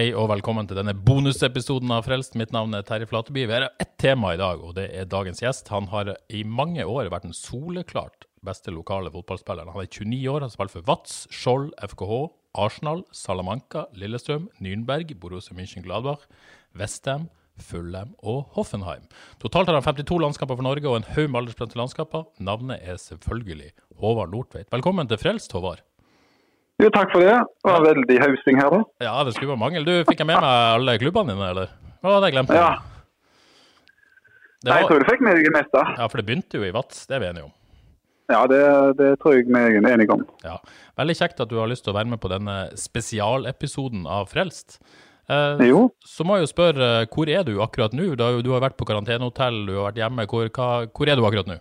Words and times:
Hei 0.00 0.14
og 0.16 0.30
velkommen 0.30 0.64
til 0.64 0.78
denne 0.78 0.94
bonusepisoden 0.96 1.90
av 1.92 2.06
Frelst. 2.06 2.32
Mitt 2.40 2.54
navn 2.56 2.72
er 2.72 2.86
Terje 2.88 3.04
Flateby. 3.04 3.42
Vi 3.44 3.52
har 3.52 3.66
ett 3.68 3.90
tema 4.00 4.30
i 4.32 4.38
dag, 4.40 4.62
og 4.64 4.70
det 4.78 4.86
er 4.96 5.04
dagens 5.04 5.42
gjest. 5.42 5.68
Han 5.68 5.90
har 5.92 6.14
i 6.32 6.40
mange 6.40 6.86
år 6.88 7.10
vært 7.12 7.26
den 7.26 7.36
soleklart 7.36 8.24
beste 8.40 8.72
lokale 8.72 9.12
fotballspilleren. 9.12 9.68
Han 9.74 9.82
er 9.82 9.90
29 9.90 10.22
år, 10.32 10.46
har 10.46 10.54
spilt 10.54 10.72
for 10.72 10.86
Vats, 10.88 11.18
Skjold, 11.28 11.74
FKH, 11.84 12.14
Arsenal, 12.64 13.04
Salamanca, 13.12 13.84
Lillestrøm, 13.92 14.48
Nürnberg, 14.64 15.12
Borussia 15.20 15.58
München-Gladbach, 15.58 16.24
Westham, 16.80 17.28
Fulham 17.60 18.16
og 18.24 18.56
Hoffenheim. 18.56 19.04
Totalt 19.44 19.68
har 19.68 19.82
han 19.82 19.84
52 19.84 20.16
landskamper 20.24 20.56
for 20.56 20.64
Norge 20.64 20.88
og 20.88 21.02
en 21.02 21.10
haug 21.12 21.28
med 21.28 21.42
aldersbestemte 21.42 21.82
landskamper. 21.82 22.24
Navnet 22.40 22.80
er 22.80 22.96
selvfølgelig 23.04 23.74
Håvard 24.00 24.32
Nordtveit. 24.32 24.72
Velkommen 24.72 25.12
til 25.12 25.20
Frelst, 25.20 25.52
Håvard. 25.52 25.84
Jo, 26.80 26.88
takk 26.94 27.10
for 27.12 27.20
det. 27.20 27.34
Det 27.64 27.68
var 27.74 27.82
veldig 27.84 28.16
hausing 28.22 28.56
her, 28.60 28.70
da. 28.72 28.80
Ja, 29.04 29.14
det 29.26 29.34
skulle 29.36 29.52
være 29.52 29.60
mangel. 29.60 29.84
Du, 29.84 29.92
fikk 30.08 30.22
jeg 30.22 30.28
med 30.30 30.40
meg 30.40 30.48
alle 30.78 30.94
klubbene 31.02 31.34
dine, 31.34 31.48
eller? 31.52 31.72
Hva 32.00 32.14
hadde 32.16 32.30
jeg 32.30 32.36
glemt? 32.38 32.52
Ja. 32.56 32.70
Det 34.60 34.68
Nei, 34.70 34.78
jeg 34.82 34.88
tror 34.90 35.00
du 35.00 35.08
fikk 35.08 35.22
med 35.24 35.38
deg 35.38 35.46
det 35.48 35.54
meste. 35.56 35.82
ja, 35.96 36.06
for 36.12 36.20
det 36.20 36.26
begynte 36.28 36.58
jo 36.60 36.64
i 36.68 36.72
Vats, 36.76 37.06
det 37.08 37.16
er 37.16 37.22
vi 37.22 37.28
enige 37.30 37.46
om. 37.48 37.52
Ja, 38.30 38.40
det, 38.46 38.58
det 39.00 39.06
tror 39.22 39.34
jeg 39.34 39.46
vi 39.48 39.58
er 39.58 39.86
enige 39.94 40.12
om. 40.14 40.24
Ja. 40.44 40.58
Veldig 41.00 41.16
kjekt 41.18 41.40
at 41.42 41.48
du 41.50 41.56
har 41.58 41.70
lyst 41.70 41.82
til 41.86 41.94
å 41.94 41.96
være 41.96 42.12
med 42.12 42.20
på 42.22 42.28
denne 42.30 42.58
spesialepisoden 42.78 44.04
av 44.06 44.28
Frelst. 44.30 44.78
Eh, 45.30 45.64
Jo. 45.70 45.86
Så 46.06 46.26
må 46.28 46.36
jeg 46.38 46.44
jo 46.46 46.52
spørre, 46.52 46.90
hvor 47.10 47.28
er 47.32 47.42
du 47.48 47.56
akkurat 47.64 47.96
nå? 47.96 48.12
Du 48.16 48.22
har, 48.22 48.36
jo- 48.36 48.60
vært 48.60 48.76
på 48.78 48.86
karantenehotell, 48.86 49.64
du 49.66 49.74
har 49.78 49.90
vært 49.90 50.00
hjemme. 50.04 50.26
Hvor, 50.30 50.48
hva, 50.54 50.68
hvor 50.92 51.08
er 51.10 51.16
du 51.18 51.24
akkurat 51.26 51.48
nå? 51.50 51.58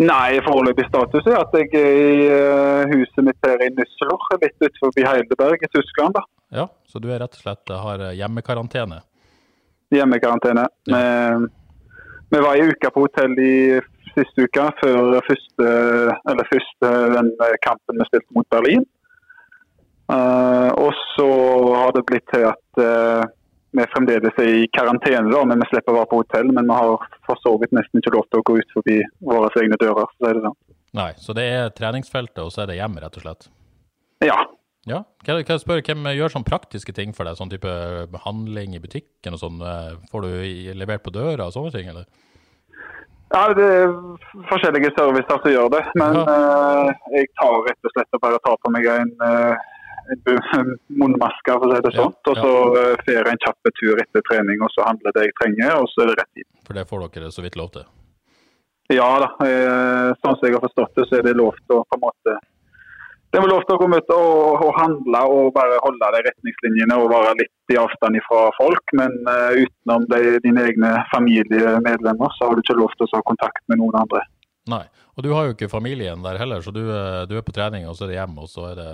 Nei, 0.00 0.40
foreløpig 0.46 0.86
status 0.88 1.26
er 1.28 1.36
at 1.42 1.54
jeg 1.58 1.68
er 1.76 1.98
i 2.00 2.26
eh, 2.32 2.92
huset 2.94 3.24
mitt 3.26 3.46
her 3.46 3.60
i 3.60 3.68
Nüsseloch, 3.76 4.30
litt 4.40 4.56
utenfor 4.62 4.96
Heidelberg 4.96 5.66
i 5.66 5.72
Tyskland. 5.74 6.16
da. 6.16 6.24
Ja, 6.62 6.66
så 6.88 7.02
du 7.02 7.10
er 7.10 7.20
rett 7.22 7.36
og 7.36 7.42
slett 7.44 7.72
har 7.84 8.10
hjemmekarantene? 8.16 9.02
hjemmekarantene. 9.94 10.64
Hjemmekarantene. 10.88 11.48
Vi, 12.30 12.36
vi 12.36 12.42
var 12.46 12.56
i 12.56 12.66
uke 12.70 12.90
på 12.94 13.04
hotell 13.04 13.34
i 13.42 13.54
siste 14.14 14.46
uke, 14.46 14.66
før 14.80 15.18
første, 15.26 15.68
eller 16.30 16.48
første 16.50 16.92
den 17.16 17.30
kampen 17.66 18.00
vi 18.00 18.08
spilte 18.08 18.36
mot 18.36 18.48
Berlin. 18.54 18.86
Uh, 20.10 20.70
og 20.74 20.94
så 21.14 21.28
har 21.76 21.92
det 21.94 22.06
blitt 22.08 22.26
til 22.32 22.48
at 22.48 22.80
eh, 22.82 23.28
vi 23.76 23.84
fremdeles 23.92 24.38
er 24.42 24.50
i 24.62 24.68
karantene, 24.74 25.30
da, 25.30 25.42
men 25.46 25.60
vi 25.62 25.68
slipper 25.70 25.92
å 25.94 25.98
være 26.00 26.10
på 26.10 26.20
hotell. 26.22 26.50
Men 26.56 26.66
vi 26.70 26.76
har 26.78 27.08
for 27.28 27.38
så 27.44 27.52
vidt 27.62 27.74
nesten 27.76 28.00
ikke 28.02 28.14
lov 28.16 28.26
til 28.30 28.40
å 28.42 28.46
gå 28.50 28.56
ut 28.60 28.72
forbi 28.76 28.96
våre 29.30 29.50
egne 29.62 29.78
dører. 29.80 30.08
Så 30.18 30.26
det 30.34 30.42
sånn. 30.46 30.56
Nei, 30.98 31.10
så 31.22 31.34
det 31.38 31.44
er 31.54 31.68
treningsfeltet, 31.76 32.40
og 32.42 32.50
så 32.50 32.64
er 32.64 32.72
det 32.72 32.80
hjem, 32.80 32.96
rett 33.02 33.20
og 33.20 33.22
slett. 33.26 33.50
Ja. 34.26 34.38
Ja, 34.88 35.02
kan 35.22 35.36
jeg, 35.36 35.44
kan 35.46 35.58
jeg 35.58 35.60
spørre, 35.62 35.82
Hvem 35.84 36.06
gjør 36.16 36.32
sånn 36.32 36.44
praktiske 36.48 36.94
ting 36.96 37.12
for 37.14 37.28
deg? 37.28 37.36
Sånn 37.36 37.50
type 37.52 37.68
behandling 38.10 38.72
i 38.74 38.80
butikken 38.80 39.36
og 39.36 39.42
sånn? 39.42 39.58
eh, 39.60 39.92
Får 40.10 40.24
du 40.24 40.30
levert 40.80 41.04
på 41.04 41.12
døra 41.14 41.46
og 41.50 41.52
sånne 41.54 41.70
ting, 41.74 41.90
eller? 41.92 42.08
ja, 43.30 43.42
det 43.54 43.62
er 43.62 43.92
forskjellige 44.48 44.90
servicer 44.96 45.38
som 45.44 45.52
gjør 45.52 45.68
det. 45.76 45.82
Men 46.00 46.16
eh, 46.24 46.88
jeg 47.14 47.28
tar 47.38 47.60
rett 47.68 47.86
og 47.86 47.92
slett 47.94 48.16
og 48.18 48.22
bare 48.24 48.40
tar 48.46 48.56
på 48.64 48.72
meg 48.74 48.88
en, 48.90 49.12
bu- 49.20 49.60
munnmaske, 51.00 51.54
for 51.54 51.66
å 51.66 51.72
si 51.72 51.80
det 51.86 51.94
sånn. 51.96 52.14
Og 52.32 52.38
så 52.42 52.52
uh, 52.74 52.94
får 53.04 53.16
jeg 53.16 53.26
en 53.30 53.42
kjapp 53.46 53.72
tur 53.78 54.02
etter 54.04 54.26
trening, 54.28 54.62
og 54.64 54.72
så 54.74 54.86
handler 54.88 55.16
det 55.16 55.26
jeg 55.28 55.36
trenger, 55.40 55.74
og 55.80 55.90
så 55.92 56.04
er 56.04 56.12
det 56.12 56.20
rett 56.22 56.44
inn. 56.44 56.50
For 56.68 56.78
det 56.78 56.86
får 56.90 57.08
dere 57.08 57.32
så 57.34 57.44
vidt 57.46 57.58
lov 57.60 57.72
til. 57.76 57.88
Ja 58.90 59.10
da, 59.22 59.28
eh, 59.46 60.08
sånn 60.18 60.34
som 60.34 60.46
jeg 60.48 60.56
har 60.56 60.64
forstått 60.64 60.96
det, 60.98 61.04
så 61.06 61.20
er 61.20 61.28
det 61.28 61.36
lov 61.38 61.54
til 61.62 61.76
å 61.78 61.84
på 61.86 61.98
en 61.98 62.08
måte 62.08 62.40
det 63.30 63.38
er 63.38 63.46
lov 63.46 63.60
til 63.62 63.76
å 63.76 63.78
komme 63.78 64.00
ut 64.02 64.08
og, 64.10 64.62
og 64.66 64.72
handle 64.74 65.18
og 65.30 65.52
bare 65.54 65.76
holde 65.84 66.08
de 66.16 66.22
retningslinjene 66.26 66.96
og 66.98 67.12
være 67.12 67.36
litt 67.38 67.70
i 67.70 67.76
avstand 67.78 68.18
fra 68.26 68.40
folk. 68.56 68.94
Men 68.98 69.14
uh, 69.28 69.54
utenom 69.54 70.08
de, 70.10 70.40
dine 70.42 70.64
egne 70.66 70.90
familiemedlemmer, 71.12 72.34
så 72.34 72.48
har 72.48 72.58
du 72.58 72.64
ikke 72.64 72.80
lov 72.80 72.96
til 72.96 73.06
å 73.06 73.20
ha 73.20 73.22
kontakt 73.28 73.62
med 73.70 73.78
noen 73.78 74.00
andre. 74.02 74.24
Nei. 74.70 74.82
Og 75.14 75.22
du 75.22 75.30
har 75.36 75.46
jo 75.46 75.54
ikke 75.54 75.70
familien 75.70 76.26
der 76.26 76.40
heller, 76.42 76.62
så 76.64 76.72
du, 76.74 76.82
eh, 76.90 77.22
du 77.28 77.36
er 77.38 77.46
på 77.46 77.54
trening, 77.54 77.86
og 77.86 77.94
så 77.98 78.06
er 78.06 78.10
det 78.10 78.18
hjem, 78.18 78.36
og 78.40 78.50
så 78.50 78.66
er 78.70 78.78
det 78.78 78.90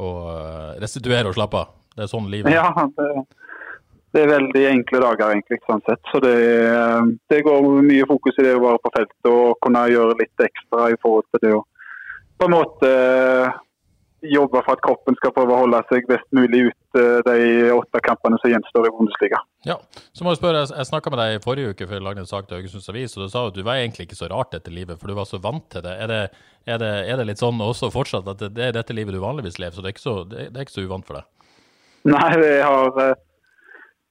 å 0.00 0.10
eh, 0.32 0.72
restituere 0.82 1.30
og 1.30 1.36
slappe 1.36 1.60
av. 1.60 1.76
Det 1.96 2.06
er 2.06 2.10
sånn 2.10 2.30
livet 2.32 2.52
er. 2.52 2.60
Ja, 2.60 2.86
det, 2.96 3.24
det 4.14 4.22
er 4.22 4.32
veldig 4.32 4.62
enkle 4.70 5.02
dager 5.04 5.34
egentlig, 5.34 5.60
sånn 5.66 5.82
sett. 5.86 6.02
Så 6.12 6.22
det, 6.24 6.36
eh, 6.70 7.10
det 7.32 7.42
går 7.46 7.68
mye 7.86 8.08
fokus 8.10 8.38
i 8.40 8.46
det 8.46 8.56
å 8.58 8.64
være 8.64 8.82
på 8.84 8.94
feltet 8.96 9.32
og 9.32 9.58
kunne 9.64 9.84
gjøre 9.92 10.18
litt 10.22 10.46
ekstra 10.46 10.90
i 10.92 10.98
forhold 11.02 11.28
til 11.30 11.44
det 11.46 11.58
å 11.58 11.64
på 12.40 12.46
en 12.48 12.54
måte 12.54 12.90
jobbe 14.22 14.60
for 14.64 14.76
at 14.76 14.82
kroppen 14.84 15.16
skal 15.18 15.32
prøve 15.36 15.54
å 15.54 15.62
holde 15.62 15.80
seg 15.90 16.08
best 16.10 16.26
mulig 16.36 16.66
ut 16.68 16.98
eh, 17.00 17.20
de 17.26 17.70
åtte 17.74 18.02
kampene 18.04 18.38
som 18.42 18.52
gjenstår 18.52 18.88
i 18.88 18.92
Bundesliga. 18.96 19.40
Ja, 19.66 19.76
så 20.12 20.24
må 20.24 20.34
Jeg 20.34 20.40
spørre, 20.40 20.62
jeg, 20.64 20.74
jeg 20.76 20.90
snakka 20.90 21.12
med 21.12 21.22
deg 21.22 21.36
i 21.36 21.42
forrige 21.44 21.74
uke 21.74 21.88
før 21.88 21.98
jeg 21.98 22.06
lagde 22.06 22.24
en 22.24 22.30
sak 22.30 22.48
til 22.48 22.58
Haugesunds 22.58 22.90
Avis, 22.92 23.16
og 23.16 23.24
du 23.24 23.32
sa 23.32 23.46
at 23.48 23.56
du 23.56 23.62
var 23.66 23.80
egentlig 23.80 24.08
ikke 24.08 24.20
så 24.20 24.30
rart 24.32 24.52
dette 24.56 24.74
livet, 24.74 25.00
for 25.00 25.10
du 25.10 25.16
var 25.18 25.28
så 25.30 25.40
vant 25.42 25.66
til 25.72 25.84
det. 25.86 25.96
Er 26.04 26.12
det, 26.12 26.20
er 26.68 26.82
det, 26.82 26.92
er 27.12 27.20
det 27.20 27.28
litt 27.30 27.42
sånn 27.42 27.60
også 27.64 27.92
fortsatt 27.94 28.28
at 28.34 28.46
det, 28.46 28.70
er 28.70 28.76
dette 28.76 28.96
livet 28.96 29.16
du 29.16 29.22
vanligvis 29.22 29.60
lever, 29.62 29.76
så 29.76 29.84
det 29.84 29.92
er 29.92 29.96
ikke 29.96 30.06
så, 30.06 30.16
det, 30.28 30.50
er 30.52 30.64
ikke 30.66 30.78
så 30.78 30.86
uvant 30.86 31.08
for 31.08 31.20
deg? 31.20 31.28
Nei, 32.10 32.30
det 32.40 32.54
har 32.64 33.02
eh, 33.04 33.16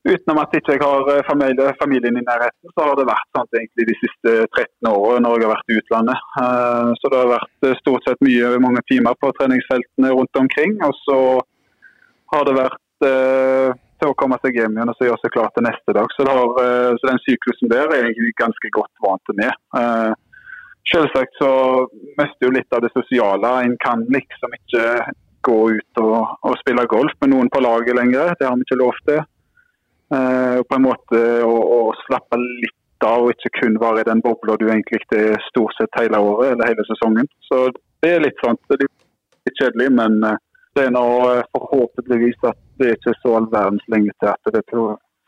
Utenom 0.08 0.40
at 0.40 0.54
jeg 0.56 0.64
ikke 0.64 0.88
har 0.88 1.10
eh, 1.12 1.26
familie, 1.28 1.74
familien 1.82 2.16
i 2.16 2.24
nærheten, 2.24 2.72
så 2.72 2.86
har 2.88 2.96
det 2.96 3.08
vært 3.10 3.36
sånn 3.36 3.50
egentlig 3.60 3.88
de 3.90 3.96
siste 4.00 4.36
13 4.48 4.88
årene 4.88 5.26
når 5.26 5.34
jeg 5.36 5.48
har 5.48 5.52
vært 5.58 5.74
i 5.74 5.80
utlandet. 5.82 6.22
Eh, 6.40 6.92
Så 7.02 7.12
det 7.12 7.20
har 7.20 7.34
vært 7.34 7.68
eh, 7.68 7.80
stort 7.82 8.08
sett 8.08 8.24
mye, 8.24 8.54
mange 8.64 8.84
timer 8.92 9.18
på 9.20 9.34
treningsfeltene 9.36 10.14
rundt 10.16 10.40
omkring. 10.40 10.78
Og 10.88 10.96
så 11.04 11.20
har 12.32 12.48
det 12.48 12.56
vært 12.62 12.86
til 13.00 14.10
å 14.12 14.16
komme 14.20 14.36
seg 14.44 14.58
hjem 14.60 14.76
igjen 14.76 14.90
og 14.92 14.96
så 15.00 15.08
gjøre 15.08 15.22
seg 15.22 15.32
klar 15.32 15.52
til 15.56 15.64
neste 15.64 15.94
dag. 15.96 16.12
Så, 16.16 16.26
har, 16.28 16.50
så 17.00 17.08
den 17.08 17.22
syklusen 17.24 17.72
der 17.72 17.94
er 17.96 18.10
jeg 18.10 18.34
ganske 18.40 18.72
godt 18.76 18.92
vant 19.04 19.32
med. 19.40 19.56
Selvsagt 20.92 21.40
så 21.40 21.52
mister 22.20 22.48
jo 22.50 22.52
litt 22.58 22.76
av 22.76 22.84
det 22.84 22.92
sosiale. 22.92 23.54
En 23.64 23.78
kan 23.80 24.04
liksom 24.12 24.56
ikke 24.60 24.84
gå 25.48 25.58
ut 25.80 26.04
og, 26.04 26.36
og 26.44 26.60
spille 26.60 26.86
golf 26.92 27.16
med 27.24 27.32
noen 27.32 27.52
på 27.56 27.64
laget 27.64 27.96
lenger. 27.96 28.36
Det 28.36 28.50
har 28.50 28.60
vi 28.60 28.68
ikke 28.68 28.82
lov 28.84 29.00
til. 29.08 29.24
Eh, 30.10 30.60
på 30.66 30.76
en 30.76 30.86
måte 30.88 31.20
å, 31.46 31.54
å 31.54 31.80
slappe 32.08 32.38
litt 32.42 33.06
av 33.06 33.28
og 33.28 33.36
ikke 33.36 33.52
kun 33.60 33.76
være 33.80 34.02
i 34.02 34.08
den 34.08 34.24
bobla 34.26 34.56
du 34.58 34.66
egentlig 34.66 35.04
er 35.14 35.38
stort 35.46 35.76
sett 35.78 36.00
hele 36.00 36.18
året 36.18 36.56
eller 36.56 36.72
hele 36.72 36.86
sesongen. 36.88 37.30
Så 37.46 37.68
det 38.02 38.16
er 38.16 38.24
litt 38.24 38.42
sånn, 38.42 38.58
det 38.72 38.80
er 38.80 38.88
litt 38.88 39.62
kjedelig, 39.62 39.92
men 40.00 40.18
eh, 40.26 40.40
det 40.78 40.88
er 40.88 40.96
nå 40.96 41.06
eh, 41.30 41.44
forhåpentligvis 41.54 42.42
at 42.50 42.58
det 42.82 42.90
er 42.90 42.98
ikke 42.98 43.14
så 43.22 43.36
all 43.38 43.48
verdens 43.54 43.86
lenge 43.94 44.16
til 44.18 44.32
at 44.34 44.52
det 44.56 44.66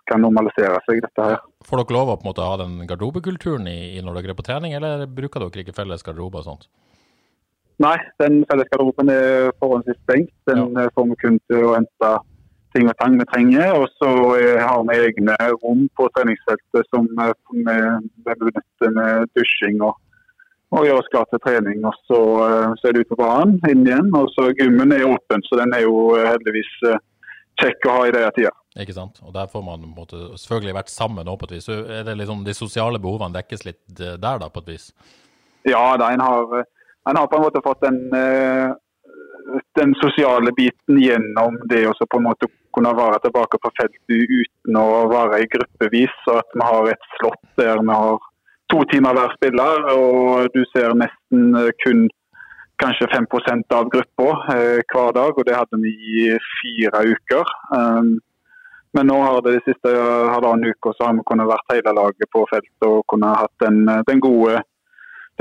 kan 0.09 0.25
normalisere 0.25 0.81
seg, 0.87 1.03
dette 1.05 1.29
her. 1.29 1.45
Får 1.67 1.83
dere 1.83 1.97
lov 1.99 2.09
å 2.09 2.17
på 2.17 2.25
en 2.25 2.31
måte 2.31 2.49
ha 2.49 2.57
den 2.63 2.81
garderobekulturen 2.89 3.69
i, 3.69 3.79
i 3.99 4.01
når 4.01 4.17
dere 4.17 4.33
er 4.33 4.39
på 4.41 4.47
trening, 4.49 4.73
eller 4.79 5.05
bruker 5.05 5.45
dere 5.45 5.61
ikke 5.61 5.77
felles 5.77 6.01
garderobe 6.07 6.41
og 6.41 6.49
sånt? 6.49 6.67
Nei, 7.81 7.95
den 8.21 8.41
felles 8.49 8.73
garderoben 8.73 9.13
er 9.13 9.53
forholdsvis 9.61 10.01
stengt. 10.07 10.33
Den 10.49 10.73
ja. 10.73 10.89
får 10.97 11.07
vi 11.13 11.21
kun 11.21 11.39
til 11.49 11.69
å 11.69 11.77
hente 11.77 12.11
ting 12.75 12.87
og 12.89 12.95
tang 12.99 13.17
vi 13.19 13.27
trenger. 13.31 13.73
Og 13.79 13.89
så 13.99 14.11
eh, 14.37 14.61
har 14.61 14.85
vi 14.87 14.99
egne 15.07 15.35
rom 15.63 15.83
på 15.97 16.07
treningsfeltet 16.15 16.87
som 16.89 17.09
eh, 17.19 17.35
vi 18.25 18.37
benytter 18.45 18.95
med 18.97 19.29
dusjing 19.37 19.81
og, 19.85 19.97
og 20.71 20.87
gjør 20.87 21.01
oss 21.01 21.11
klar 21.13 21.27
til 21.29 21.43
trening. 21.45 21.83
Og 21.87 21.95
så, 22.07 22.21
eh, 22.47 22.73
så 22.79 22.89
er 22.89 22.95
det 22.95 23.05
ut 23.05 23.13
på 23.13 23.21
banen, 23.21 23.59
inn 23.69 23.85
igjen. 23.87 24.11
Og 24.17 24.31
så 24.35 24.49
gymmen 24.57 24.95
er 24.95 25.07
åpen, 25.09 25.45
så 25.47 25.61
den 25.61 25.75
er 25.77 25.85
jo 25.85 26.11
heldigvis 26.17 26.73
kjekk 27.61 27.87
å 27.87 27.97
ha 27.97 28.05
i 28.07 28.13
det 28.15 28.27
tida. 28.37 28.53
Ikke 28.81 28.95
sant? 28.95 29.19
Og 29.27 29.33
der 29.35 29.49
får 29.51 29.63
man 29.65 29.81
på 29.83 29.95
måte, 29.97 30.21
selvfølgelig 30.39 30.77
vært 30.77 30.93
sammen 30.93 31.27
nå 31.27 31.35
på 31.37 31.49
et 31.49 31.57
vis. 31.57 31.67
Så 31.67 31.81
er 31.83 32.05
det 32.07 32.15
liksom 32.21 32.45
de 32.45 32.55
sosiale 32.55 33.01
behovene 33.03 33.35
dekkes 33.35 33.65
litt 33.67 33.81
der, 33.99 34.15
da, 34.39 34.47
på 34.47 34.63
et 34.63 34.71
vis? 34.77 34.93
Ja, 35.67 35.81
da, 35.99 36.07
en, 36.15 36.23
har, 36.23 36.63
en 37.11 37.19
har 37.19 37.27
på 37.29 37.37
en 37.37 37.43
måte 37.43 37.61
fått 37.65 37.83
den, 37.83 37.99
den 39.77 39.91
sosiale 39.99 40.55
biten 40.55 40.97
gjennom 41.03 41.59
det 41.69 41.83
å 41.89 41.93
så 41.99 42.07
på 42.09 42.21
en 42.21 42.29
måte 42.29 42.47
kunne 42.75 42.93
være 42.97 43.19
tilbake 43.25 43.59
på 43.61 43.71
feltet 43.79 44.25
uten 44.41 44.79
å 44.79 44.87
være 45.11 45.43
i 45.43 45.49
gruppevis. 45.53 46.15
og 46.29 46.41
At 46.41 46.55
vi 46.55 46.67
har 46.69 46.89
et 46.91 47.11
slott 47.17 47.45
der 47.61 47.83
vi 47.83 47.93
har 47.93 48.17
to 48.71 48.83
timer 48.91 49.17
hver 49.17 49.35
spiller, 49.35 49.85
og 49.91 50.49
du 50.55 50.61
ser 50.71 50.95
nesten 50.95 51.55
kun 51.83 52.07
kanskje 52.81 53.07
5% 53.11 53.75
av 53.77 53.89
gruppa 53.93 54.29
eh, 54.55 54.81
hver 54.89 55.15
dag. 55.19 55.37
og 55.37 55.45
Det 55.45 55.57
hadde 55.57 55.81
vi 55.83 55.93
i 55.93 56.27
fire 56.57 57.03
uker. 57.13 57.55
Um, 57.77 58.19
men 58.95 59.07
nå 59.07 59.17
har 59.23 59.39
det 59.43 59.53
de 59.55 59.63
siste 59.69 59.91
halvannen 60.33 60.73
uka 60.73 60.91
så 60.95 61.07
har 61.07 61.15
vi 61.15 61.27
kunnet 61.29 61.47
vært 61.47 61.75
hele 61.75 61.93
laget 61.95 62.27
på 62.33 62.43
feltet 62.49 62.87
og 62.87 63.05
kunne 63.11 63.29
hatt 63.39 63.63
den, 63.63 63.85
den 64.07 64.23
gode, 64.23 64.59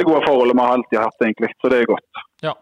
det 0.00 0.08
gode 0.08 0.24
forholdet 0.24 0.56
vi 0.56 0.64
har 0.64 0.74
alltid 0.78 0.98
hatt, 0.98 1.24
egentlig. 1.24 1.52
Så 1.60 1.70
det 1.72 1.80
er 1.82 1.88
godt. 1.90 2.20
Ja, 2.40 2.54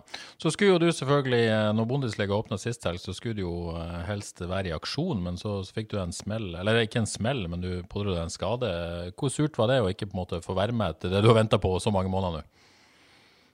så 0.43 0.51
skulle 0.51 0.75
jo 0.75 0.79
du 0.83 0.89
selvfølgelig, 0.91 1.45
eh, 1.55 1.69
når 1.77 1.87
Bundesliga 1.87 2.35
åpna 2.35 2.59
sist 2.59 2.83
helg, 2.89 2.99
så 2.99 3.15
skulle 3.15 3.39
du 3.39 3.45
jo 3.45 3.75
eh, 3.79 3.99
helst 4.09 4.43
være 4.43 4.73
i 4.73 4.75
aksjon, 4.75 5.21
men 5.23 5.39
så, 5.39 5.61
så 5.63 5.77
fikk 5.77 5.93
du 5.93 6.01
en 6.03 6.15
smell. 6.15 6.51
Eller 6.59 6.83
ikke 6.83 7.05
en 7.05 7.11
smell, 7.11 7.45
men 7.51 7.63
du 7.63 7.71
pådro 7.87 8.17
deg 8.17 8.25
en 8.25 8.35
skade. 8.35 8.71
Hvor 9.15 9.31
surt 9.31 9.59
var 9.61 9.71
det 9.71 9.79
å 9.85 9.91
ikke 9.93 10.09
på 10.11 10.17
en 10.17 10.23
måte 10.25 10.41
få 10.43 10.57
være 10.59 10.75
med 10.75 10.99
til 10.99 11.15
det 11.15 11.23
du 11.23 11.31
har 11.31 11.39
venta 11.39 11.61
på 11.63 11.77
så 11.83 11.93
mange 11.95 12.11
måneder 12.11 12.41
nå? 12.41 12.47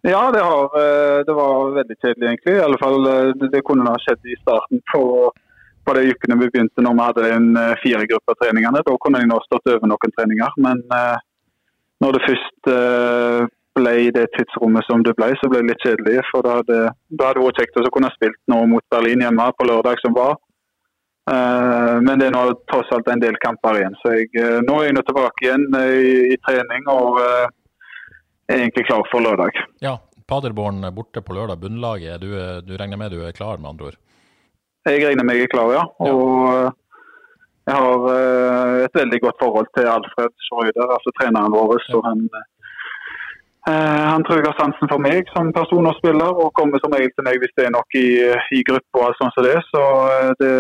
Ja, 0.05 0.23
det, 0.33 0.41
har, 0.45 0.65
eh, 0.81 1.21
det, 1.29 1.35
var 1.37 1.75
veldig 1.77 1.97
kjedelig, 1.99 2.29
egentlig. 2.31 2.55
I 2.57 2.65
alle 2.65 2.79
fall, 2.81 2.97
det, 3.41 3.51
det 3.53 3.65
kunne 3.69 3.89
ha 3.89 4.01
skjedd 4.01 4.25
i 4.25 4.39
starten 4.41 4.81
på, 4.93 5.03
på 5.85 5.97
de 5.99 6.07
ukene 6.09 6.39
vi 6.41 6.49
begynte 6.55 6.85
når 6.85 6.97
vi 6.97 7.09
hadde 7.11 7.35
en 7.37 7.51
fire 7.83 8.09
grupper 8.09 8.41
treningene. 8.41 8.81
Da 8.85 8.97
kunne 9.05 9.21
jeg 9.21 9.29
nå 9.29 9.39
stått 9.45 9.69
over 9.77 9.93
noen 9.93 10.17
treninger. 10.17 10.57
Men 10.65 10.81
når 12.05 12.17
det 12.17 12.25
først 12.25 12.73
ble 13.75 13.93
i 14.07 14.11
det 14.15 14.27
tidsrommet 14.37 14.87
som 14.87 15.03
det 15.07 15.15
ble, 15.19 15.33
så 15.41 15.51
ble 15.51 15.63
det 15.63 15.73
litt 15.73 15.85
kjedelig. 15.85 16.23
For 16.31 16.47
da 16.47 16.59
hadde 16.61 16.81
det 16.91 17.31
vært 17.31 17.61
kjekt 17.61 17.81
å 17.81 17.93
kunne 17.95 18.13
spilt 18.15 18.41
noe 18.51 18.69
mot 18.71 18.85
Berlin 18.93 19.25
hjemme 19.25 19.49
på 19.59 19.69
lørdag 19.69 20.01
som 20.03 20.17
var. 20.17 20.39
Uh, 21.25 22.05
men 22.05 22.21
det 22.21 22.29
er 22.29 22.35
nå 22.35 22.43
tross 22.69 22.91
alt 22.93 23.09
en 23.09 23.23
del 23.23 23.37
kamper 23.41 23.81
igjen. 23.81 23.97
Så 24.03 24.13
jeg, 24.13 24.29
uh, 24.37 24.61
nå 24.67 24.79
er 24.81 24.91
jeg 24.91 24.97
nå 24.99 25.05
tilbake 25.09 25.47
igjen 25.47 25.67
i, 25.81 26.35
i, 26.35 26.41
trening 26.45 26.89
og 26.93 27.21
er 27.25 28.59
egentlig 28.59 28.85
klar 28.91 29.07
for 29.09 29.25
lørdag. 29.25 29.57
Ja, 29.85 29.97
Paderborn 30.29 30.85
borte 30.97 31.25
på 31.25 31.37
lørdag, 31.37 31.63
bunnlaget. 31.65 32.21
Du, 32.21 32.35
du, 32.67 32.75
regner 32.77 33.01
med 33.01 33.17
du 33.17 33.23
er 33.25 33.37
klar, 33.37 33.57
med 33.57 33.73
andre 33.73 33.93
ord? 33.93 34.01
Jeg 34.85 35.01
regner 35.01 35.25
med 35.25 35.41
jeg 35.41 35.49
er 35.49 35.55
klar, 35.55 35.73
ja. 35.73 35.85
Og 36.05 36.73
jeg 37.65 37.81
har 37.81 38.83
et 38.85 38.99
veldig 38.99 39.21
godt 39.25 39.39
forhold 39.41 39.71
til 39.73 39.89
Alfred 39.89 40.35
Schreuder, 40.45 40.91
altså 40.99 41.13
treneren 41.17 41.57
vår. 41.57 41.81
så 41.89 42.03
han 42.05 42.27
Eh, 42.29 42.54
han 43.73 44.25
tror 44.25 44.41
jeg 44.41 44.51
har 44.51 44.59
sansen 44.59 44.91
for 44.91 45.01
meg 45.01 45.31
som 45.33 45.53
person 45.57 45.87
og 45.89 45.97
spiller, 45.97 46.37
og 46.37 46.53
kommer 46.57 46.83
som 46.83 46.93
regel 46.93 47.13
til 47.15 47.25
meg 47.25 47.39
hvis 47.41 47.55
det 47.57 47.69
er 47.69 47.73
noe 47.73 47.97
i, 47.97 48.09
i 48.59 48.61
gruppa. 48.69 49.13
Sånn 49.17 49.33
som 49.33 49.47
det. 49.47 49.57
Så 49.71 49.85
eh, 50.13 50.33
det, 50.41 50.51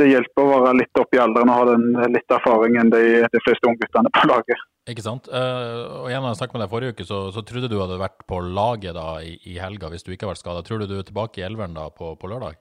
det, 0.00 0.06
hjelper 0.14 0.44
å 0.44 0.62
være 0.64 0.78
litt 0.78 1.00
opp 1.02 1.12
i 1.12 1.20
alderen 1.20 1.52
og 1.52 1.58
ha 1.58 1.66
den 1.74 2.14
litt 2.14 2.36
erfaring 2.38 2.78
enn 2.80 2.92
de, 2.94 3.04
de 3.28 3.42
fleste 3.44 3.68
ungguttene 3.68 4.12
på 4.16 4.30
laget. 4.30 4.64
Ikke 4.88 5.04
sant. 5.04 5.28
Uh, 5.28 6.06
og 6.06 6.06
igjen, 6.08 6.22
når 6.24 6.32
jeg 6.32 6.38
snakket 6.40 6.56
med 6.56 6.62
deg 6.64 6.72
forrige 6.72 6.94
uke, 6.96 7.04
så, 7.04 7.18
så 7.34 7.42
trodde 7.44 7.68
du 7.68 7.76
hadde 7.82 8.00
vært 8.00 8.24
på 8.24 8.38
laget 8.40 8.96
da 8.96 9.18
i, 9.20 9.34
i 9.52 9.58
helga 9.60 9.90
hvis 9.92 10.06
du 10.06 10.14
ikke 10.14 10.24
har 10.24 10.32
vært 10.32 10.40
skada. 10.40 10.62
Tror 10.64 10.80
du 10.80 10.88
du 10.88 10.96
er 10.96 11.04
tilbake 11.04 11.42
i 11.42 11.44
elveren 11.44 11.76
da 11.76 11.90
på, 11.92 12.14
på 12.16 12.30
lørdag? 12.32 12.56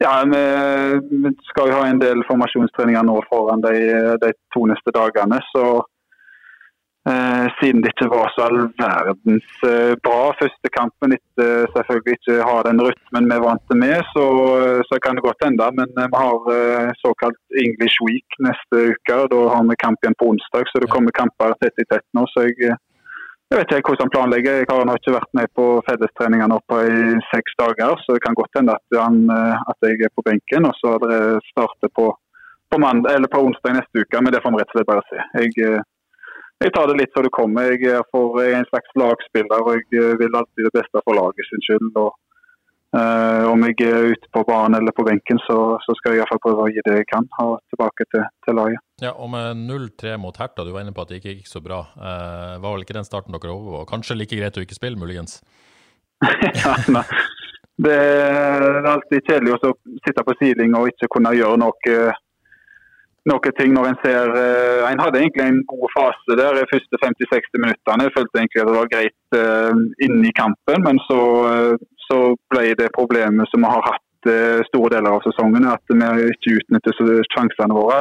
Ja, 0.00 0.14
vi, 0.28 0.40
vi, 1.12 1.34
skal 1.50 1.68
jo 1.68 1.76
ha 1.76 1.84
en 1.90 2.00
del 2.00 2.24
formasjonstreninger 2.28 3.04
nå 3.04 3.20
foran 3.28 3.60
de, 3.64 3.76
de 4.24 4.32
to 4.56 4.64
neste 4.68 4.96
dagene. 4.96 5.42
så 5.52 5.66
Eh, 5.76 5.95
siden 7.60 7.82
det 7.82 7.92
ikke 7.92 8.08
var 8.10 8.32
så 8.34 8.46
all 8.48 8.64
verdens 8.80 9.60
eh, 9.68 9.92
bra 10.06 10.32
første 10.40 10.70
kampen 10.74 11.14
etter 11.14 11.62
eh, 11.62 11.68
selvfølgelig 11.76 12.16
ikke 12.16 12.48
ha 12.48 12.56
den 12.66 12.82
rytmen 12.82 13.28
vi 13.30 13.36
er 13.36 13.44
vant 13.44 13.74
med, 13.82 13.94
så, 14.10 14.24
så, 14.88 14.98
kan 15.04 15.14
det 15.14 15.26
godt 15.26 15.44
hende. 15.46 15.68
Men 15.78 15.92
vi 15.94 16.18
har 16.24 16.90
såkalt 17.04 17.38
English 17.62 18.02
Week 18.06 18.40
neste 18.42 18.82
uke. 18.90 19.20
Da 19.30 19.40
har 19.52 19.62
vi 19.70 19.78
kamp 19.84 20.02
igjen 20.02 20.18
på 20.18 20.32
onsdag, 20.32 20.66
så 20.72 20.82
det 20.82 20.90
kommer 20.90 21.14
kamper 21.14 21.54
tett 21.62 21.78
i 21.78 21.86
tett 21.86 22.06
nå. 22.16 22.26
så 22.34 22.48
jeg, 22.48 22.74
jeg 23.52 23.60
vet 23.60 23.78
ikke 23.78 23.92
hvordan 23.92 24.08
han 24.08 24.14
planlegger. 24.16 24.60
Jeg 24.64 24.70
har 24.72 24.94
ikke 24.98 25.18
vært 25.20 25.34
med 25.38 25.52
på 25.54 25.66
fellestreningene 25.86 26.58
oppe 26.58 26.82
i 26.90 27.02
seks 27.30 27.58
dager, 27.62 28.00
så 28.02 28.16
det 28.16 28.24
kan 28.26 28.38
godt 28.38 28.58
hende 28.58 28.74
at, 28.74 28.98
han, 28.98 29.26
at 29.30 29.86
jeg 29.86 30.02
er 30.02 30.16
på 30.16 30.26
benken. 30.26 30.66
Og 30.66 30.74
så 30.82 30.96
starter 31.52 31.92
på, 31.94 32.10
på, 32.74 32.82
mandag, 32.82 33.30
på 33.30 33.46
onsdag 33.46 33.78
neste 33.78 34.02
uke, 34.02 34.18
men 34.18 34.34
det 34.34 34.42
får 34.42 34.56
vi 34.56 34.64
rett 34.64 34.74
og 34.74 34.80
slett 34.80 34.90
bare 34.90 35.06
se. 35.12 35.28
Jeg 35.44 35.84
jeg 36.64 36.72
tar 36.72 36.88
det 36.88 37.00
litt 37.00 37.12
så 37.12 37.24
det 37.24 37.34
kommer. 37.36 37.72
Jeg 37.74 37.90
er, 37.92 38.04
for, 38.12 38.38
jeg 38.40 38.54
er 38.54 38.62
en 38.62 38.70
slags 38.70 38.94
lagspiller 38.96 39.60
og 39.60 39.74
jeg 39.76 40.00
eh, 40.00 40.14
vil 40.20 40.38
alltid 40.38 40.68
det 40.68 40.72
beste 40.78 41.02
for 41.04 41.18
laget 41.18 41.50
sin 41.50 41.64
skyld. 41.66 41.90
Og, 42.00 42.16
uh, 42.96 43.44
om 43.50 43.66
jeg 43.68 43.76
er 43.84 44.08
ute 44.14 44.30
på 44.32 44.44
banen 44.48 44.78
eller 44.78 44.96
på 44.96 45.04
benken, 45.06 45.40
så, 45.44 45.58
så 45.84 45.96
skal 45.98 46.14
jeg 46.14 46.20
i 46.20 46.24
hvert 46.24 46.32
fall 46.32 46.42
prøve 46.46 46.64
å 46.64 46.72
gi 46.72 46.84
det 46.88 46.96
jeg 47.02 47.10
kan 47.12 47.28
og 47.44 47.58
tilbake 47.74 48.08
til, 48.14 48.24
til 48.46 48.56
laget. 48.56 48.82
Ja, 49.04 49.12
og 49.12 49.30
med 49.34 49.60
0-3 49.68 50.16
mot 50.22 50.40
Herta, 50.40 50.64
du 50.64 50.72
var 50.72 50.86
inne 50.86 50.96
på 50.96 51.04
at 51.04 51.12
det 51.12 51.20
ikke 51.20 51.36
gikk 51.36 51.52
så 51.52 51.60
bra. 51.64 51.84
Uh, 51.92 52.56
var 52.64 52.70
vel 52.72 52.86
ikke 52.86 52.96
den 52.96 53.08
starten 53.08 53.36
dere 53.36 53.52
over? 53.52 53.84
Kanskje 53.90 54.16
like 54.16 54.40
greit 54.40 54.56
å 54.56 54.64
ikke 54.64 54.78
spille, 54.78 55.00
muligens? 55.00 55.42
ja, 56.62 56.76
nei. 56.88 57.04
Det 57.76 57.92
er 57.92 58.86
alltid 58.88 59.26
kjedelig 59.28 59.58
å 59.58 59.74
sitte 60.00 60.22
på 60.24 60.32
sideling 60.40 60.72
og 60.78 60.88
ikke 60.88 61.10
kunne 61.12 61.34
gjøre 61.36 61.60
noe 61.60 61.96
noen 63.30 63.54
ting 63.58 63.74
når 63.74 63.90
en 63.90 64.00
ser 64.04 64.32
uh, 64.32 64.86
En 64.90 65.02
hadde 65.02 65.20
egentlig 65.20 65.44
en 65.46 65.62
god 65.72 65.92
fase 65.94 66.38
der 66.38 66.58
de 66.58 66.66
første 66.72 67.00
50-60 67.02 67.62
minuttene. 67.64 68.06
Jeg 68.06 68.16
følte 68.16 68.40
egentlig 68.40 68.62
at 68.62 68.70
det 68.70 68.76
var 68.78 68.92
greit 68.94 69.38
uh, 69.40 69.80
inne 70.06 70.30
i 70.30 70.36
kampen, 70.36 70.84
men 70.86 71.00
så, 71.08 71.22
uh, 71.50 71.74
så, 72.06 72.20
ble 72.52 72.68
det 72.78 72.94
problemet 72.96 73.50
som 73.50 73.64
vi 73.64 73.72
har 73.72 73.88
hatt 73.90 74.02
store 74.66 74.88
deler 74.90 75.12
av 75.14 75.22
sesongen, 75.22 75.62
at 75.70 75.92
vi 75.92 76.06
ikke 76.32 76.56
utnytter 76.58 76.96
sjansene 77.30 77.76
våre. 77.76 78.00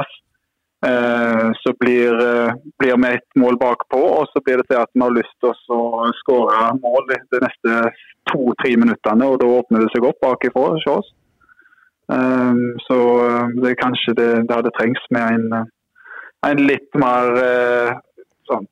Så 1.62 1.74
blir, 1.78 2.16
blir 2.82 2.98
vi 3.04 3.12
ett 3.12 3.38
mål 3.38 3.60
bakpå, 3.62 4.00
og 4.00 4.32
så 4.32 4.42
blir 4.42 4.58
det 4.58 4.66
til 4.72 4.80
at 4.82 4.90
vi 4.96 5.04
har 5.04 5.14
lyst 5.14 5.36
til 5.44 5.54
å 5.76 6.08
skåre 6.24 6.72
mål 6.80 7.06
de 7.12 7.44
neste 7.44 7.76
to-tre 8.32 8.74
minuttene. 8.82 9.28
og 9.28 9.38
Da 9.44 9.52
åpner 9.60 9.86
det 9.86 9.92
seg 9.94 10.08
opp 10.10 10.18
bakifra 10.26 10.72
hos 10.74 10.90
oss. 10.96 11.14
Um, 12.08 12.76
så 12.86 12.98
um, 13.26 13.56
det 13.64 13.72
er 13.72 13.80
kanskje 13.82 14.14
det, 14.18 14.30
det 14.46 14.54
hadde 14.58 14.74
trengs 14.78 15.06
med 15.16 15.38
en, 15.38 15.46
uh, 15.54 16.50
en 16.50 16.62
litt 16.62 17.00
mer 17.02 17.32
uh, 17.40 17.96
sånn, 18.46 18.68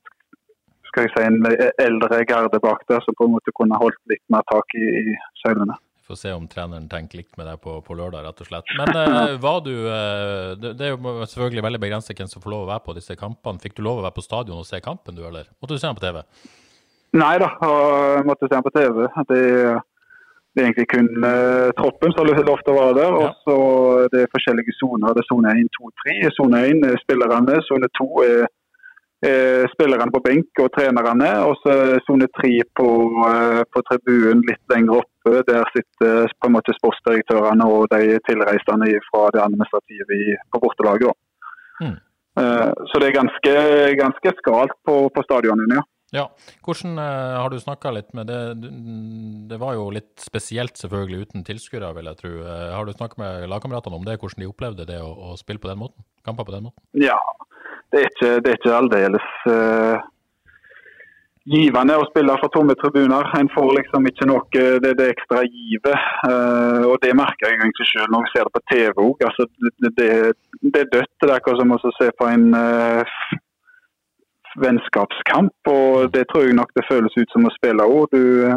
skal 0.92 1.08
jeg 1.08 1.14
si, 1.16 1.24
en 1.26 1.40
eldre 1.82 2.22
garde 2.30 2.62
bak 2.62 2.86
der, 2.92 3.02
som 3.02 3.18
på 3.18 3.26
en 3.26 3.34
måte 3.34 3.56
kunne 3.58 3.80
holdt 3.82 3.98
litt 4.12 4.24
mer 4.34 4.46
tak 4.52 4.78
i, 4.78 4.86
i 5.02 5.18
søylene. 5.42 5.80
Får 6.04 6.20
se 6.20 6.34
om 6.36 6.48
treneren 6.52 6.90
tenker 6.92 7.22
likt 7.22 7.38
med 7.40 7.48
deg 7.48 7.62
på, 7.64 7.78
på 7.86 7.96
lørdag, 7.96 8.26
rett 8.26 8.42
og 8.44 8.48
slett. 8.50 8.72
Men 8.76 8.90
eh, 8.92 9.36
var 9.46 9.62
du 9.64 9.72
eh, 9.72 10.50
det, 10.60 10.74
det, 10.76 10.90
er 10.90 10.92
jo 10.92 11.14
selvfølgelig 11.32 11.64
veldig 11.64 11.80
begrenset 11.80 12.20
hvem 12.20 12.28
som 12.28 12.44
får 12.44 12.52
lov 12.52 12.66
å 12.66 12.72
være 12.74 12.84
på 12.86 12.96
disse 12.98 13.16
kampene. 13.20 13.62
Fikk 13.64 13.78
du 13.78 13.86
lov 13.88 14.02
å 14.02 14.04
være 14.04 14.18
på 14.18 14.26
stadion 14.26 14.60
og 14.60 14.68
se 14.68 14.82
kampen, 14.84 15.16
du, 15.16 15.24
eller 15.24 15.48
måtte 15.64 15.78
du 15.78 15.80
se 15.80 15.88
den 15.88 15.98
på 15.98 16.04
TV? 16.04 16.20
Nei 17.16 17.34
da, 17.40 17.50
jeg 17.64 18.28
måtte 18.28 18.50
se 18.50 18.54
den 18.54 18.66
på 18.66 18.74
TV. 18.76 19.08
Det 19.32 19.42
det 20.54 20.62
er 20.62 20.68
egentlig 20.68 20.90
kun 20.94 21.08
uh, 21.26 21.70
troppen 21.80 22.12
som 22.14 22.28
har 22.28 22.46
lov 22.46 22.60
til 22.62 22.74
å 22.74 22.80
være 22.80 22.98
der. 23.00 23.16
Og 23.22 23.30
så 23.46 23.56
er 24.04 24.12
det 24.14 24.32
forskjellige 24.34 24.76
soner. 24.78 25.16
Det 25.16 25.24
er 25.24 25.30
sone 25.30 25.54
1, 25.64 25.72
2, 25.78 25.94
3. 26.04 26.18
Sone 26.36 26.60
1 26.74 26.84
er 26.90 27.00
spillerne. 27.02 27.56
Sone 27.66 27.90
2 28.00 28.08
er, 28.26 28.44
er 29.32 29.72
spillerne 29.74 30.14
på 30.14 30.22
benk 30.28 30.62
og 30.62 30.70
trenerne. 30.78 31.32
Og 31.50 31.58
så 31.64 31.74
er 31.88 32.04
sone 32.06 32.30
3 32.38 32.54
på, 32.78 32.88
uh, 33.26 33.64
på 33.74 33.84
tribunen 33.90 34.46
litt 34.50 34.62
lenger 34.76 35.02
oppe. 35.02 35.42
Der 35.50 35.66
sitter 35.74 36.30
på 36.38 36.52
en 36.52 36.58
måte 36.60 36.78
sportsdirektørene 36.78 37.70
og 37.74 37.90
de 37.96 38.20
tilreisende 38.30 38.94
fra 39.10 39.26
det 39.34 39.42
administrative 39.48 40.38
på 40.54 40.62
bortelaget. 40.68 41.18
Mm. 41.82 41.98
Uh, 42.38 42.70
så 42.90 43.02
det 43.02 43.10
er 43.10 43.18
ganske, 43.22 43.58
ganske 43.98 44.38
skralt 44.44 44.78
på, 44.86 45.02
på 45.10 45.26
stadionene, 45.26 45.82
ja. 45.82 45.88
Ja, 46.14 46.28
Hvordan 46.62 47.00
uh, 47.02 47.42
har 47.42 47.50
du 47.50 47.58
snakka 47.58 47.92
litt 47.96 48.12
med 48.14 48.30
det? 48.30 48.40
Det 49.50 49.58
var 49.58 49.74
jo 49.74 49.88
litt 49.96 50.14
spesielt 50.22 50.78
selvfølgelig 50.78 51.26
uten 51.26 51.46
tilskuere, 51.48 51.90
vil 51.98 52.10
jeg 52.12 52.20
tro. 52.20 52.34
Uh, 52.46 52.70
har 52.76 52.86
du 52.86 52.94
snakket 52.94 53.18
med 53.18 53.48
lagkameratene 53.50 53.98
om 53.98 54.06
det, 54.06 54.20
hvordan 54.22 54.44
de 54.44 54.50
opplevde 54.52 54.86
det 54.92 55.00
å, 55.02 55.10
å, 55.10 55.34
spille 55.40 55.62
på 55.64 55.72
den 55.72 55.82
måten? 55.82 56.06
Kamper 56.28 56.46
på 56.46 56.54
den 56.54 56.68
måten? 56.68 56.84
Ja, 57.02 57.18
det 57.90 58.04
er 58.04 58.12
ikke, 58.12 58.30
det 58.46 58.52
er 58.52 58.60
ikke 58.60 58.76
aldeles 58.78 59.26
uh, 59.50 60.06
givende 61.50 61.96
å 61.98 62.06
spille 62.12 62.36
for 62.44 62.54
tomme 62.54 62.76
tribuner. 62.78 63.32
En 63.40 63.50
får 63.56 63.74
liksom 63.80 64.06
ikke 64.12 64.28
noe 64.30 64.66
det, 64.86 64.94
det 65.00 65.08
ekstra 65.16 65.42
givet. 65.48 66.06
og 66.88 66.94
det 67.04 67.10
merker 67.18 67.50
jeg 67.50 67.58
egentlig 67.58 67.88
selv 67.90 68.14
når 68.14 68.24
vi 68.24 68.32
ser 68.36 68.48
det 68.48 68.54
på 68.54 68.64
TV 68.70 69.02
òg. 69.08 69.26
Altså, 69.28 69.50
det, 69.82 69.92
det, 69.98 70.08
er 70.86 70.94
dødt. 70.94 71.12
Det 71.18 71.28
er 71.28 71.36
akkurat 71.40 71.60
som 71.60 71.74
å 71.76 71.82
se 71.98 72.08
på 72.22 72.30
en 72.30 72.46
vennskapskamp. 74.62 75.72
og 75.72 76.12
Det 76.14 76.28
tror 76.30 76.46
jeg 76.46 76.58
nok 76.58 76.72
det 76.76 76.88
føles 76.90 77.18
ut 77.18 77.34
som 77.34 77.48
å 77.48 77.54
spille 77.56 77.86
òg. 77.86 78.14
Du, 78.14 78.54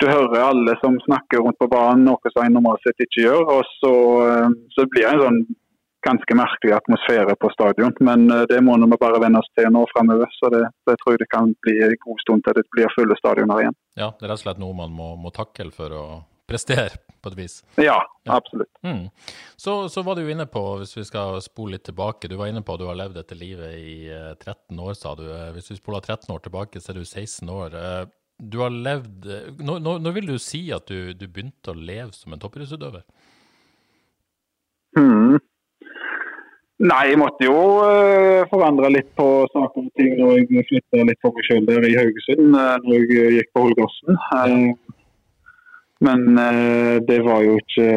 du, 0.00 0.06
hører 0.08 0.46
alle 0.48 0.76
som 0.80 0.98
snakker 1.06 1.44
rundt 1.44 1.58
på 1.60 1.70
banen, 1.70 2.06
noe 2.08 2.32
som 2.32 2.44
en 2.44 2.56
normalt 2.58 2.84
sett 2.86 3.06
ikke 3.06 3.26
gjør. 3.26 3.42
og 3.56 3.74
Så, 3.80 3.94
så 4.76 4.86
blir 4.86 5.06
det 5.06 5.14
en 5.14 5.24
sånn 5.26 5.42
ganske 6.06 6.34
merkelig 6.36 6.72
atmosfære 6.72 7.36
på 7.40 7.50
stadion. 7.52 7.92
Men 8.00 8.30
eh, 8.32 8.46
det 8.48 8.60
må 8.64 8.76
vi 8.80 9.00
bare 9.00 9.20
venne 9.22 9.40
oss 9.42 9.50
til 9.58 9.68
nå 9.72 9.84
framover. 9.92 10.32
Så 10.38 10.48
det, 10.54 10.64
det, 10.88 10.96
tror 11.00 11.14
jeg 11.16 11.24
det 11.24 11.30
kan 11.34 11.52
bli 11.66 11.76
en 11.84 11.96
god 12.06 12.24
stund 12.24 12.44
til 12.46 12.56
det 12.56 12.66
blir 12.74 12.94
fulle 12.96 13.16
stadioner 13.20 13.64
igjen. 13.64 13.76
Ja, 14.00 14.12
det 14.16 14.26
er 14.26 14.32
rett 14.32 14.40
og 14.40 14.46
slett 14.46 14.62
noe 14.62 14.76
man 14.76 14.94
må, 14.96 15.12
må 15.20 15.32
takle 15.34 15.72
for 15.74 15.96
å 15.96 16.04
prestere, 16.50 16.98
på 17.22 17.30
et 17.32 17.38
vis. 17.38 17.56
Ja, 17.80 17.98
absolutt. 18.28 18.70
Mm. 18.86 19.06
Så, 19.56 19.88
så, 19.92 20.02
var 20.06 20.18
du 20.18 20.26
inne 20.30 20.46
på, 20.50 20.62
hvis 20.80 20.96
vi 20.98 21.06
skal 21.08 21.38
spole 21.44 21.76
litt 21.76 21.86
tilbake, 21.88 22.28
du 22.28 22.36
var 22.40 22.50
inne 22.50 22.64
på 22.66 22.74
at 22.74 22.82
du 22.82 22.88
har 22.90 22.98
levd 22.98 23.18
dette 23.20 23.38
livet 23.38 23.76
i 23.78 23.98
13 24.10 24.78
år, 24.78 24.94
sa 24.98 25.14
du. 25.18 25.26
Hvis 25.56 25.70
vi 25.72 25.78
spoler 25.78 26.02
13 26.02 26.32
år 26.34 26.42
tilbake, 26.46 26.82
så 26.82 26.92
er 26.92 27.00
du 27.00 27.04
16 27.06 27.54
år. 27.54 27.78
Du 28.40 28.62
har 28.62 28.72
levd 28.72 29.26
Når, 29.60 29.98
når 30.00 30.14
vil 30.16 30.30
du 30.30 30.38
si 30.40 30.62
at 30.72 30.88
du, 30.88 31.12
du 31.12 31.26
begynte 31.28 31.74
å 31.74 31.76
leve 31.76 32.14
som 32.16 32.32
en 32.32 32.40
toppidrettsutøver? 32.40 33.04
Hmm. 34.96 35.36
Nei, 36.80 37.00
jeg 37.10 37.18
måtte 37.20 37.44
jo 37.44 37.56
forandre 38.48 38.88
litt 38.94 39.10
på 39.18 39.26
saker 39.52 39.82
og 39.84 39.90
ting 40.00 40.14
da 40.16 40.30
jeg 40.38 40.64
flytta 40.70 41.04
litt 41.04 41.20
for 41.20 41.36
meg 41.36 41.44
sjøl 41.44 41.66
der 41.68 41.84
i 41.84 41.96
Haugesund, 41.98 42.46
når 42.56 42.94
jeg 42.96 43.34
gikk 43.36 43.50
på 43.52 43.64
Holgårdsen. 43.66 44.16
Men 46.00 46.26
det 47.06 47.20
var 47.26 47.44
jo 47.44 47.58
ikke 47.60 47.88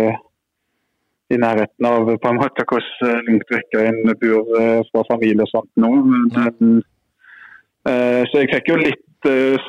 i 1.32 1.38
nærheten 1.40 1.88
av 1.88 2.10
på 2.20 2.30
en 2.30 2.40
måte 2.42 2.66
hvordan 2.68 3.24
langt 3.30 3.54
vekk 3.56 3.78
en 3.80 4.02
bor 4.22 4.52
fra 4.92 5.06
familie 5.08 5.46
og 5.46 5.52
sånt 5.54 5.72
nå. 5.80 5.92
Men, 6.36 6.84
så 7.88 8.44
jeg 8.44 8.52
fikk 8.52 8.70
jo 8.74 8.78
litt 8.82 9.02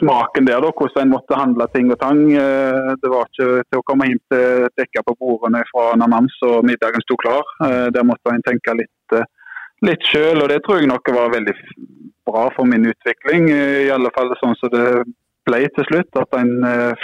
smaken 0.00 0.48
der, 0.48 0.58
da, 0.64 0.72
hvordan 0.74 1.04
en 1.04 1.12
måtte 1.14 1.38
handle 1.38 1.68
ting 1.70 1.92
og 1.94 2.00
tang. 2.02 2.24
Det 2.26 3.10
var 3.10 3.28
ikke 3.30 3.62
til 3.70 3.80
å 3.80 3.86
komme 3.86 4.08
hjem 4.10 4.22
til 4.32 4.66
dekka 4.80 5.04
på 5.06 5.14
bordene 5.20 5.62
fra 5.70 5.92
Namams 6.00 6.34
og 6.46 6.66
middagen 6.66 7.04
sto 7.06 7.16
klar. 7.22 7.46
Der 7.94 8.06
måtte 8.06 8.34
en 8.34 8.42
tenke 8.46 8.74
litt, 8.80 9.18
litt 9.86 10.08
sjøl, 10.10 10.42
og 10.42 10.50
det 10.50 10.58
tror 10.66 10.82
jeg 10.82 10.90
nok 10.90 11.12
var 11.14 11.30
veldig 11.36 11.54
bra 12.26 12.48
for 12.56 12.66
min 12.66 12.90
utvikling. 12.90 13.46
I 13.52 13.92
alle 13.94 14.10
fall 14.16 14.34
sånn 14.42 14.58
som 14.58 14.74
det 14.74 14.88
ble 15.46 15.62
til 15.76 15.86
slutt, 15.90 16.18
at 16.18 16.34
en 16.40 16.52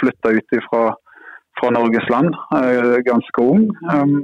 flytta 0.01 0.35
ut 0.35 0.55
fra, 0.67 0.83
fra 1.61 1.69
Norges 1.73 2.09
land 2.09 2.33
ganske 3.05 3.45
ung. 3.45 3.69
Um, 3.87 4.15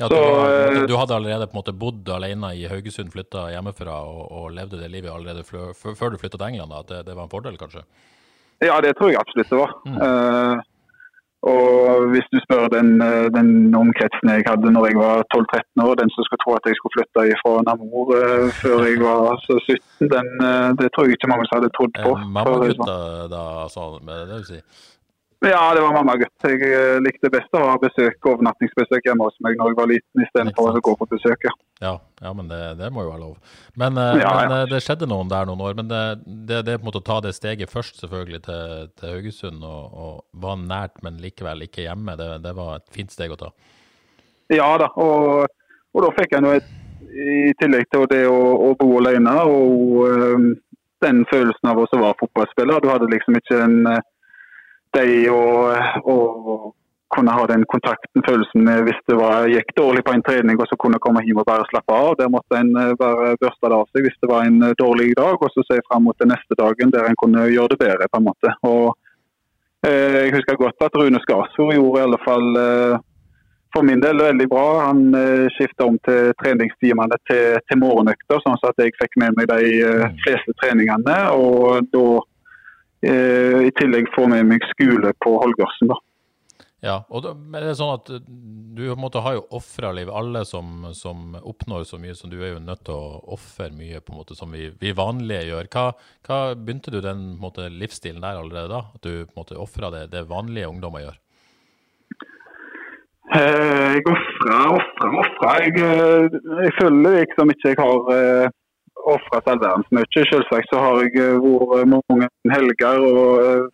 ja, 0.00 0.08
du, 0.08 0.14
så, 0.14 0.86
du, 0.86 0.96
hadde 0.96 1.14
allerede 1.14 1.46
på 1.46 1.52
en 1.52 1.60
måte 1.60 1.74
bodd 1.76 2.08
alene 2.08 2.54
i 2.56 2.64
Haugesund, 2.70 3.12
flytta 3.12 3.50
hjemmefra 3.52 3.98
og, 4.08 4.22
og, 4.32 4.46
levde 4.56 4.80
det 4.80 4.88
livet 4.88 5.12
allerede 5.12 5.44
før 5.44 6.14
du 6.14 6.16
flytta 6.16 6.38
til 6.38 6.46
England? 6.46 6.72
At 6.72 6.88
det, 6.88 7.02
det, 7.10 7.16
var 7.18 7.26
en 7.26 7.32
fordel, 7.32 7.58
kanskje? 7.60 7.84
Ja, 8.64 8.78
det 8.80 8.94
tror 8.96 9.12
jeg 9.12 9.20
absolutt 9.20 9.52
det 9.52 9.58
var. 9.60 9.74
Mm. 9.84 9.98
Uh, 10.00 10.66
og 11.50 12.06
hvis 12.12 12.26
du 12.32 12.36
spør 12.44 12.66
den, 12.72 12.88
den, 13.36 13.50
omkretsen 13.76 14.28
jeg 14.28 14.44
hadde 14.44 14.72
når 14.72 14.90
jeg 14.90 14.96
var 15.00 15.22
12-13 15.32 15.84
år, 15.86 15.94
den 16.00 16.10
som 16.12 16.26
skulle 16.26 16.42
tro 16.42 16.56
at 16.56 16.66
jeg 16.68 16.76
skulle 16.76 16.96
flytte 16.96 17.38
fra 17.40 17.54
Namor 17.68 18.12
uh, 18.12 18.48
før 18.60 18.84
jeg 18.88 19.00
var 19.04 19.40
17, 19.44 20.08
den, 20.14 20.28
uh, 20.40 20.68
det 20.80 20.90
tror 20.92 21.08
jeg 21.08 21.16
ikke 21.16 21.32
mange 21.32 21.48
som 21.48 21.60
hadde 21.60 21.72
trodd 21.76 21.96
på. 21.96 22.12
Eh, 22.16 22.26
Mamma-gutta 22.36 22.96
da, 23.32 23.44
altså, 23.66 23.90
det 24.00 24.20
vil 24.32 24.48
si? 24.48 24.62
Ja, 25.42 25.74
det 25.74 25.80
var 25.80 25.92
mamma 25.92 26.16
gutt. 26.20 26.44
Jeg 26.44 26.60
eh, 26.68 26.98
likte 27.00 27.30
best 27.32 27.54
å 27.56 27.62
ha 27.64 27.76
besøk, 27.80 28.18
overnattingsbesøk 28.28 29.06
hjemme 29.08 29.24
hos 29.24 29.38
meg 29.40 29.54
når 29.56 29.70
jeg 29.70 29.78
var 29.78 29.88
liten, 29.88 30.24
istedenfor 30.26 30.76
å 30.76 30.82
gå 30.84 30.92
på 31.00 31.06
besøk. 31.08 31.46
Ja, 31.80 31.94
ja 32.20 32.32
men 32.36 32.50
det, 32.50 32.58
det, 32.76 32.90
må 32.92 33.06
jo 33.06 33.12
være 33.14 33.22
lov. 33.22 33.54
Men, 33.80 33.96
eh, 33.96 34.20
ja, 34.20 34.34
men. 34.36 34.52
Eh, 34.58 34.66
det 34.68 34.82
skjedde 34.84 35.08
noen 35.08 35.32
der 35.32 35.48
noen 35.48 35.62
år. 35.64 35.78
Men 35.78 35.88
det, 35.88 36.02
det, 36.26 36.60
det 36.68 36.74
på 36.76 36.84
en 36.84 36.90
måte 36.90 37.00
å 37.00 37.06
ta 37.06 37.16
det 37.24 37.32
steget 37.38 37.72
først 37.72 38.02
selvfølgelig 38.02 38.42
til, 38.50 38.92
til 39.00 39.14
Haugesund, 39.14 39.64
og, 39.64 39.96
og, 40.04 40.20
var 40.44 40.60
nært, 40.60 41.00
men 41.06 41.16
likevel 41.24 41.64
ikke 41.64 41.86
hjemme, 41.86 42.18
det, 42.20 42.54
var 42.60 42.76
et 42.76 42.92
fint 42.92 43.16
steg 43.16 43.32
å 43.32 43.40
ta. 43.40 43.50
Ja 44.52 44.68
da, 44.82 44.92
og, 45.00 45.48
og 45.94 46.04
da 46.04 46.14
fikk 46.20 46.36
jeg 46.36 46.44
noe 46.44 46.60
i 46.60 47.56
tillegg 47.62 47.88
til 47.88 48.04
det 48.12 48.26
å, 48.28 48.38
å 48.68 48.74
bo 48.76 48.92
alene, 49.00 49.38
og 49.48 50.04
øh, 50.04 50.48
den 51.00 51.24
følelsen 51.32 51.72
av 51.72 51.80
å 51.80 51.88
være 51.88 52.18
fotballspiller. 52.20 52.84
Du 52.84 52.92
hadde 52.92 53.08
liksom 53.08 53.40
ikke 53.40 53.64
en 53.64 53.78
de 54.96 55.30
å, 55.30 56.74
kunne 57.10 57.32
ha 57.34 57.46
den 57.50 57.64
kontakten, 57.66 58.22
følelsen 58.26 58.68
hvis 58.86 59.00
det 59.10 59.16
var, 59.18 59.48
gikk 59.50 59.72
dårlig 59.76 60.04
på 60.06 60.14
en 60.14 60.22
trening 60.22 60.60
og 60.60 60.68
så 60.70 60.78
kunne 60.78 61.00
komme 61.02 61.24
hjem 61.26 61.42
og 61.42 61.48
bare 61.48 61.66
slappe 61.66 61.96
av. 61.96 62.14
Der 62.20 62.30
måtte 62.30 62.60
en 62.60 62.70
være 63.00 63.34
børsta 63.42 63.72
av 63.74 63.88
seg 63.90 64.06
hvis 64.06 64.18
det 64.22 64.30
var 64.30 64.46
en 64.46 64.62
eh, 64.62 64.76
dårlig 64.78 65.10
dag, 65.18 65.34
og 65.34 65.50
så 65.50 65.64
se 65.66 65.80
fram 65.88 66.06
mot 66.06 66.18
den 66.22 66.30
neste 66.30 66.58
dagen 66.58 66.94
der 66.94 67.10
en 67.10 67.18
kunne 67.18 67.48
gjøre 67.50 67.74
det 67.74 67.80
bedre. 67.82 68.10
på 68.12 68.20
en 68.20 68.28
måte. 68.30 68.54
Og 68.62 68.94
eh, 69.86 70.20
Jeg 70.22 70.34
husker 70.38 70.62
godt 70.62 70.86
at 70.86 70.98
Rune 71.02 71.22
Skarsfjord 71.26 71.74
gjorde 71.74 71.98
i 71.98 72.06
alle 72.06 72.22
fall 72.22 72.48
eh, 72.62 72.96
for 73.74 73.86
min 73.86 74.02
del 74.02 74.22
veldig 74.22 74.48
bra. 74.54 74.66
Han 74.86 75.04
eh, 75.18 75.46
skifta 75.58 75.90
om 75.90 75.98
til 76.06 76.30
treningstimene 76.42 77.18
til, 77.26 77.58
til 77.66 77.82
morgenøkter, 77.82 78.38
sånn 78.38 78.58
at 78.70 78.84
jeg 78.86 78.94
fikk 79.02 79.18
med 79.18 79.34
meg 79.38 79.50
de 79.50 79.78
eh, 79.82 80.10
fleste 80.22 80.54
treningene. 80.62 81.22
og 81.34 81.90
da 81.90 82.06
Eh, 82.14 82.29
i 83.00 83.70
tillegg 83.78 84.10
få 84.12 84.26
med 84.28 84.44
meg 84.50 84.64
skole 84.74 85.14
på 85.24 85.32
Holgersen. 85.40 85.88
da. 85.88 85.96
Ja, 86.80 87.02
og 87.12 87.20
da, 87.26 87.34
men 87.36 87.60
det 87.60 87.74
er 87.74 87.76
sånn 87.76 87.92
at 87.92 88.08
Du 88.24 88.86
måte, 88.96 89.20
har 89.20 89.36
jo 89.36 89.42
ofra 89.58 89.90
liv. 89.92 90.08
Alle 90.08 90.46
som, 90.48 90.86
som, 90.96 91.34
oppnår 91.36 91.84
så 91.84 91.98
mye 92.00 92.14
som 92.16 92.32
du, 92.32 92.38
er 92.40 92.54
jo 92.54 92.62
nødt 92.64 92.86
til 92.88 92.96
å 92.96 93.20
ofre 93.36 93.68
mye 93.76 94.00
på 94.00 94.14
en 94.14 94.20
måte 94.22 94.36
som 94.38 94.52
vi, 94.54 94.70
vi 94.80 94.94
vanlige 94.96 95.50
gjør. 95.50 95.68
Hva, 95.74 95.84
hva, 96.26 96.38
Begynte 96.56 96.94
du 96.94 97.02
den 97.04 97.34
måte, 97.40 97.68
livsstilen 97.68 98.24
der 98.24 98.40
allerede 98.40 98.72
da? 98.72 98.84
At 98.96 99.04
du 99.04 99.26
på 99.28 99.44
ofra 99.60 99.92
det, 99.92 100.06
det 100.14 100.24
vanlige 100.30 100.70
ungdommer 100.72 101.04
gjør? 101.04 101.18
Eh, 103.36 103.90
jeg 103.98 104.06
ofra, 104.08 104.62
ofra, 104.78 105.10
ofra. 105.20 105.52
Jeg, 105.66 105.76
eh, 105.84 106.40
jeg 106.64 106.76
føler 106.80 107.20
liksom 107.20 107.52
ikke 107.52 107.74
jeg 107.74 107.82
har 107.82 108.48
all 109.08 109.42
verdens 109.44 109.90
mye. 109.94 110.08
Selvsagt 110.14 110.70
så 110.72 110.80
har 110.82 111.04
jeg 111.04 111.20
eh, 111.20 111.36
vært 111.42 111.92
mange 111.92 112.28
helger 112.52 113.04
og 113.06 113.68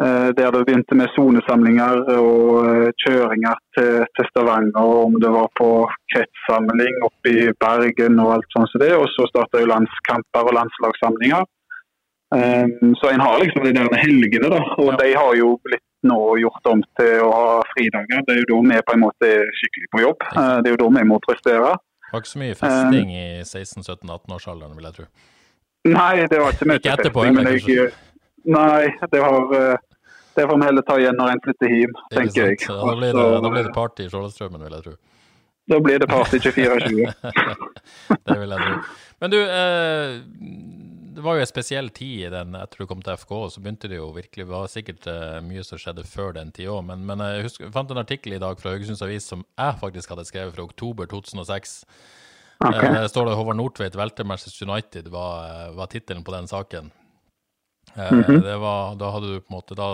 uh, 0.00 0.28
der 0.36 0.50
det 0.54 0.62
begynte 0.66 0.96
med 0.98 1.12
sonesamlinger 1.14 2.00
og 2.16 2.92
kjøringer 3.04 3.58
til, 3.76 4.06
til, 4.16 4.28
Stavanger. 4.30 4.94
Om 5.06 5.18
det 5.22 5.30
var 5.30 5.50
på 5.60 5.68
kretssamling 6.14 7.04
oppe 7.06 7.34
i 7.34 7.50
Bergen 7.60 8.18
og 8.22 8.32
alt 8.36 8.56
sånt 8.56 8.72
som 8.72 8.82
det. 8.82 8.94
Og 8.96 9.06
så 9.12 9.28
starta 9.30 9.62
jo 9.62 9.70
landskamper 9.70 10.48
og 10.48 10.56
landslagssamlinger. 10.58 11.44
Um, 12.32 12.96
så 12.98 13.12
en 13.12 13.20
har 13.20 13.38
liksom 13.42 13.66
de 13.68 13.76
der 13.76 14.00
helgene, 14.00 14.48
da. 14.48 14.62
Og 14.80 14.90
ja. 14.94 14.98
de 15.04 15.08
har 15.20 15.32
jo 15.38 15.54
blitt 15.68 15.86
nå 16.08 16.18
gjort 16.40 16.70
om 16.72 16.82
til 16.98 17.22
å 17.22 17.30
ha 17.30 17.56
fridager. 17.74 18.24
Det 18.26 18.34
er 18.34 18.42
jo 18.42 18.50
da 18.50 18.60
vi 18.72 18.84
på 18.88 18.96
en 18.96 19.04
måte 19.04 19.32
er 19.36 19.56
skikkelig 19.60 19.90
på 19.92 20.04
jobb. 20.06 20.28
Det 20.34 20.70
er 20.70 20.74
jo 20.74 20.82
da 20.82 20.92
vi 20.96 21.08
må 21.12 21.20
prestere. 21.22 21.76
Var 22.12 22.22
ikke 22.22 22.32
så 22.32 22.42
mye 22.42 22.56
festing 22.58 23.14
i 23.14 23.26
16-17-18-årsalderen, 23.42 24.74
vil 24.76 24.88
jeg 24.88 24.98
tro. 24.98 25.06
Nei, 25.88 26.26
det 26.30 26.38
var 26.38 26.52
ikke 26.54 26.68
mye 26.68 26.82
ikke 26.82 26.92
etterpå, 26.92 27.24
festing. 27.24 27.38
Men 27.38 27.56
jeg, 27.56 27.88
nei, 28.52 29.08
det 29.14 29.22
har 29.24 29.56
eh, 29.58 29.86
det 30.34 30.46
får 30.48 30.58
vi 30.58 30.64
heller 30.64 30.84
ta 30.88 30.98
igjen 31.00 31.16
når 31.18 31.32
en 31.34 31.40
flytter 31.44 31.72
hjem, 31.72 31.96
tenker 32.14 32.46
jeg. 32.46 32.60
Da 32.68 32.94
blir, 32.96 33.16
det, 33.16 33.24
da 33.44 33.50
blir 33.52 33.66
det 33.66 33.72
party 33.74 34.06
i 34.06 34.12
Skjoldstrømmen, 34.12 34.62
vil 34.64 34.76
jeg 34.76 34.86
tro. 34.86 34.94
Da 35.70 35.80
blir 35.84 36.00
det 36.02 36.08
party 36.10 36.40
24-20. 36.40 37.12
det 38.28 38.38
vil 38.40 38.54
jeg 38.54 38.64
tro. 38.66 38.78
Men 39.22 39.34
du, 39.34 39.38
eh, 39.42 40.14
det 41.14 41.22
var 41.24 41.36
jo 41.36 41.44
en 41.44 41.48
spesiell 41.50 41.90
tid 41.94 42.26
i 42.26 42.30
den 42.32 42.56
etter 42.56 42.82
du 42.82 42.88
kom 42.88 43.02
til 43.04 43.18
FK. 43.20 43.34
Så 43.52 43.62
begynte 43.62 43.90
det 43.90 43.98
jo 43.98 44.08
virkelig, 44.14 44.46
det 44.46 44.52
var 44.52 44.70
sikkert 44.70 45.06
uh, 45.10 45.38
mye 45.44 45.64
som 45.66 45.80
skjedde 45.80 46.06
før 46.08 46.34
den 46.38 46.52
tid 46.54 46.70
òg. 46.72 46.82
Men, 46.88 47.04
men, 47.08 47.22
jeg, 47.24 47.46
husker, 47.48 47.72
fant 47.74 47.92
en 47.92 48.02
artikkel 48.02 48.36
i 48.36 48.40
dag 48.42 48.60
fra 48.60 48.74
Haugesunds 48.74 49.04
Avis 49.04 49.28
som 49.28 49.44
jeg 49.58 49.78
faktisk 49.82 50.14
hadde 50.14 50.26
skrevet 50.28 50.56
fra 50.56 50.66
oktober 50.66 51.10
2006. 51.12 51.76
Okay. 52.62 52.90
Uh, 52.94 53.06
står 53.10 53.28
det 53.28 53.36
'Håvard 53.36 53.58
Nordtveit 53.58 53.98
velter 53.98 54.28
Manchester 54.28 54.68
United', 54.68 55.10
var, 55.10 55.46
eh, 55.50 55.76
var 55.76 55.90
tittelen 55.90 56.24
på 56.24 56.34
den 56.34 56.48
saken. 56.48 56.92
Mm 57.96 58.22
-hmm. 58.22 58.60
var, 58.60 58.94
da 58.96 59.10
hadde 59.10 59.26
du 59.26 59.40
på 59.40 59.52
en 59.52 59.56
måte 59.56 59.74
da, 59.74 59.86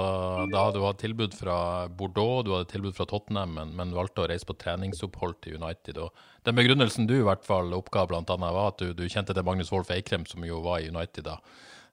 da 0.52 0.64
hadde 0.64 0.78
du 0.78 0.84
hatt 0.84 0.98
tilbud 0.98 1.34
fra 1.34 1.88
Bordeaux, 1.88 2.44
du 2.44 2.52
hadde 2.52 2.70
tilbud 2.70 2.94
fra 2.94 3.06
Tottenham, 3.06 3.54
men, 3.54 3.76
men, 3.76 3.94
valgte 3.94 4.22
å 4.22 4.28
reise 4.28 4.46
på 4.46 4.54
treningsopphold 4.54 5.34
til 5.42 5.58
United. 5.62 5.98
og 5.98 6.10
Den 6.44 6.54
begrunnelsen 6.54 7.06
du 7.06 7.18
i 7.18 7.26
hvert 7.26 7.44
fall 7.44 7.74
oppga, 7.74 8.06
annet, 8.06 8.30
var 8.38 8.68
at 8.68 8.78
du, 8.78 8.92
du 8.92 9.08
kjente 9.08 9.34
til 9.34 9.44
Magnus 9.44 9.72
Wolff 9.72 9.90
Eikrem, 9.90 10.26
som 10.26 10.44
jo 10.44 10.60
var 10.60 10.78
i 10.78 10.88
United 10.88 11.24
da. 11.24 11.40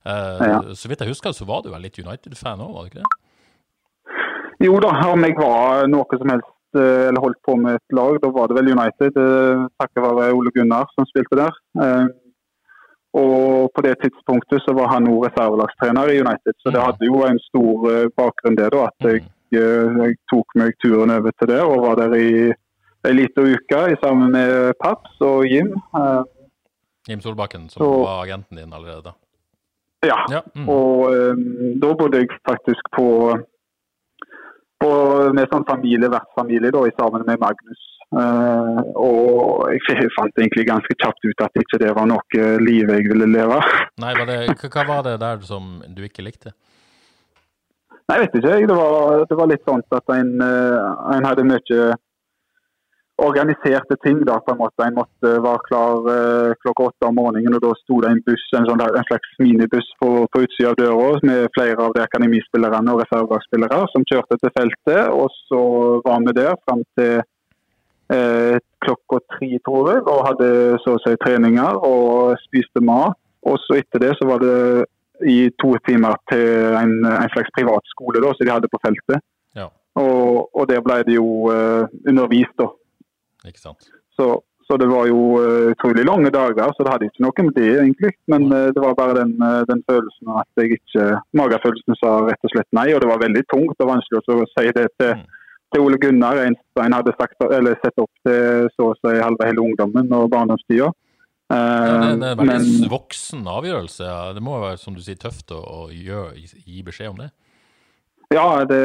Eh, 0.06 0.48
ja. 0.48 0.62
Så 0.76 0.90
vidt 0.90 1.02
jeg 1.02 1.10
husker, 1.10 1.32
så 1.34 1.46
var 1.46 1.64
du 1.64 1.72
vel 1.74 1.82
litt 1.82 1.98
United-fan 1.98 2.62
òg, 2.62 2.74
var 2.74 2.84
du 2.84 2.92
ikke 2.92 3.02
det? 3.02 4.66
Jo 4.66 4.78
da, 4.80 4.92
om 5.10 5.24
jeg 5.26 5.36
var 5.40 5.88
noe 5.90 6.20
som 6.22 6.30
helst 6.30 6.78
eh, 6.78 7.08
eller 7.10 7.24
holdt 7.24 7.42
på 7.44 7.56
med 7.58 7.80
et 7.80 7.98
lag, 7.98 8.20
da 8.22 8.30
var 8.30 8.48
det 8.48 8.60
vel 8.60 8.72
United. 8.78 9.18
Eh, 9.18 9.66
takket 9.82 10.06
være 10.06 10.36
Ole 10.38 10.54
Gunnar 10.54 10.86
som 10.94 11.10
spilte 11.10 11.42
der. 11.42 11.58
Og 13.16 13.72
på 13.76 13.82
det 13.86 13.96
tidspunktet 14.02 14.64
så 14.66 14.74
var 14.76 14.90
han 14.92 15.08
òg 15.08 15.30
reservelagstrener 15.30 16.12
i 16.12 16.20
United, 16.20 16.56
så 16.60 16.72
det 16.74 16.82
mm. 16.82 16.86
hadde 16.86 17.08
jo 17.08 17.22
en 17.24 17.40
stor 17.48 17.88
eh, 17.94 18.10
bakgrunn 18.20 18.58
det 18.60 18.68
da, 18.74 18.90
at 18.90 19.08
jeg, 19.08 19.24
mm. 19.24 19.60
eh, 19.60 20.00
jeg 20.04 20.18
tok 20.32 20.56
meg 20.60 20.76
turen 20.84 21.14
over 21.16 21.36
til 21.40 21.52
det 21.54 21.62
og 21.64 21.86
var 21.86 22.02
der 22.02 22.16
i 22.20 22.32
ei 23.06 23.14
lita 23.14 23.46
uke 23.46 23.82
sammen 24.02 24.34
med 24.36 24.74
Paps 24.82 25.22
og 25.24 25.46
Jim. 25.48 25.72
Eh, 25.96 26.24
Jim 27.08 27.24
Solbakken, 27.24 27.70
som 27.70 27.86
så, 27.86 27.90
var 28.04 28.24
agenten 28.26 28.60
din 28.60 28.74
allerede? 28.74 29.16
Ja, 30.06 30.20
ja. 30.30 30.42
Mm. 30.54 30.70
og 30.70 31.08
um, 31.10 31.46
da 31.82 31.96
bodde 31.98 32.20
jeg 32.20 32.36
faktisk 32.46 32.92
på, 32.98 33.08
på 34.84 34.92
med 35.34 35.48
sånn 35.54 35.66
familie, 35.70 36.12
vertsfamilie 36.12 36.74
da, 36.76 36.84
sammen 37.00 37.24
med 37.26 37.40
Magnus 37.42 37.86
Uh, 38.16 38.80
og 38.96 39.74
jeg 39.76 40.08
fant 40.16 40.38
egentlig 40.40 40.64
ganske 40.70 40.96
kjapt 40.96 41.26
ut 41.26 41.42
at 41.44 41.60
ikke 41.60 41.82
det 41.82 41.90
var 41.98 42.08
noe 42.08 42.46
liv 42.64 42.88
jeg 42.88 43.10
ville 43.12 43.28
leve. 43.28 43.60
Nei, 44.04 44.14
var 44.16 44.30
det, 44.30 44.40
Hva 44.62 44.86
var 44.88 45.04
det 45.10 45.18
der 45.24 45.44
som 45.44 45.82
du 45.92 46.06
ikke 46.08 46.24
likte? 46.24 46.56
Nei, 48.06 48.20
jeg 48.20 48.26
vet 48.26 48.36
ikke. 48.40 48.50
jeg. 48.54 48.68
Det 48.70 48.78
var, 48.78 49.24
det 49.30 49.38
var 49.40 49.48
litt 49.50 49.64
sånn 49.66 49.82
at 49.98 50.12
en, 50.14 50.36
eh, 50.46 50.90
en 51.16 51.26
hadde 51.26 51.48
mye 51.50 51.86
organiserte 53.26 53.96
ting. 54.04 54.20
da, 54.28 54.40
på 54.46 54.54
En 54.54 54.60
måte. 54.60 54.86
En 54.86 54.98
måtte 55.00 55.32
være 55.48 55.66
klar 55.68 56.10
eh, 56.14 56.56
klokka 56.62 56.90
åtte 56.90 57.10
om 57.10 57.16
morgenen, 57.16 57.56
og 57.58 57.64
da 57.64 57.72
sto 57.82 58.02
det 58.04 58.12
en 58.12 58.24
buss, 58.28 58.46
en, 58.54 58.68
sånn, 58.70 58.84
en 58.86 59.08
slags 59.10 59.38
minibuss 59.42 59.90
på, 60.02 60.10
på 60.32 60.44
utsida 60.46 60.74
av 60.74 60.80
døra 60.80 61.22
med 61.30 61.50
flere 61.58 61.80
av 61.82 61.96
de 61.96 62.04
akademispillerne 62.04 62.94
og 62.94 63.02
reservelagsspillere 63.04 63.82
som 63.94 64.06
kjørte 64.12 64.40
til 64.42 64.54
feltet. 64.60 65.04
og 65.10 65.32
Så 65.50 65.62
var 66.06 66.22
vi 66.28 66.38
der 66.42 66.60
fram 66.68 66.84
til 67.00 67.24
eh, 68.14 68.58
klokka 68.86 69.22
tre, 69.36 69.52
tror 69.66 69.92
jeg, 69.92 70.04
og 70.06 70.26
hadde 70.30 70.50
så 70.84 70.96
å 70.96 71.02
si 71.04 71.16
treninger 71.24 71.80
og 71.88 72.36
spiste 72.46 72.84
mat. 72.86 73.18
Og 73.46 73.60
så 73.62 73.80
etter 73.80 74.02
det 74.02 74.16
så 74.18 74.28
var 74.30 74.42
det 74.42 74.56
i 75.26 75.50
to 75.62 75.76
timer 75.88 76.18
til 76.32 76.76
en, 76.76 76.98
en 77.08 77.32
slags 77.34 77.54
privatskole 77.56 78.22
da, 78.24 78.34
som 78.34 78.48
de 78.48 78.54
hadde 78.54 78.72
på 78.72 78.82
feltet. 78.84 79.22
Ja. 79.56 79.70
Og, 80.02 80.50
og 80.52 80.66
der 80.70 80.82
ble 80.84 80.98
det 81.08 81.16
jo 81.16 81.52
uh, 81.54 81.86
undervist, 82.10 82.56
da. 82.60 82.68
Ikke 83.48 83.62
sant. 83.62 83.88
Så, 84.18 84.28
så 84.66 84.80
det 84.82 84.90
var 84.90 85.06
jo 85.08 85.38
uh, 85.38 85.70
utrolig 85.72 86.04
lange 86.10 86.34
dager, 86.34 86.74
så 86.74 86.84
det 86.84 86.92
hadde 86.92 87.08
ikke 87.12 87.24
noe 87.24 87.48
med 87.48 87.56
det, 87.56 87.70
egentlig. 87.78 88.12
Men 88.34 88.50
uh, 88.50 88.74
det 88.76 88.84
var 88.84 88.98
bare 88.98 89.22
den, 89.22 89.38
den 89.70 89.86
følelsen 89.88 90.36
at 90.42 90.50
jeg 90.60 90.82
ikke 90.82 91.08
Magefølelsen 91.38 92.02
sa 92.02 92.18
rett 92.26 92.50
og 92.50 92.56
slett 92.56 92.70
nei, 92.76 92.90
og 92.92 93.06
det 93.06 93.14
var 93.14 93.24
veldig 93.24 93.46
tungt 93.54 93.78
og 93.78 93.92
vanskelig 93.94 94.26
å 94.26 94.52
si 94.58 94.68
det 94.76 94.90
til, 95.00 95.16
Mm. 95.16 95.26
Til 95.76 95.84
Ole 95.84 96.00
Gunnar. 96.02 96.40
En, 96.48 96.56
en 96.82 96.96
hadde 96.96 97.14
sagt, 97.20 97.36
eller 97.52 97.76
sett 97.84 98.00
opp 98.02 98.28
til 98.28 98.70
så 98.76 98.92
å 98.94 99.00
si 99.02 99.18
halve 99.20 99.50
hele 99.50 99.66
ungdommen 99.66 100.14
og 100.16 100.30
barndomstida. 100.34 100.92
Ja, 101.52 101.58
det, 102.02 102.14
det 102.24 102.30
er 102.32 102.40
en 102.42 102.50
veldig 102.50 102.88
voksen 102.90 103.44
avgjørelse. 103.46 104.14
Det 104.34 104.42
må 104.44 104.58
være 104.64 104.80
som 104.82 104.96
du 104.96 105.04
sier, 105.06 105.20
tøft 105.22 105.54
å, 105.54 105.60
å 105.62 105.82
gjøre, 105.94 106.34
gi 106.42 106.82
beskjed 106.86 107.12
om 107.12 107.22
det. 107.22 107.30
ja, 108.34 108.48
det, 108.66 108.80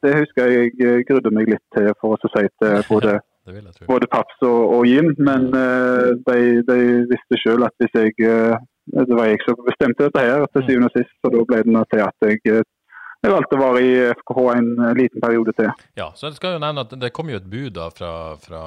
det 0.00 0.14
husker 0.16 0.48
jeg 0.48 0.70
jeg 0.80 1.04
grudde 1.10 1.34
meg 1.36 1.50
litt 1.52 1.66
til 1.76 1.90
for 2.00 2.16
å 2.16 2.32
si 2.32 2.46
til 2.62 2.80
både 2.92 3.18
både 3.88 4.06
Paps 4.12 4.42
og, 4.46 4.60
og 4.76 4.82
Jim, 4.86 5.14
men 5.18 5.48
uh, 5.56 6.12
de, 6.28 6.60
de 6.68 6.78
visste 7.10 7.38
sjøl 7.40 7.64
at 7.66 7.74
hvis 7.80 7.96
jeg 7.96 8.12
uh, 8.28 8.58
Det 8.90 9.16
var 9.16 9.30
jeg 9.30 9.40
som 9.44 9.58
bestemte 9.66 10.06
dette 10.06 10.22
her 10.22 10.44
til 10.50 10.64
syvende 10.66 10.90
og 10.90 10.94
sist, 10.96 11.12
så 11.22 11.30
da 11.32 11.42
ble 11.46 11.60
det 11.62 11.82
til 11.92 12.00
at 12.02 12.24
jeg, 12.26 12.38
eh, 12.50 12.64
jeg 13.20 13.32
valgte 13.34 13.56
å 13.56 13.60
være 13.60 13.80
i 13.84 13.92
FKH 14.16 14.42
en 14.54 14.68
eh, 14.86 14.94
liten 14.96 15.20
periode 15.22 15.52
til. 15.58 15.70
Ja, 15.98 16.06
så 16.16 16.30
jeg 16.30 16.38
skal 16.38 16.54
jo 16.56 16.62
nevne 16.62 16.84
at 16.86 16.94
Det 17.02 17.12
kom 17.16 17.28
jo 17.32 17.36
et 17.40 17.48
bud 17.52 17.74
da 17.76 17.90
fra, 17.92 18.12
fra, 18.40 18.62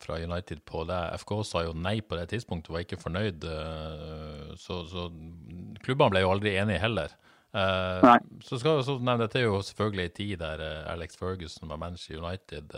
fra 0.00 0.18
United 0.24 0.62
på 0.68 0.84
det. 0.88 1.00
FK 1.22 1.32
sa 1.44 1.64
jo 1.66 1.74
nei 1.76 1.98
på 2.00 2.16
det 2.16 2.28
tidspunktet, 2.32 2.72
var 2.72 2.86
ikke 2.86 3.00
fornøyd. 3.02 3.44
eh, 3.44 4.52
Så, 4.60 4.82
så 4.90 5.08
klubbene 5.84 6.14
ble 6.16 6.24
jo 6.24 6.32
aldri 6.32 6.56
enige 6.56 6.82
heller. 6.82 7.12
Eh, 7.52 8.02
Nei. 8.04 8.18
Så 8.44 8.58
skal 8.60 8.74
jeg 8.76 8.82
også 8.84 8.98
nevne 9.00 9.24
Dette 9.26 9.40
er 9.40 9.46
jo 9.48 9.60
selvfølgelig 9.64 10.04
en 10.08 10.16
tid 10.18 10.34
der 10.42 10.64
Alex 10.92 11.16
Ferguson 11.16 11.68
var 11.70 11.80
manager 11.80 12.16
i 12.16 12.20
United. 12.20 12.76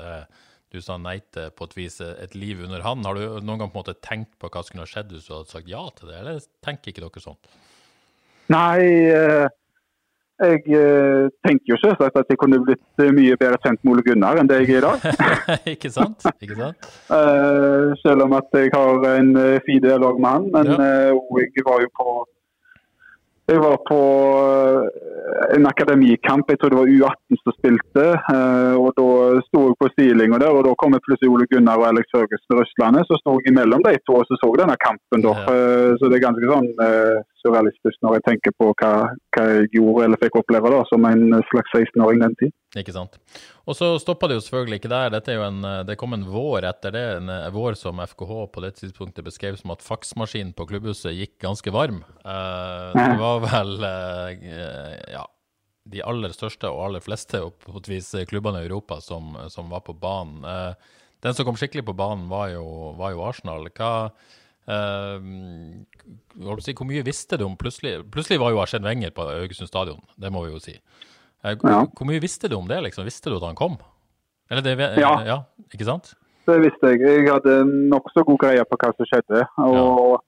Du 0.70 0.78
sa 0.78 0.94
nei 1.02 1.16
til 1.34 1.48
på 1.58 1.66
et 1.66 1.72
vis 1.74 1.96
et 2.04 2.34
liv 2.38 2.60
under 2.62 2.82
han. 2.86 3.02
Har 3.02 3.18
du 3.18 3.40
noen 3.42 3.58
gang 3.58 3.72
på 3.72 3.80
en 3.80 3.82
måte 3.82 3.96
tenkt 4.06 4.36
på 4.38 4.46
hva 4.46 4.62
som 4.62 4.76
kunne 4.76 4.86
skjedd 4.86 5.10
hvis 5.10 5.26
du 5.26 5.32
hadde 5.34 5.50
sagt 5.50 5.66
ja 5.70 5.82
til 5.98 6.12
det, 6.12 6.20
eller 6.20 6.38
tenker 6.62 6.92
ikke 6.92 7.02
dere 7.02 7.22
sånn? 7.24 7.38
Nei, 8.54 9.48
jeg 10.40 10.62
eh, 10.72 11.28
tenker 11.44 11.74
jo 11.74 11.78
selvsagt 11.82 12.16
at 12.16 12.30
jeg 12.32 12.38
kunne 12.40 12.60
blitt 12.64 13.02
eh, 13.04 13.10
mye 13.12 13.36
bedre 13.40 13.58
kjent 13.64 13.80
med 13.84 13.92
Ole 13.92 14.04
Gunnar 14.06 14.40
enn 14.40 14.48
det 14.48 14.62
jeg 14.62 14.70
er 14.70 14.80
i 14.80 14.84
dag. 14.86 15.06
ikke 15.74 15.90
sant? 15.92 16.26
Ikke 16.40 16.56
sant? 16.58 16.90
Eh, 17.20 17.86
selv 18.00 18.22
om 18.24 18.32
at 18.38 18.52
jeg 18.54 18.70
har 18.72 19.04
en 19.16 19.32
fin 19.66 19.80
dialog 19.82 20.20
med 20.22 20.30
han. 20.30 20.44
Men 20.54 20.70
Ja. 20.70 20.90
jeg 21.10 21.64
var 21.66 21.80
jo 21.82 21.90
på 21.98 22.12
jeg 23.50 23.58
var 23.58 23.80
på 23.82 23.96
en 25.56 25.64
akademikamp, 25.66 26.50
jeg 26.52 26.58
tror 26.60 26.70
det 26.70 26.78
var 26.78 26.92
U18 26.94 27.38
som 27.40 27.54
spilte. 27.56 28.04
og 28.78 28.92
Da 28.94 29.06
sto 29.48 29.64
jeg 29.66 29.78
på 29.80 29.88
stilinga 29.90 30.38
der, 30.38 30.54
og 30.54 30.68
da 30.68 30.74
kom 30.78 30.94
plutselig 31.02 31.32
Ole 31.32 31.48
Gunnar 31.50 31.80
og 31.82 31.88
Alex 31.88 32.14
Høgesen 32.14 32.46
til 32.46 32.60
Russlandet. 32.60 33.08
Så 33.10 33.18
sto 33.18 33.34
jeg 33.40 33.50
imellom 33.50 33.82
de 33.82 33.96
to 34.06 34.20
og 34.20 34.28
så 34.28 34.38
så 34.38 34.52
denne 34.60 34.76
kampen. 34.78 35.24
da. 35.26 35.34
Ja. 35.34 35.96
Så 35.98 36.06
det 36.06 36.20
er 36.20 36.26
ganske 36.28 36.52
sånn 36.52 36.70
surrealistisk 37.42 37.98
når 38.04 38.18
jeg 38.18 38.26
tenker 38.28 38.54
på 38.60 38.70
hva, 38.72 38.92
hva 39.34 39.44
jeg 39.48 39.70
gjorde 39.76 40.06
eller 40.06 40.20
fikk 40.20 40.38
oppleve 40.40 40.72
da, 40.72 40.80
som 40.90 41.06
en 41.08 41.24
slags 41.50 41.74
16-åring 41.76 42.22
den 42.22 42.36
tid. 42.40 42.54
Ikke 42.78 42.94
sant. 42.94 43.18
Og 43.66 43.74
så 43.74 43.88
stoppa 44.02 44.28
det 44.30 44.38
jo 44.38 44.44
selvfølgelig 44.44 44.80
ikke 44.80 44.92
der. 44.92 45.10
Dette 45.14 45.32
er 45.32 45.40
jo 45.40 45.46
en, 45.48 45.64
det 45.88 45.96
kom 45.98 46.14
en 46.14 46.26
vår 46.30 46.68
etter 46.68 46.94
det. 46.94 47.04
En 47.18 47.32
vår 47.54 47.78
som 47.78 47.98
FKH 48.04 48.32
på 48.54 48.64
det 48.64 48.72
tidspunktet 48.78 49.26
beskrev 49.26 49.58
som 49.58 49.74
at 49.74 49.84
faksmaskinen 49.84 50.54
på 50.54 50.68
klubbhuset 50.70 51.16
gikk 51.16 51.36
ganske 51.42 51.74
varm. 51.74 52.04
Eh, 52.22 52.88
det 52.94 53.18
var 53.20 53.42
vel 53.48 53.76
eh, 53.90 54.96
ja, 55.16 55.26
de 55.90 56.02
aller 56.06 56.34
største 56.36 56.70
og 56.70 56.86
aller 56.86 57.04
fleste 57.04 57.42
på 57.64 57.76
et 57.80 57.90
vis 57.90 58.12
klubbene 58.30 58.62
i 58.62 58.68
Europa 58.68 59.00
som, 59.04 59.34
som 59.50 59.70
var 59.72 59.82
på 59.86 59.96
banen. 59.98 60.44
Eh, 60.46 60.98
den 61.24 61.36
som 61.36 61.44
kom 61.44 61.58
skikkelig 61.60 61.84
på 61.90 61.96
banen, 61.96 62.28
var 62.30 62.48
jo, 62.54 62.64
var 62.96 63.12
jo 63.12 63.24
Arsenal. 63.26 63.66
Hva 63.76 64.10
eh, 64.70 66.60
si, 66.64 66.74
Hvor 66.78 66.88
mye 66.88 67.04
visste 67.06 67.38
du 67.40 67.44
om 67.46 67.56
plutselig 67.60 67.98
Plutselig 68.12 68.40
var 68.42 68.54
jo 68.54 68.62
Arsène 68.62 68.86
Wenger 68.88 69.12
på 69.16 69.26
Haugesund 69.28 69.70
stadion, 69.70 70.00
det 70.20 70.32
må 70.32 70.44
vi 70.46 70.54
jo 70.54 70.62
si. 70.62 70.76
Eh, 71.44 71.56
Hvor, 71.56 71.70
Ja. 71.70 71.84
hvor 71.86 72.06
mye 72.08 72.22
visste 72.22 72.48
du 72.48 72.56
om 72.56 72.68
det? 72.68 72.82
liksom? 72.86 73.04
Visste 73.04 73.30
du 73.30 73.36
at 73.36 73.48
han 73.48 73.58
kom? 73.58 73.78
Eller 74.50 74.62
det, 74.62 74.98
Ja. 74.98 75.14
ja 75.24 75.38
ikke 75.72 75.84
sant? 75.84 76.14
Det 76.46 76.58
visste 76.64 76.90
jeg. 76.90 77.00
Jeg 77.00 77.28
hadde 77.30 77.64
nokså 77.90 78.24
god 78.26 78.38
greie 78.38 78.64
på 78.64 78.76
hva 78.80 78.90
som 78.96 79.06
skjedde. 79.06 79.46
og 79.58 80.24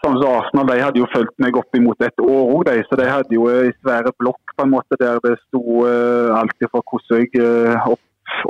Sånn 0.00 0.16
som 0.16 0.32
Arsenal 0.32 0.68
de 0.70 0.80
hadde 0.80 1.00
jo 1.02 1.08
fulgt 1.12 1.34
meg 1.42 1.56
opp 1.60 1.76
imot 1.76 2.00
et 2.00 2.22
år 2.24 2.52
òg. 2.56 2.70
Så 2.88 2.96
de 2.96 3.04
hadde 3.04 3.36
jo 3.36 3.48
en 3.52 3.72
svære 3.84 4.12
blokk 4.16 4.54
på 4.56 4.64
en 4.64 4.72
måte 4.72 4.96
der 5.00 5.20
det 5.24 5.34
sto 5.42 5.60
uh, 5.84 6.32
alt 6.38 6.56
fra 6.72 6.80
hvordan 6.80 7.20
jeg 7.20 7.42
uh, 7.44 7.90
opp, 7.92 8.00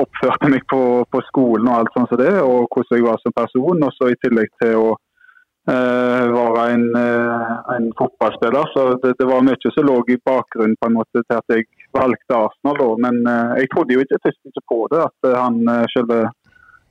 oppførte 0.00 0.50
meg 0.52 0.66
på, 0.70 0.82
på 1.10 1.22
skolen 1.28 1.68
og 1.68 1.78
alt 1.80 1.94
sånt 1.96 2.12
som 2.12 2.20
det, 2.20 2.34
og 2.42 2.66
hvordan 2.68 2.98
jeg 2.98 3.06
var 3.06 3.22
som 3.22 3.36
person. 3.36 3.86
Og 3.86 3.94
så 3.96 4.10
i 4.10 4.18
tillegg 4.24 4.50
til 4.62 4.76
å 4.78 4.88
uh, 4.94 6.24
være 6.36 6.66
en, 6.74 6.86
uh, 6.96 7.54
en 7.76 7.90
fotballspiller. 7.98 8.72
Så 8.74 8.86
det, 9.04 9.14
det 9.20 9.28
var 9.30 9.46
mye 9.46 9.74
som 9.74 9.88
lå 9.88 9.98
i 10.08 10.20
bakgrunnen 10.30 10.78
på 10.80 10.90
en 10.90 10.98
måte 10.98 11.24
til 11.24 11.38
at 11.38 11.56
jeg 11.56 11.68
valgte 11.96 12.38
Arsenal. 12.38 12.80
Da. 12.82 12.90
Men 13.06 13.22
uh, 13.28 13.56
jeg 13.60 13.72
trodde 13.74 13.96
jo 13.96 14.04
ikke 14.04 14.22
først 14.26 14.52
ikke 14.52 14.66
på 14.74 14.82
det, 14.94 15.06
at 15.08 15.32
han 15.38 15.62
selve 15.94 16.22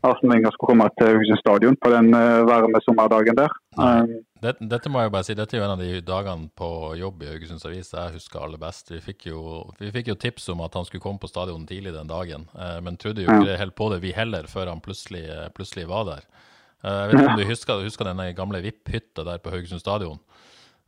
Arsenal 0.05 0.37
Wenger 0.37 0.55
skulle 0.55 0.73
komme 0.73 0.89
til 0.95 1.11
Haugesund 1.11 1.41
stadion 1.41 1.77
på 1.83 1.91
den 1.91 2.13
uh, 2.15 2.47
varme 2.47 2.79
sommerdagen 2.85 3.37
der. 3.39 3.51
Dette, 4.39 4.63
dette 4.71 4.87
må 4.91 5.01
jeg 5.03 5.11
bare 5.11 5.27
si, 5.27 5.35
dette 5.35 5.57
er 5.57 5.59
jo 5.59 5.65
en 5.65 5.73
av 5.73 5.81
de 5.83 5.99
dagene 6.05 6.47
på 6.55 6.67
jobb 6.95 7.25
i 7.25 7.27
Haugesunds 7.33 7.65
Avis 7.67 7.91
jeg 7.91 8.15
husker 8.15 8.39
aller 8.39 8.61
best. 8.61 8.93
Vi 8.93 9.01
fikk, 9.03 9.27
jo, 9.33 9.41
vi 9.81 9.91
fikk 9.91 10.13
jo 10.13 10.15
tips 10.19 10.47
om 10.53 10.63
at 10.63 10.77
han 10.79 10.87
skulle 10.87 11.03
komme 11.03 11.19
på 11.19 11.27
stadion 11.27 11.65
tidlig 11.67 11.91
den 11.97 12.07
dagen, 12.07 12.47
eh, 12.55 12.77
men 12.85 12.99
trodde 12.99 13.25
jo 13.25 13.33
ikke 13.33 13.57
helt 13.59 13.75
på 13.75 13.89
det, 13.91 13.99
vi 14.05 14.15
heller, 14.15 14.47
før 14.47 14.71
han 14.71 14.83
plutselig, 14.83 15.25
eh, 15.27 15.49
plutselig 15.55 15.89
var 15.91 16.07
der. 16.07 16.29
Eh, 16.85 17.01
jeg 17.01 17.09
vet 17.11 17.19
ikke 17.19 17.33
om 17.33 17.41
du 17.41 17.49
husker, 17.49 17.83
husker 17.83 18.07
den 18.07 18.23
gamle 18.37 18.63
VIP-hytta 18.63 19.27
der 19.27 19.43
på 19.43 19.51
Haugesund 19.51 19.83
stadion? 19.83 20.21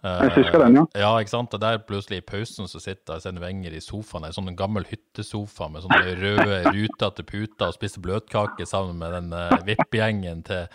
Eh, 0.04 0.22
Jeg 0.26 0.32
husker 0.40 0.64
den, 0.64 0.80
ja. 0.80 0.86
Ja, 0.98 1.10
ikke 1.22 1.34
sant? 1.36 1.54
Og 1.54 1.62
der 1.62 1.78
plutselig 1.86 2.22
i 2.22 2.26
pausen 2.26 2.70
så 2.70 2.82
sitter 2.82 3.20
Arsene 3.20 3.42
Wenger 3.44 3.76
i 3.78 3.82
sofaen, 3.84 4.26
en 4.26 4.34
sånn 4.34 4.56
gammel 4.58 4.88
hyttesofa 4.90 5.70
med 5.70 5.86
sånne 5.86 6.16
røde 6.18 6.62
rutete 6.76 7.26
puter 7.28 7.70
og 7.70 7.78
spiser 7.78 8.02
bløtkake 8.02 8.66
sammen 8.66 8.98
med 9.02 9.14
den 9.14 9.30
uh, 9.36 9.60
VIP-gjengen 9.68 10.42
til, 10.48 10.66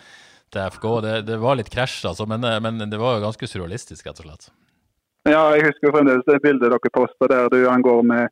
til 0.55 0.71
FK. 0.77 0.87
Det, 1.03 1.17
det 1.27 1.41
var 1.43 1.59
litt 1.59 1.73
krasj, 1.73 2.05
altså, 2.07 2.27
men, 2.29 2.47
eh, 2.47 2.59
men 2.63 2.79
det 2.87 3.01
var 3.01 3.17
jo 3.17 3.25
ganske 3.27 3.51
surrealistisk, 3.51 4.07
rett 4.07 4.23
og 4.23 4.29
slett. 4.29 4.49
Ja, 5.27 5.43
jeg 5.57 5.67
husker 5.67 5.91
fremdeles 5.91 6.23
det 6.23 6.39
bildet 6.45 6.71
dere 6.71 6.91
posta 6.95 7.27
der 7.27 7.49
du 7.51 7.65
han 7.67 7.83
går 7.83 8.03
med 8.07 8.29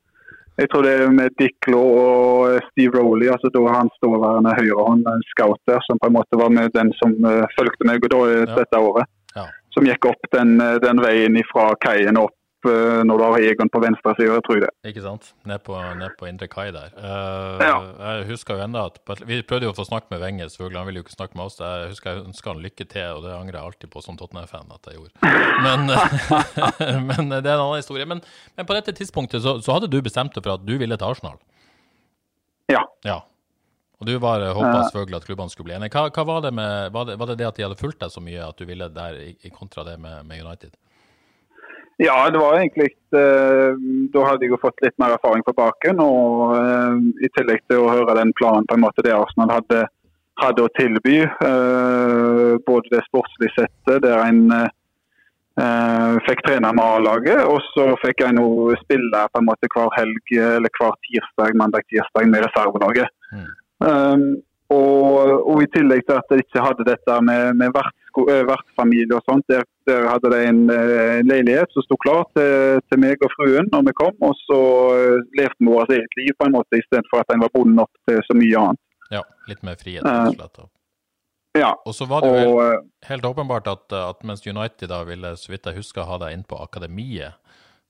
jeg 0.55 0.69
tror 0.71 0.85
det 0.85 0.91
er 0.95 1.09
med 1.11 1.33
Dick 1.35 1.67
Law 1.67 1.89
og 1.99 2.61
Steve 2.69 2.95
Rowley, 2.95 3.27
altså 3.27 3.49
da 3.51 3.59
han 3.73 3.89
ståværende 3.97 4.53
høyrehånd, 4.55 5.03
en 5.11 5.25
scout 5.33 5.59
der, 5.67 5.81
som 5.83 5.99
på 5.99 6.07
en 6.07 6.15
måte 6.15 6.39
var 6.39 6.53
med 6.53 6.71
den 6.71 6.93
som 6.95 7.11
uh, 7.27 7.43
fulgte 7.57 7.87
meg 7.87 7.99
da, 8.07 8.21
eh, 8.29 8.45
Ja. 8.45 8.55
dette 8.61 8.79
året. 8.79 9.09
Som 9.75 9.87
gikk 9.89 10.07
opp 10.07 10.31
den, 10.31 10.57
eh, 10.63 10.79
den 10.83 11.03
veien 11.03 11.37
fra 11.49 11.67
kaien 11.83 12.17
opp 12.19 12.67
eh, 12.69 13.01
når 13.05 13.19
du 13.19 13.23
har 13.25 13.43
Egon 13.43 13.69
på 13.69 13.81
venstre 13.83 14.13
side, 14.17 14.37
tror 14.45 14.57
jeg 14.57 14.63
det. 14.63 14.71
Ikke 14.91 15.03
sant? 15.03 15.33
Ned 15.45 15.61
på, 15.67 15.75
ned 15.99 16.15
på 16.19 16.29
Indre 16.29 16.47
Kai 16.51 16.69
der. 16.71 16.95
Uh, 16.95 17.59
Ja. 17.59 17.75
Jeg 17.99 18.29
husker 18.31 18.55
jo 18.55 18.63
enda 18.65 18.85
at 18.87 19.01
Vi 19.27 19.41
prøvde 19.43 19.67
jo 19.67 19.73
å 19.73 19.77
få 19.77 19.85
snakke 19.87 20.07
med 20.13 20.23
Wenger, 20.23 20.47
selvfølgelig. 20.53 20.79
Han 20.79 20.89
ville 20.89 21.03
jo 21.03 21.05
ikke 21.05 21.17
snakke 21.17 21.37
med 21.37 21.45
oss. 21.49 21.59
Jeg 21.59 21.91
husker 21.91 22.11
jeg 22.13 22.25
ønska 22.29 22.53
han 22.53 22.63
lykke 22.63 22.87
til, 22.95 23.19
og 23.19 23.27
det 23.27 23.35
angrer 23.35 23.59
jeg 23.59 23.67
alltid 23.69 23.93
på 23.93 24.05
som 24.05 24.17
Tottenham-fan 24.17 24.71
at 24.71 24.89
jeg 24.89 25.01
gjorde. 25.01 25.35
Men, 25.67 25.91
men 27.11 27.35
det 27.35 27.43
er 27.43 27.57
en 27.57 27.67
annen 27.67 27.83
historie. 27.83 28.07
Men, 28.07 28.23
men 28.55 28.69
på 28.69 28.79
dette 28.79 28.95
tidspunktet 28.95 29.43
så, 29.43 29.59
så 29.59 29.75
hadde 29.75 29.91
du 29.91 29.99
bestemt 30.01 30.33
deg 30.35 30.45
for 30.45 30.55
at 30.55 30.65
du 30.65 30.77
ville 30.79 30.97
til 30.97 31.11
Arsenal? 31.11 31.39
Ja. 32.71 32.81
Ja. 33.05 33.21
Og 33.99 34.09
du 34.09 34.15
var 34.19 34.43
håpa 34.55 34.87
selvfølgelig 34.87 35.19
at 35.21 35.27
klubbene 35.27 35.53
skulle 35.53 35.69
bli 35.69 35.77
enige. 35.77 35.93
Hva, 35.95 36.09
hva 36.11 36.25
var, 36.27 36.41
det 36.45 36.51
med, 36.55 36.91
var, 36.95 37.07
det, 37.07 37.19
var 37.21 37.31
det 37.31 37.37
det 37.39 37.47
at 37.47 37.59
de 37.59 37.65
hadde 37.67 37.79
fulgt 37.79 38.01
deg 38.03 38.11
så 38.11 38.23
mye 38.23 38.43
at 38.43 38.59
du 38.59 38.67
ville 38.67 38.89
der, 38.91 39.21
i, 39.23 39.31
i 39.47 39.53
kontra 39.53 39.85
det 39.87 39.95
med, 40.03 40.25
med 40.27 40.43
United? 40.43 40.75
Ja, 42.03 42.17
det 42.27 42.41
var 42.41 42.57
egentlig 42.59 42.89
uh, 43.15 43.71
Da 44.11 44.23
hadde 44.27 44.43
jeg 44.43 44.51
jo 44.51 44.59
fått 44.59 44.81
litt 44.83 44.97
mer 44.99 45.15
erfaring 45.15 45.45
på 45.47 45.55
baken. 45.55 46.01
Og 46.03 46.57
uh, 46.59 46.97
i 47.23 47.31
tillegg 47.37 47.63
til 47.69 47.85
å 47.85 47.91
høre 47.93 48.17
den 48.19 48.35
planen 48.35 48.67
på 48.67 48.75
en 48.75 48.83
måte 48.83 49.05
det 49.05 49.15
Arsenal 49.15 49.53
hadde, 49.61 49.85
hadde 50.43 50.65
å 50.65 50.71
tilby, 50.75 51.21
eh, 51.23 52.55
både 52.67 52.91
det 52.91 53.05
sportslige 53.05 53.53
settet, 53.55 54.01
der 54.03 54.19
en 54.19 54.41
eh, 54.51 54.73
Eh, 55.55 56.15
fikk 56.27 56.41
trene 56.43 56.67
med 56.75 56.83
A-laget, 56.83 57.45
og 57.47 57.61
så 57.71 57.93
fikk 58.01 58.25
jeg 58.25 58.35
nå 58.35 58.47
spille 58.81 59.21
på 59.31 59.39
en 59.39 59.45
måte 59.47 59.69
hver 59.71 59.93
helg 59.95 60.33
eller 60.35 60.73
hver 60.75 60.97
tirsdag, 61.07 61.55
mandag-tirsdag 61.61 62.27
med 62.27 62.43
reservelaget. 62.43 63.07
Mm. 63.31 63.45
Um, 63.83 64.27
og, 64.73 65.45
og, 65.45 65.59
i 65.61 65.67
tillegg 65.75 66.05
til 66.07 66.17
at 66.17 66.31
jeg 66.31 66.45
ikke 66.45 66.63
hadde 66.63 66.87
dette 66.87 67.17
med, 67.21 67.53
med 67.59 67.73
vertsfamilie 68.49 69.13
og 69.13 69.21
sånt, 69.29 69.45
der, 69.51 69.61
der 69.85 70.07
hadde 70.09 70.31
de 70.33 70.39
en, 70.49 70.61
en 70.71 71.29
leilighet 71.29 71.69
som 71.75 71.85
sto 71.85 71.97
klar 72.01 72.23
til, 72.33 72.81
til, 72.89 73.01
meg 73.03 73.21
og 73.21 73.33
fruen 73.35 73.69
når 73.73 73.85
vi 73.89 73.95
kom. 73.99 74.15
Og 74.25 74.33
så 74.45 74.61
levde 75.37 75.59
vi 75.59 75.69
vårt 75.69 75.93
eget 75.93 76.17
liv 76.17 76.33
på 76.39 76.47
en 76.49 76.57
måte, 76.57 76.81
istedenfor 76.81 77.21
at 77.21 77.35
en 77.35 77.45
var 77.45 77.53
bonden 77.53 77.83
opp 77.85 78.09
til 78.09 78.23
så 78.25 78.37
mye 78.37 78.63
annet. 78.63 78.81
Ja, 79.13 79.21
litt 79.51 79.61
mer 79.61 79.77
frihet, 79.77 80.01
rett 80.01 80.33
og 80.33 80.39
slett. 80.39 80.71
Ja. 81.55 81.71
Og 81.87 81.95
så 81.95 82.07
var 82.09 82.25
det 82.25 82.33
jo 82.33 82.57
helt, 82.59 82.87
helt, 83.07 83.25
åpenbart 83.29 83.69
at, 83.71 83.85
at, 83.95 84.23
mens 84.27 84.43
United 84.47 84.89
da 84.91 85.03
ville, 85.07 85.35
så 85.39 85.53
vidt 85.53 85.69
jeg 85.69 85.77
husker, 85.77 86.07
ha 86.09 86.17
deg 86.25 86.35
inn 86.35 86.47
på 86.47 86.57
akademiet, 86.59 87.37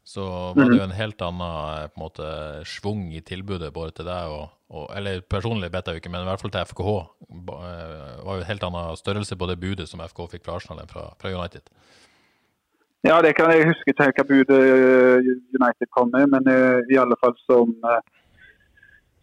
så 0.06 0.24
var 0.54 0.68
det 0.70 0.78
jo 0.78 0.84
mhm. 0.84 0.92
en 0.92 1.00
helt 1.00 1.22
annen 1.26 1.90
på 1.90 1.98
en 1.98 2.04
måte, 2.04 2.28
svung 2.70 3.08
i 3.10 3.24
tilbudet 3.26 3.72
både 3.74 3.96
til 3.98 4.06
deg 4.06 4.34
og, 4.36 4.52
og 4.70 4.90
Eller 4.98 5.22
personlig 5.22 5.72
vet 5.74 5.88
jeg 5.88 5.98
jo 5.98 6.02
ikke, 6.02 6.12
men 6.14 6.26
i 6.26 6.30
hvert 6.30 6.42
fall 6.42 6.54
til 6.54 6.68
FKH. 6.70 6.92
Det 7.50 7.58
eh, 7.70 8.20
var 8.26 8.38
jo 8.38 8.42
en 8.44 8.50
helt 8.50 8.66
annen 8.70 9.00
størrelse 9.02 9.38
på 9.38 9.48
det 9.50 9.58
budet 9.62 9.88
som 9.90 10.04
FK 10.06 10.28
fikk 10.36 10.46
fra 10.46 10.60
Arsenal 10.60 10.84
enn 10.84 10.92
fra, 10.92 11.08
fra 11.22 11.34
United. 11.34 11.74
Ja, 13.06 13.20
det 13.22 13.36
kan 13.38 13.52
jeg 13.54 13.68
huske 13.70 13.94
til 13.94 14.14
hva 14.18 14.28
budet 14.30 14.62
eh, 14.62 15.32
United 15.58 15.90
kom 15.94 16.14
med, 16.14 16.30
men 16.34 16.54
i 16.90 17.02
alle 17.02 17.18
fall 17.22 17.34
som 17.46 17.74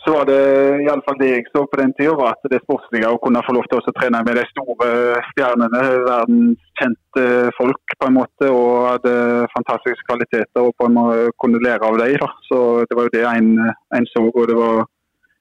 så 0.04 0.12
var 0.16 0.24
det 0.26 0.38
i 0.82 0.88
alle 0.90 1.04
fall 1.06 1.18
det 1.20 1.28
jeg 1.30 1.44
så 1.50 1.62
på 1.70 1.78
den 1.80 1.92
tida, 1.94 2.14
var 2.18 2.34
at 2.34 2.48
det 2.50 2.58
sportslige 2.64 3.10
å 3.10 3.20
kunne 3.22 3.42
få 3.46 3.54
lov 3.54 3.68
til 3.70 3.78
å 3.78 3.94
trene 3.98 4.22
med 4.26 4.38
de 4.38 4.42
store 4.48 4.88
stjernene, 5.28 5.82
verdenskjente 6.08 7.26
folk 7.58 7.94
på 8.00 8.08
en 8.08 8.16
måte, 8.16 8.48
og 8.50 8.88
hadde 8.88 9.14
fantastiske 9.54 10.08
kvaliteter 10.10 10.66
og 10.66 10.74
på 10.78 10.88
en 10.88 10.98
måte 10.98 11.30
kunne 11.42 11.62
lære 11.62 11.86
av 11.86 12.00
dem. 12.02 12.34
Så 12.48 12.58
det 12.88 12.98
var 12.98 13.06
jo 13.06 13.14
det 13.14 13.24
en, 13.30 13.54
en 13.98 14.10
så. 14.10 14.26
og 14.26 14.50
det 14.50 14.58
var, 14.58 14.84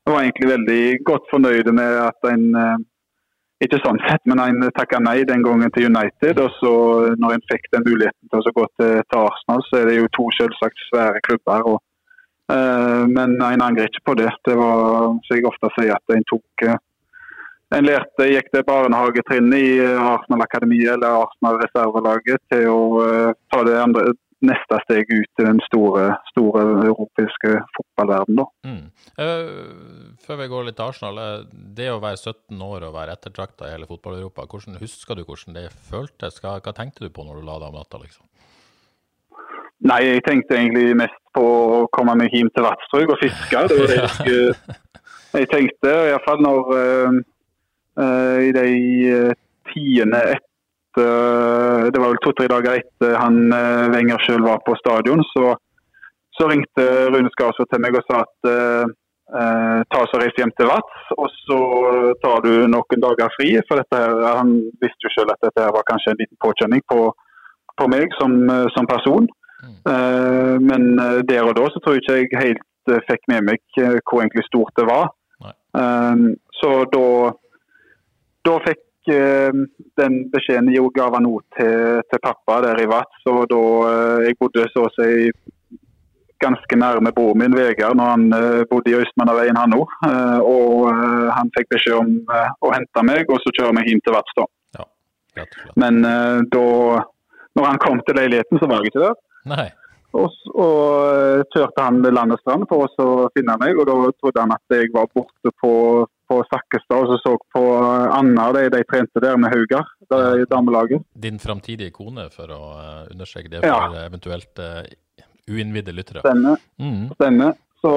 jeg 0.05 0.13
var 0.13 0.21
egentlig 0.21 0.53
veldig 0.53 0.81
godt 1.09 1.29
fornøyd 1.33 1.73
med 1.81 1.99
at 2.05 2.31
en 2.33 2.47
eh, 2.61 2.79
ikke 3.65 3.81
sånn 3.81 4.01
sett, 4.05 4.21
men 4.29 4.41
en 4.41 4.71
takka 4.77 4.97
nei 5.01 5.21
den 5.29 5.45
gangen 5.45 5.73
til 5.73 5.89
United. 5.89 6.37
Og 6.41 6.53
så 6.61 6.73
når 7.21 7.37
en 7.37 7.47
fikk 7.49 7.69
den 7.73 7.85
muligheten 7.89 8.29
til 8.29 8.41
å 8.45 8.59
gå 8.61 8.73
til, 8.77 8.99
til 9.09 9.25
Arsenal, 9.25 9.65
så 9.69 9.81
er 9.81 9.89
det 9.89 10.03
jo 10.03 10.11
to 10.17 10.29
selvsagt 10.37 10.89
svære 10.89 11.21
klubber. 11.25 11.65
og 11.73 11.81
Eh, 11.81 11.90
men 13.11 13.35
en 13.41 13.63
angrer 13.63 13.89
ikke 13.89 14.05
på 14.11 14.15
det. 14.19 14.31
Det 14.47 14.55
var, 14.59 15.11
som 15.25 15.37
jeg 15.37 15.47
ofte 15.47 15.69
sier, 15.77 15.93
at 15.95 16.15
en 16.15 16.25
tok 16.29 16.65
eh, 16.67 16.79
en 17.71 17.87
lærte, 17.87 18.25
gikk 18.27 18.49
det 18.51 18.65
barnehagetrinnet 18.67 19.61
i 19.63 19.69
Arsenal 19.79 20.43
Akademi 20.43 20.81
eller 20.83 21.21
Arsenal 21.21 21.61
reservelaget 21.61 22.41
til 22.51 22.67
å 22.67 22.81
ta 23.53 23.61
det 23.63 23.77
andre, 23.79 24.11
neste 24.45 24.79
steg 24.85 25.11
ut 25.13 25.41
i 25.41 25.45
den 25.45 25.59
store, 25.67 26.07
store 26.31 26.63
europeiske 26.87 27.53
fotballverdenen. 27.75 28.49
Mm. 28.65 30.15
Før 30.25 30.39
vi 30.41 30.49
går 30.51 30.67
litt 30.67 30.79
til 30.79 30.87
Arsenal. 30.89 31.45
Det 31.51 31.91
å 31.93 32.01
være 32.01 32.19
17 32.19 32.65
år 32.65 32.87
og 32.87 32.95
være 32.97 33.15
ettertrakta 33.17 33.69
i 33.69 33.75
hele 33.75 33.89
fotball-Europa, 33.89 34.47
hvordan 34.49 34.81
husker 34.81 35.17
du 35.17 35.25
hvordan 35.27 35.57
det 35.59 35.67
føltes? 35.89 36.41
Hva, 36.41 36.57
hva, 36.59 36.75
tenkte 36.77 37.05
du 37.05 37.13
på 37.13 37.25
når 37.27 37.41
du 37.41 37.47
la 37.47 37.59
deg 37.61 37.69
om 37.69 37.79
natta? 37.79 38.01
liksom? 38.01 38.25
Nei, 39.81 40.01
jeg 40.05 40.21
tenkte 40.27 40.57
egentlig 40.59 40.93
mest 40.99 41.17
på 41.33 41.41
å 41.41 41.81
komme 41.95 42.13
meg 42.19 42.33
hjem 42.35 42.51
til 42.53 42.65
Vadsbruk 42.67 43.15
og 43.15 43.21
fiske. 43.21 43.63
Det 43.71 43.79
var 43.79 43.89
det 43.89 43.97
jeg, 44.29 44.53
jeg 45.41 45.49
tenkte. 45.49 45.93
Iallfall 46.11 46.43
når 46.45 46.69
uh, 46.69 47.17
uh, 47.97 48.37
i 48.45 48.51
de 48.57 48.67
uh, 49.09 49.35
tiende 49.71 50.21
etter 50.35 50.47
Det 50.91 51.99
var 52.03 52.09
vel 52.11 52.17
to-tre 52.19 52.49
dager 52.51 52.81
etter 52.81 53.13
han 53.15 53.45
uh, 53.47 53.87
Wenger 53.93 54.19
sjøl 54.25 54.41
var 54.43 54.59
på 54.65 54.75
stadion, 54.75 55.21
så, 55.29 55.53
så 56.35 56.49
ringte 56.51 56.83
Rune 57.13 57.31
Skarsvold 57.31 57.69
til 57.71 57.79
meg 57.85 57.95
og 57.95 58.09
sa 58.09 58.25
at 58.25 58.97
ta 59.31 59.99
oss 60.03 60.11
og 60.11 60.19
reis 60.19 60.35
hjem 60.35 60.51
til 60.59 60.67
Vats, 60.67 61.03
og 61.15 61.29
så 61.31 61.59
tar 62.19 62.41
du 62.43 62.65
noen 62.67 62.99
dager 62.99 63.31
fri. 63.37 63.53
For 63.69 63.79
dette 63.79 63.95
her, 63.95 64.17
han 64.35 64.57
visste 64.83 65.07
jo 65.07 65.11
selv 65.13 65.31
at 65.31 65.45
dette 65.45 65.63
her 65.63 65.71
var 65.71 65.85
kanskje 65.87 66.11
en 66.11 66.19
liten 66.19 66.39
påkjenning 66.43 66.83
på, 66.91 67.05
på 67.79 67.87
meg 67.93 68.11
som, 68.19 68.35
som 68.75 68.89
person. 68.91 69.29
Uh, 69.61 70.57
men 70.61 70.99
uh, 70.99 71.19
der 71.29 71.45
og 71.45 71.55
da 71.57 71.67
så 71.69 71.81
tror 71.81 71.97
jeg 71.97 72.25
ikke 72.25 72.37
jeg 72.37 72.47
helt 72.47 72.93
uh, 72.93 73.01
fikk 73.09 73.27
med 73.29 73.45
meg 73.49 73.61
hvor 73.77 74.21
egentlig 74.21 74.45
stort 74.47 74.73
det 74.79 74.87
var. 74.89 75.11
så 76.59 76.71
da, 76.91 77.07
da 78.45 78.55
fikk 78.65 78.81
den 79.97 80.17
beskjeden 80.33 80.67
jeg 80.73 80.89
gav 80.93 81.15
han 81.15 81.25
òg 81.29 81.41
til, 81.57 82.01
til, 82.09 82.19
pappa 82.21 82.59
der 82.65 82.81
i 82.83 82.89
Vats. 82.91 83.23
Og 83.31 83.47
da 83.49 83.61
jeg 84.25 84.37
bodde 84.41 84.67
så 84.73 84.83
å 84.85 84.91
si 84.97 85.31
ganske 86.43 86.77
nærme 86.77 87.13
broren 87.15 87.39
min 87.39 87.55
Vegard 87.55 87.97
når 87.97 88.11
han 88.11 88.27
bodde 88.69 88.91
i 88.91 88.99
Østmannaveien 88.99 89.57
han 89.57 89.77
òg. 89.77 89.95
og 90.43 90.91
han 91.31 91.53
fikk 91.55 91.71
beskjed 91.73 91.97
om 92.01 92.13
å 92.61 92.75
hente 92.75 93.05
meg, 93.07 93.31
og 93.31 93.41
så 93.41 93.55
kjøre 93.57 93.77
meg 93.79 93.89
hjem 93.89 94.03
til 94.05 94.17
Vats 94.17 94.37
da. 94.37 94.47
Ja, 94.77 95.47
Men 95.81 96.03
da 96.51 96.67
når 97.57 97.67
han 97.67 97.81
kom 97.83 98.03
til 98.05 98.19
leiligheten, 98.19 98.59
så 98.59 98.69
var 98.69 98.83
jeg 98.83 98.91
ikke 98.91 99.05
der. 99.07 99.17
Nei. 99.49 99.69
Og, 100.11 100.33
og 100.59 101.45
kjørte 101.53 101.83
han 101.85 102.01
land 102.03 102.17
landestrand 102.17 102.67
for 102.67 102.89
å 102.99 103.29
finne 103.35 103.55
meg, 103.61 103.77
og 103.79 103.87
da 103.87 103.95
trodde 104.19 104.43
han 104.43 104.51
at 104.51 104.75
jeg 104.75 104.91
var 104.91 105.07
borte 105.15 105.53
på, 105.63 105.73
på 106.27 106.39
Sakkestad 106.49 107.05
og 107.05 107.13
så 107.13 107.19
så 107.23 107.35
på 107.55 107.63
Anna, 108.11 108.49
de, 108.57 108.65
de 108.73 108.83
trente 108.89 109.23
der 109.23 109.39
med 109.39 109.55
Haugar, 109.55 109.87
i 110.11 110.43
damelaget. 110.51 111.05
Din 111.15 111.39
framtidige 111.39 111.93
kone, 111.95 112.27
for 112.33 112.51
å 112.51 112.61
uh, 112.75 113.05
understreke 113.13 113.53
det 113.53 113.63
for 113.63 113.95
ja. 113.95 114.03
eventuelt 114.03 114.59
uh, 114.59 114.83
uinnvidde 115.47 115.95
lyttere. 115.95 116.25
Stemmer. 116.25 116.59
Mm. 116.75 117.05
Stemmer. 117.15 117.55
Så 117.81 117.91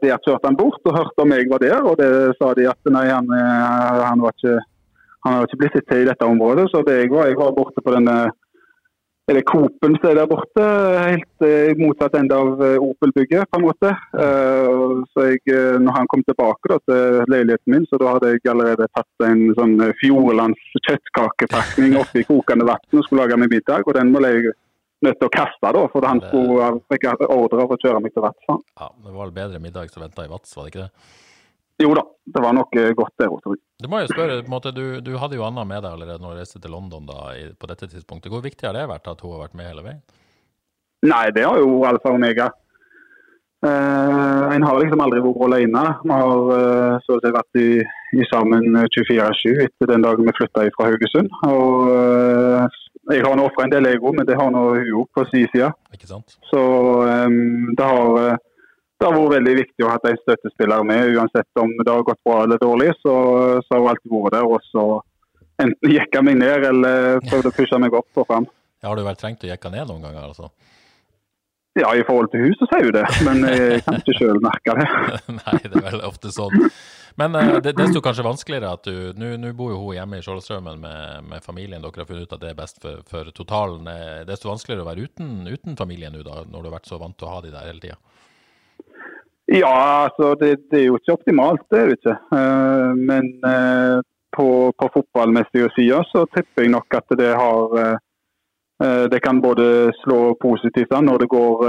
der 0.00 0.16
kjørte 0.24 0.48
han 0.48 0.56
bort 0.58 0.88
og 0.88 0.96
hørte 0.96 1.22
om 1.22 1.36
jeg 1.36 1.46
var 1.52 1.60
der, 1.62 1.84
og 1.84 2.00
det 2.00 2.10
sa 2.40 2.54
de 2.56 2.64
at 2.66 2.88
nei, 2.90 3.04
han, 3.12 3.28
han 3.30 4.24
var 4.24 4.34
ikke 4.34 4.56
han 5.20 5.36
har 5.36 5.46
ikke 5.46 5.58
blitt 5.60 5.74
til 5.84 6.02
i 6.02 6.08
dette 6.08 6.26
området. 6.26 6.70
Så 6.72 6.80
det 6.86 6.96
jeg 6.96 7.10
var, 7.12 7.28
jeg 7.28 7.36
var 7.38 7.52
borte 7.56 7.82
på 7.84 7.92
denne 7.92 8.14
er 9.30 9.38
det 9.38 9.46
Coop-en 9.48 9.96
som 9.98 10.08
er 10.10 10.16
der 10.18 10.28
borte, 10.30 10.64
helt 11.06 11.44
i 11.46 11.50
uh, 11.70 11.78
motsatt 11.78 12.16
ende 12.18 12.36
av 12.36 12.60
uh, 12.60 12.82
Opel-bygget. 12.82 13.46
på 13.50 13.60
en 13.60 13.66
måte. 13.66 13.92
Uh, 14.14 15.04
så 15.12 15.28
jeg, 15.30 15.44
når 15.84 15.96
han 15.98 16.10
kom 16.10 16.24
tilbake 16.26 16.72
da, 16.72 16.80
til 16.88 17.30
leiligheten 17.30 17.74
min, 17.74 17.86
så 17.90 18.00
da 18.00 18.16
hadde 18.16 18.32
jeg 18.34 18.50
allerede 18.50 18.88
tatt 18.96 19.26
en 19.28 19.46
sånn 19.58 19.76
Fjordlands 20.00 20.74
kjøttkakepakning 20.88 21.96
oppi 22.00 22.26
kokende 22.26 22.66
vann 22.68 22.98
og 22.98 23.06
skulle 23.06 23.24
lage 23.24 23.38
meg 23.40 23.54
middag. 23.54 23.86
og 23.86 23.96
Den 23.96 24.12
må 24.14 24.24
jeg 24.26 24.52
nødt 25.06 25.18
til 25.20 25.30
å 25.30 25.32
kaste, 25.32 25.72
da, 25.78 25.86
for 25.92 26.06
han 26.06 26.20
skulle 26.26 26.74
fikk 26.92 27.08
ordre 27.28 27.64
av 27.64 27.72
å 27.72 27.80
kjøre 27.80 28.02
meg 28.04 28.14
til 28.14 28.26
Vats. 28.26 28.46
Ja, 28.50 28.90
Det 28.90 29.14
var 29.14 29.22
vel 29.24 29.36
bedre 29.36 29.62
middag 29.62 29.92
som 29.92 30.04
venta 30.04 30.26
i 30.26 30.32
Vats, 30.32 30.56
var 30.56 30.66
det 30.66 30.74
ikke 30.74 30.86
det? 30.88 30.92
Jo 31.80 31.94
da, 31.96 32.02
det 32.28 32.40
var 32.44 32.52
nok 32.56 32.74
godt 32.98 33.14
der 33.20 33.30
òg, 33.32 33.38
tror 33.40 33.54
jeg. 33.56 33.62
Du 33.80 33.88
må 33.88 34.02
jo 34.02 34.10
spørre, 34.10 34.40
måte, 34.52 34.72
du, 34.76 35.00
du 35.00 35.14
hadde 35.16 35.38
jo 35.38 35.44
Anna 35.46 35.64
med 35.64 35.80
deg 35.80 35.94
allerede 35.94 36.20
når 36.20 36.34
du 36.34 36.40
reiste 36.42 36.60
til 36.60 36.74
London 36.74 37.06
da, 37.08 37.30
på 37.56 37.70
dette 37.70 37.88
tidspunktet. 37.88 38.28
Hvor 38.32 38.44
viktig 38.44 38.68
har 38.68 38.76
det 38.76 38.88
vært 38.90 39.08
at 39.08 39.22
hun 39.24 39.32
har 39.32 39.46
vært 39.46 39.56
med 39.56 39.70
hele 39.70 39.86
veien? 39.86 40.02
Nei, 41.08 41.30
det 41.32 41.46
har 41.46 41.56
jo 41.62 41.80
alfa 41.88 42.12
og 42.12 42.18
omega. 42.20 42.50
Uh, 43.60 44.48
en 44.54 44.64
har 44.64 44.78
liksom 44.80 45.00
aldri 45.04 45.20
vært 45.20 45.42
alene. 45.44 45.82
Vi 46.00 46.12
har 46.16 46.46
uh, 46.48 47.00
så 47.04 47.16
å 47.16 47.20
si 47.20 47.32
vært 47.34 47.58
i, 47.60 47.66
i 48.16 48.28
sammen 48.30 48.78
24-7 48.96 49.50
etter 49.66 49.90
den 49.90 50.04
dagen 50.06 50.28
vi 50.28 50.36
flytta 50.38 50.64
fra 50.76 50.88
Haugesund. 50.88 51.28
Og 51.48 51.90
uh, 51.92 52.78
Jeg 53.10 53.24
har 53.26 53.36
nå 53.36 53.48
ofra 53.48 53.66
en 53.66 53.74
del 53.74 53.88
ego, 53.90 54.14
men 54.16 54.28
det 54.28 54.38
har 54.38 54.52
nå 54.52 54.62
hun 54.76 54.94
òg 55.02 55.10
på 55.16 55.26
sin 55.32 55.48
side. 55.52 55.68
Ikke 55.96 56.08
sant? 56.08 56.36
Så 56.48 56.60
um, 57.04 57.72
det 57.76 57.90
har 57.92 58.38
det 59.00 59.08
har 59.08 59.16
vært 59.16 59.36
veldig 59.38 59.54
viktig 59.56 59.84
å 59.84 59.92
ha 59.92 59.98
en 60.10 60.18
støttespiller 60.20 60.82
med. 60.84 61.14
Uansett 61.16 61.62
om 61.62 61.70
det 61.80 61.88
har 61.88 62.04
gått 62.04 62.20
bra 62.26 62.42
eller 62.44 62.60
dårlig, 62.60 62.90
så, 63.00 63.14
så 63.64 63.72
har 63.72 63.80
hun 63.80 63.92
alltid 63.94 64.12
vært 64.12 64.36
der. 64.36 64.48
Og 64.48 64.66
så 64.68 64.86
enten 65.64 65.94
jekka 65.94 66.24
meg 66.24 66.40
ned 66.40 66.66
eller 66.68 67.22
prøvde 67.28 67.52
å 67.52 67.56
pushe 67.56 67.80
meg 67.80 67.96
opp 67.96 68.20
og 68.20 68.28
fram. 68.28 68.48
Ja, 68.80 68.90
har 68.90 69.00
du 69.00 69.04
vel 69.06 69.16
trengt 69.20 69.44
å 69.44 69.48
jekke 69.48 69.72
ned 69.72 69.88
noen 69.88 70.04
ganger? 70.04 70.28
altså? 70.28 70.50
Ja, 71.78 71.92
i 71.94 72.02
forhold 72.04 72.32
til 72.32 72.42
hun 72.44 72.54
så 72.58 72.66
sier 72.66 72.88
hun 72.88 72.96
det, 72.96 73.04
men 73.24 73.44
jeg 73.46 73.82
kan 73.86 74.00
ikke 74.00 74.16
sjøl 74.18 74.40
merke 74.42 74.74
det. 74.74 74.86
Nei, 75.38 75.58
det 75.62 75.76
er 75.78 75.84
vel 75.86 76.02
ofte 76.08 76.32
sånn. 76.34 76.68
Men 77.20 77.36
uh, 77.36 77.56
det, 77.62 77.72
er 77.72 78.00
kanskje 78.04 78.24
vanskeligere 78.24 78.70
at 78.74 78.86
du 78.86 79.12
Nå 79.18 79.50
bor 79.58 79.72
jo 79.72 79.80
hun 79.82 79.96
hjemme 79.96 80.20
i 80.20 80.24
Skjoldstraumen 80.24 80.80
med, 80.82 81.28
med, 81.30 81.44
familien. 81.44 81.82
Dere 81.82 82.02
har 82.02 82.08
funnet 82.08 82.28
ut 82.28 82.34
at 82.36 82.42
det 82.42 82.52
er 82.52 82.58
best 82.58 82.80
for, 82.82 83.04
for 83.08 83.32
totalen. 83.36 83.88
Er 83.90 84.26
desto 84.28 84.50
vanskeligere 84.50 84.84
å 84.84 84.90
være 84.90 85.06
uten, 85.08 85.34
uten 85.48 85.78
familien 85.78 86.16
nå, 86.16 86.24
da, 86.26 86.42
når 86.44 86.58
du 86.58 86.70
har 86.70 86.76
vært 86.80 86.90
så 86.90 87.00
vant 87.00 87.16
til 87.16 87.28
å 87.28 87.36
ha 87.36 87.44
de 87.44 87.54
der 87.54 87.70
hele 87.70 87.84
tida? 87.84 88.00
Ja, 89.52 90.06
altså 90.06 90.34
det, 90.38 90.56
det, 90.70 90.78
er 90.80 90.86
jo 90.86 90.98
ikke 91.00 91.16
optimalt, 91.16 91.62
det 91.70 91.78
er 91.78 91.88
det 91.90 91.96
ikke. 91.98 92.16
Uh, 92.30 92.92
men 92.94 93.32
uh, 93.42 93.98
på, 94.36 94.46
på 94.78 94.90
fotballmessige 94.94 95.72
sider 95.74 96.06
så 96.06 96.22
tipper 96.30 96.62
jeg 96.62 96.70
nok 96.76 96.94
at 96.94 97.16
det 97.18 97.32
har 97.34 97.74
uh, 97.74 97.96
Det 99.10 99.18
kan 99.20 99.42
både 99.42 99.92
slå 100.00 100.20
positivt 100.40 100.94
an 100.96 101.04
når 101.04 101.18
det 101.20 101.26
går 101.28 101.64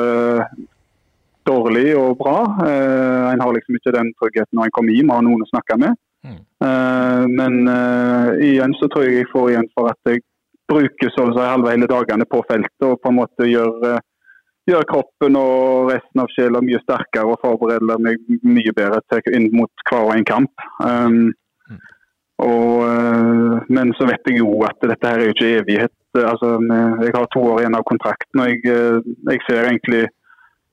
dårlig 1.49 1.97
og 1.97 2.13
bra. 2.17 2.37
en 3.33 3.41
har 3.43 3.51
liksom 3.51 3.75
ikke 3.75 3.91
den 3.91 4.13
tryggheten 4.15 4.55
når 4.55 4.69
en 4.69 4.73
kommer 4.77 4.95
hjem 4.95 5.09
og 5.09 5.17
har 5.17 5.25
noen 5.25 5.43
å 5.43 5.49
snakke 5.49 5.77
med. 5.81 5.97
Mm. 6.23 6.39
men 7.35 7.53
igjen 8.47 8.77
så 8.79 8.87
tror 8.87 9.03
jeg 9.03 9.17
jeg 9.17 9.29
får 9.33 9.49
igjen 9.49 9.67
for 9.75 9.91
at 9.91 9.99
jeg 10.07 10.21
bruker 10.71 11.11
så 11.11 11.25
å 11.27 11.33
si 11.35 11.49
halve 11.49 11.73
hele 11.73 11.91
dagene 11.91 12.29
på 12.31 12.39
feltet 12.47 12.87
og 12.87 13.01
på 13.03 13.11
en 13.11 13.19
måte 13.19 13.49
gjør, 13.49 13.99
eh, 14.67 14.71
gjør 14.71 14.87
kroppen 14.89 15.37
og 15.39 15.91
resten 15.91 16.23
av 16.23 16.31
sjela 16.35 16.61
mye 16.61 16.79
sterkere 16.83 17.33
og 17.33 17.41
forbereder 17.41 18.01
meg 18.01 18.19
mye 18.43 18.73
bedre 18.77 19.01
til, 19.11 19.33
inn 19.35 19.49
mot 19.55 19.85
hver 19.89 20.13
en 20.15 20.25
kamp. 20.25 20.65
Um, 20.83 21.33
og, 22.41 22.85
uh, 22.87 23.59
men 23.69 23.93
så 23.97 24.07
vet 24.09 24.25
jeg 24.25 24.39
jo 24.41 24.63
at 24.65 24.79
dette 24.81 25.07
her 25.07 25.19
er 25.19 25.29
jo 25.29 25.35
ikke 25.35 25.51
evighet. 25.59 25.93
Altså, 26.17 26.57
jeg 27.05 27.13
har 27.15 27.27
to 27.31 27.43
år 27.53 27.61
igjen 27.61 27.77
av 27.77 27.85
kontrakten, 27.87 28.41
og 28.41 28.49
jeg, 28.49 29.03
jeg 29.29 29.43
ser 29.45 29.69
egentlig 29.69 30.07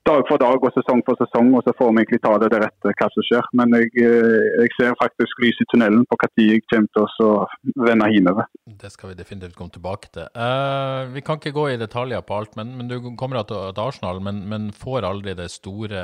dag 0.08 0.24
for 0.28 0.40
dag 0.40 0.62
og 0.64 0.72
sesong 0.72 1.02
for 1.04 1.18
sesong, 1.20 1.50
og 1.56 1.64
så 1.66 1.74
får 1.76 1.90
vi 1.90 2.02
egentlig 2.02 2.20
ta 2.24 2.30
det 2.40 2.48
deretter 2.54 2.94
hva 2.96 3.08
som 3.12 3.24
skjer. 3.26 3.48
Men 3.60 3.74
jeg, 3.76 3.90
eh, 4.00 4.46
jeg 4.62 4.74
ser 4.76 4.96
faktisk 5.02 5.42
lys 5.44 5.60
i 5.60 5.66
tunnelen 5.72 6.04
på 6.08 6.16
når 6.18 6.44
jeg 6.44 6.64
kommer 6.70 6.88
til 6.94 7.26
å 7.26 7.84
vende 7.84 8.08
hjemover. 8.12 8.48
Det 8.80 8.90
skal 8.94 9.10
vi 9.10 9.18
definitivt 9.18 9.56
komme 9.58 9.74
tilbake 9.74 10.10
til. 10.14 10.28
Uh, 10.32 11.10
vi 11.12 11.22
kan 11.24 11.40
ikke 11.40 11.54
gå 11.56 11.66
i 11.72 11.80
detaljer 11.80 12.24
på 12.24 12.38
alt, 12.38 12.56
men, 12.56 12.72
men 12.78 12.88
du 12.88 12.96
kommer 13.20 13.42
til 13.48 13.82
Arsenal, 13.82 14.20
men, 14.24 14.42
men, 14.48 14.68
får 14.78 15.06
aldri 15.08 15.34
det 15.36 15.50
store 15.52 16.02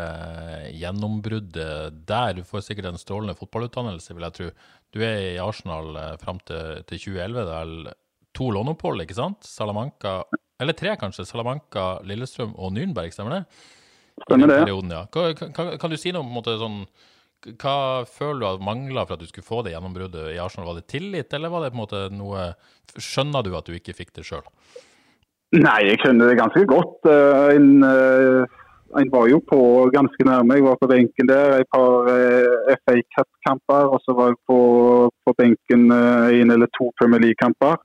gjennombruddet 0.74 2.00
der. 2.08 2.34
Du 2.36 2.44
får 2.48 2.66
sikkert 2.68 2.90
en 2.90 3.00
strålende 3.00 3.36
fotballutdannelse, 3.38 4.16
vil 4.16 4.26
jeg 4.28 4.38
tro. 4.38 4.50
Du 4.94 5.00
er 5.04 5.30
i 5.34 5.42
Arsenal 5.42 6.18
fram 6.22 6.40
til, 6.48 6.82
til 6.90 7.06
2011. 7.06 7.46
Det 7.48 7.60
er 7.60 7.94
to 8.34 8.50
låneopphold, 8.52 9.04
ikke 9.04 9.16
sant? 9.16 9.46
Salamanca, 9.46 10.20
eller 10.60 10.76
tre 10.76 10.96
kanskje. 11.00 11.26
Salamanca, 11.28 12.02
Lillestrøm 12.06 12.52
og 12.58 12.74
Nürnberg, 12.74 13.14
stemmer 13.14 13.38
det? 13.38 13.44
Stemmer 14.22 14.46
det. 14.46 14.60
Perioden, 14.62 14.94
ja. 14.94 15.06
Kan, 15.12 15.52
kan, 15.54 15.74
kan, 15.78 15.90
du 15.90 15.98
si 15.98 16.12
noe 16.14 16.22
om 16.22 16.32
måte, 16.32 16.54
sånn, 16.60 16.84
Hva 17.60 18.04
føler 18.08 18.40
du 18.40 18.46
har 18.46 18.64
mangla 18.64 19.04
for 19.04 19.16
at 19.16 19.24
du 19.24 19.28
skulle 19.28 19.46
få 19.46 19.62
det 19.66 19.74
gjennombruddet 19.74 20.32
i 20.32 20.40
Arsenal? 20.40 20.70
Var 20.70 20.80
det 20.80 20.90
tillit, 20.92 21.32
eller 21.34 21.52
var 21.52 21.64
det 21.64 21.72
på 21.72 21.78
en 21.78 21.84
måte 21.84 22.02
noe 22.14 22.52
Skjønner 22.94 23.42
du 23.42 23.54
at 23.58 23.66
du 23.66 23.74
ikke 23.74 23.96
fikk 23.96 24.14
det 24.14 24.26
sjøl? 24.28 24.44
Nei, 25.54 25.80
jeg 25.88 25.98
skjønner 26.02 26.30
det 26.30 26.38
ganske 26.38 26.62
godt. 26.70 27.06
En, 27.54 27.82
en 27.82 29.10
var 29.10 29.28
jo 29.30 29.40
på 29.50 29.58
ganske 29.94 30.26
nærme. 30.26 30.56
Jeg 30.58 30.66
var 30.66 30.78
på 30.78 30.88
benken 30.90 31.30
der 31.30 31.56
et 31.60 31.70
par 31.74 32.08
FA 32.82 32.94
Cup-kamper. 33.16 33.90
Og 33.94 34.02
så 34.02 34.14
var 34.18 34.32
jeg 34.32 34.38
på, 34.50 34.58
på 35.26 35.34
benken 35.38 35.90
en 35.94 36.54
eller 36.54 36.70
to 36.74 36.90
Premier 36.98 37.22
League-kamper. 37.22 37.78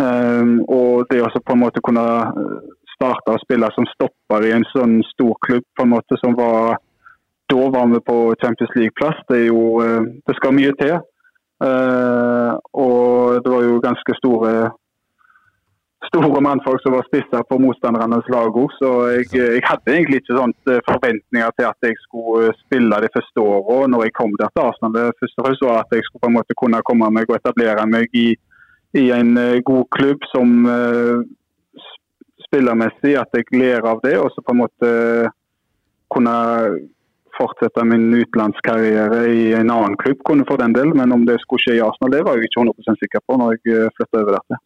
Og 0.00 1.08
det 1.10 1.22
å 1.24 1.32
på 1.40 1.56
en 1.56 1.62
måte 1.64 1.84
kunne 1.84 2.04
starta 2.98 3.36
å 3.36 3.40
spille 3.40 3.70
som 3.74 3.86
stopper 3.94 4.44
i 4.48 4.52
en 4.56 4.66
sånn 4.74 4.98
stor 5.14 5.38
klubb 5.46 5.64
på 5.78 5.86
en 5.86 5.94
måte 5.94 6.18
som 6.20 6.34
var 6.38 6.76
da 7.48 7.68
var 7.72 7.86
vi 7.94 8.00
på 8.00 8.16
Champions 8.42 8.74
League-plass. 8.76 9.22
Det, 9.28 9.38
er 9.38 9.46
jo, 9.48 9.80
eh, 9.80 10.02
det 10.28 10.34
skal 10.36 10.56
mye 10.56 10.74
til. 10.80 10.98
Uh, 11.58 12.54
og 12.78 13.40
det 13.42 13.50
var 13.50 13.64
jo 13.66 13.80
ganske 13.82 14.14
store 14.20 14.52
store 16.06 16.38
mannfolk 16.46 16.78
som 16.84 16.94
var 16.94 17.06
spisser 17.08 17.42
på 17.50 17.56
motstandernes 17.58 18.28
lag 18.30 18.54
òg. 18.62 18.70
Så 18.78 18.90
jeg, 19.10 19.26
jeg, 19.34 19.64
hadde 19.66 19.94
egentlig 19.94 20.20
ikke 20.22 20.36
sånt 20.36 20.70
eh, 20.70 20.78
forventninger 20.86 21.56
til 21.58 21.66
at 21.66 21.88
jeg 21.88 21.98
skulle 22.04 22.52
spille 22.60 23.00
de 23.02 23.10
første 23.16 23.42
åra 23.42 23.88
når 23.90 24.06
jeg 24.06 24.14
kom 24.20 24.36
der 24.38 24.52
til 24.54 24.68
Arsenal. 24.68 24.94
Det 24.94 25.18
første 25.18 25.44
fremst 25.44 25.66
var 25.66 25.80
at 25.82 25.96
jeg 25.96 26.06
skulle 26.06 26.22
på 26.22 26.30
en 26.30 26.38
måte 26.38 26.58
kunne 26.62 26.84
komme 26.86 27.10
meg 27.16 27.26
og 27.26 27.40
etablere 27.40 27.88
meg 27.90 28.14
i, 28.14 28.28
i 29.02 29.04
en 29.18 29.34
god 29.66 29.84
klubb 29.98 30.30
som 30.30 30.54
spillermessig, 32.48 33.14
at 33.20 33.34
jeg 33.36 33.48
ler 33.54 33.86
av 33.86 34.02
det. 34.04 34.16
Og 34.20 34.32
så 34.34 34.44
på 34.44 34.54
en 34.54 34.62
måte 34.64 34.92
kunne 36.12 36.36
fortsette 37.38 37.84
min 37.86 38.08
utenlandskarriere 38.14 39.20
i 39.30 39.42
en 39.54 39.70
annen 39.70 39.96
klubb, 40.00 40.20
kunne 40.26 40.46
for 40.48 40.60
den 40.60 40.74
del. 40.74 40.90
Men 40.96 41.14
om 41.14 41.24
det 41.28 41.38
skulle 41.42 41.62
skje 41.62 41.76
i 41.78 41.82
Arsenal, 41.84 42.12
det 42.14 42.22
var 42.26 42.38
jeg 42.38 42.48
ikke 42.48 42.64
100 42.64 42.98
sikker 43.02 43.24
på 43.24 43.38
når 43.38 43.56
jeg 43.56 43.76
eh, 43.76 43.90
flytta 43.96 44.22
over 44.22 44.38
dette. 44.38 44.60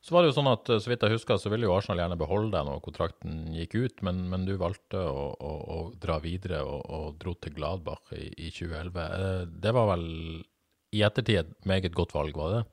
Så 0.00 0.14
var 0.14 0.22
det 0.22 0.30
jo 0.30 0.36
sånn 0.38 0.52
at, 0.52 0.70
så 0.70 0.92
vidt 0.92 1.04
jeg 1.04 1.16
husker, 1.18 1.40
så 1.40 1.52
ville 1.52 1.68
jo 1.68 1.74
Arsenal 1.76 2.04
gjerne 2.04 2.20
beholde 2.20 2.52
deg 2.54 2.68
når 2.68 2.84
kontrakten 2.86 3.40
gikk 3.56 3.76
ut, 3.76 4.04
men, 4.06 4.22
men 4.32 4.46
du 4.48 4.54
valgte 4.60 5.02
å, 5.02 5.26
å, 5.36 5.52
å, 5.76 5.80
dra 6.00 6.20
videre 6.24 6.62
og, 6.64 6.80
og 6.88 7.18
dro 7.20 7.36
til 7.36 7.56
Gladbach 7.58 8.14
i, 8.16 8.30
i 8.46 8.52
2011. 8.54 9.02
Eh, 9.04 9.42
det 9.66 9.74
var 9.76 9.92
vel 9.92 10.08
i 10.96 11.04
ettertid 11.06 11.44
et 11.44 11.52
meget 11.68 11.94
godt 11.94 12.16
valg, 12.16 12.38
var 12.38 12.56
det? 12.56 12.64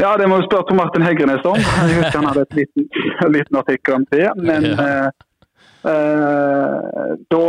Ja, 0.00 0.16
det 0.16 0.28
må 0.28 0.38
du 0.40 0.46
spørre 0.46 0.64
Tor 0.68 0.78
Martin 0.78 1.04
Hegrenes 1.04 1.44
om. 1.44 1.58
Jeg 1.58 1.98
husker 1.98 2.16
han 2.22 2.30
hadde 2.30 2.46
et 2.46 2.56
liten, 2.62 2.88
liten 3.36 3.58
artikkel 3.60 3.98
om 3.98 4.06
det. 4.10 4.24
Men 4.40 4.66
ja. 4.70 4.86
eh, 4.86 5.26
eh, 5.92 7.12
da 7.34 7.42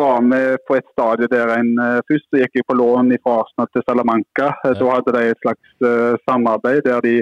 var 0.00 0.26
vi 0.26 0.42
på 0.66 0.78
et 0.80 0.88
stadie 0.90 1.30
der 1.30 1.54
en 1.54 1.70
eh, 1.78 2.02
Først 2.10 2.40
gikk 2.40 2.58
jeg 2.58 2.66
på 2.66 2.78
lån 2.80 3.14
fra 3.22 3.38
Arsenal 3.44 3.70
til 3.70 3.86
Salamanca. 3.86 4.50
Ja. 4.66 4.74
Da 4.80 4.90
hadde 4.90 5.16
de 5.16 5.24
et 5.30 5.46
slags 5.46 5.86
uh, 5.86 6.18
samarbeid 6.26 6.82
der 6.88 7.04
de 7.04 7.16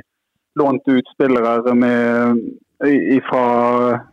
lånte 0.58 0.98
ut 0.98 1.14
spillere 1.14 1.72
med, 1.72 2.42
fra 3.28 3.44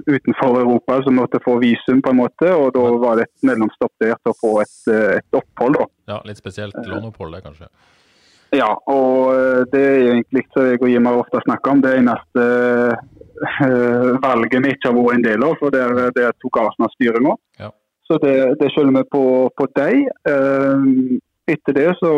utenfor 0.07 0.59
Europa 0.61 0.99
som 1.03 1.17
måtte 1.17 1.41
få 1.43 1.57
visum, 1.59 2.03
på 2.03 2.13
en 2.13 2.19
måte. 2.19 2.51
Og 2.53 2.71
da 2.75 2.83
var 3.01 3.19
det 3.19 3.25
et 3.27 3.47
mellomstopp 3.49 3.95
der 4.03 4.19
til 4.19 4.31
å 4.31 4.37
få 4.39 4.53
et, 4.61 4.77
et 5.17 5.39
opphold. 5.39 5.79
da. 5.81 5.87
Ja, 6.13 6.19
Litt 6.27 6.39
spesielt 6.39 6.77
låneopphold, 6.87 7.35
det 7.35 7.47
kanskje? 7.47 7.71
Ja, 8.55 8.69
og 8.89 9.33
eh, 9.35 9.63
det 9.71 9.81
er 9.85 10.05
egentlig 10.13 10.45
som 10.53 10.65
jeg 10.65 10.81
og 10.81 10.89
Jimmer 10.89 11.19
ofte 11.21 11.41
snakker 11.45 11.73
om, 11.75 11.81
det 11.85 11.95
eneste 11.99 12.45
øh, 13.65 14.13
valget 14.23 14.63
vi 14.65 14.73
ikke 14.73 14.89
har 14.89 14.97
vært 14.97 15.17
en 15.19 15.27
del 15.27 15.45
av. 15.45 15.57
for 15.59 15.75
Det, 15.75 15.83
det 16.17 16.31
tok 16.41 16.61
Arsenal 16.63 16.93
styringa. 16.95 17.35
Ja. 17.61 17.69
Så 18.09 18.17
det, 18.23 18.37
det 18.61 18.71
skylder 18.73 18.95
vi 18.97 19.03
på, 19.13 19.25
på 19.53 19.67
deg. 19.77 20.07
Etter 21.49 21.75
det 21.77 21.91
så 21.99 22.13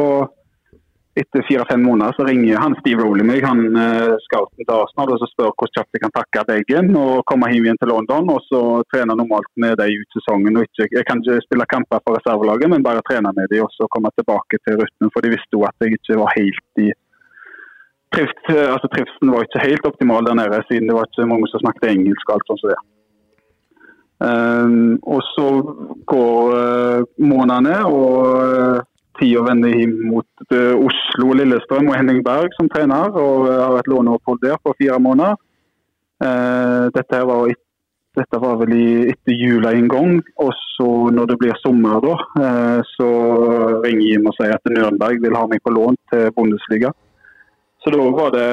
etter 1.20 1.44
fire-fem 1.48 1.82
måneder 1.84 2.16
så 2.16 2.24
ringer 2.24 2.62
han 2.64 2.76
Steve 2.80 3.04
Rowley 3.04 3.26
meg, 3.28 3.44
han 3.44 3.60
uh, 3.76 4.16
scouten 4.26 4.64
til 4.64 4.76
Arsenal, 4.78 5.12
og 5.12 5.20
så 5.20 5.28
spør 5.28 5.52
hvordan 5.52 5.74
kjapt 5.76 5.98
jeg 5.98 6.04
kan 6.06 6.14
takke 6.16 6.44
bagen 6.48 6.92
og 6.96 7.26
komme 7.28 7.50
hjem 7.52 7.68
igjen 7.68 7.80
til 7.82 7.92
London. 7.92 8.32
Og 8.32 8.40
så 8.48 8.62
trene 8.94 9.18
normalt 9.20 9.52
med 9.64 9.76
dem 9.82 10.00
ut 10.00 10.16
sesongen. 10.16 10.60
og 10.60 10.68
ikke, 10.68 10.88
Jeg 10.96 11.08
kan 11.10 11.20
ikke 11.20 11.44
spille 11.48 11.68
kamper 11.74 12.04
for 12.06 12.16
reservelaget, 12.16 12.72
men 12.72 12.86
bare 12.88 13.04
trene 13.10 13.34
med 13.36 13.52
dem 13.52 13.66
og 13.66 13.74
så 13.76 13.90
komme 13.92 14.14
tilbake 14.16 14.62
til 14.64 14.80
rytmen. 14.80 15.12
For 15.12 15.26
de 15.26 15.34
visste 15.36 15.58
jo 15.58 15.66
at 15.68 15.76
jeg 15.84 16.00
ikke 16.00 16.22
var 16.24 16.38
helt 16.40 16.86
i 16.88 16.92
Trivst, 18.12 18.44
altså 18.52 18.88
Trivselen 18.92 19.32
var 19.32 19.46
ikke 19.46 19.68
helt 19.70 19.86
optimal 19.88 20.26
der 20.28 20.36
nede, 20.36 20.58
siden 20.68 20.90
det 20.90 20.96
var 20.98 21.06
ikke 21.08 21.28
mange 21.32 21.48
som 21.48 21.62
snakket 21.64 21.94
engelsk. 21.94 22.26
og 22.28 22.34
alt 22.36 22.50
sånt 22.50 22.64
som 22.64 22.72
det. 22.74 22.82
Um, 24.22 25.00
og 25.14 25.22
så 25.34 25.48
går 26.12 26.52
uh, 26.54 27.00
månedene, 27.32 27.78
og 27.88 28.84
tida 29.20 29.44
vende 29.46 29.72
hjem 29.74 29.96
mot 30.12 30.54
eh, 30.54 30.76
Oslo, 30.76 31.34
Lillestrøm 31.38 31.90
og 31.92 31.98
Henning 31.98 32.22
Berg 32.26 32.54
som 32.58 32.70
trener. 32.72 33.12
og 33.12 33.50
Har 33.50 33.80
et 33.80 33.90
låneopphold 33.92 34.42
der 34.44 34.60
på 34.64 34.76
fire 34.80 35.00
måneder. 35.00 35.38
Eh, 36.22 36.86
dette 36.96 37.22
var, 37.28 37.54
dette 38.18 38.42
var 38.44 38.60
vel 38.62 38.76
etter 39.14 39.38
jula 39.38 39.74
en 39.76 39.90
gang. 39.92 40.20
Og 40.44 40.52
så 40.74 40.90
når 41.14 41.32
det 41.32 41.40
blir 41.42 41.62
sommer, 41.62 42.00
da, 42.04 42.18
eh, 42.44 42.92
så 42.96 43.10
ringer 43.86 44.06
Jim 44.08 44.30
og 44.30 44.38
sier 44.38 44.58
at 44.58 44.76
Nürnberg 44.76 45.24
vil 45.24 45.40
ha 45.40 45.48
meg 45.50 45.64
på 45.66 45.74
lån 45.76 45.98
til 46.14 46.30
Bundesliga. 46.38 46.94
Så 47.82 47.92
da 47.94 48.06
var 48.14 48.32
det, 48.36 48.48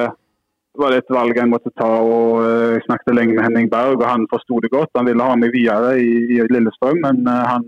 var 0.81 0.93
det 0.93 1.03
et 1.03 1.13
valg 1.13 1.37
jeg 1.37 1.51
måtte 1.51 1.73
ta. 1.77 1.89
og 2.01 2.45
Jeg 2.75 2.85
snakket 2.87 3.15
lenge 3.15 3.37
med 3.37 3.45
Henning 3.45 3.71
Berg, 3.71 4.01
og 4.01 4.09
han 4.09 4.29
forsto 4.33 4.61
det 4.65 4.73
godt. 4.73 4.95
Han 4.97 5.11
ville 5.11 5.25
ha 5.25 5.37
meg 5.37 5.53
videre 5.53 5.99
i, 6.01 6.39
i 6.39 6.45
Lillestrøm, 6.49 7.03
men 7.05 7.27
han 7.29 7.67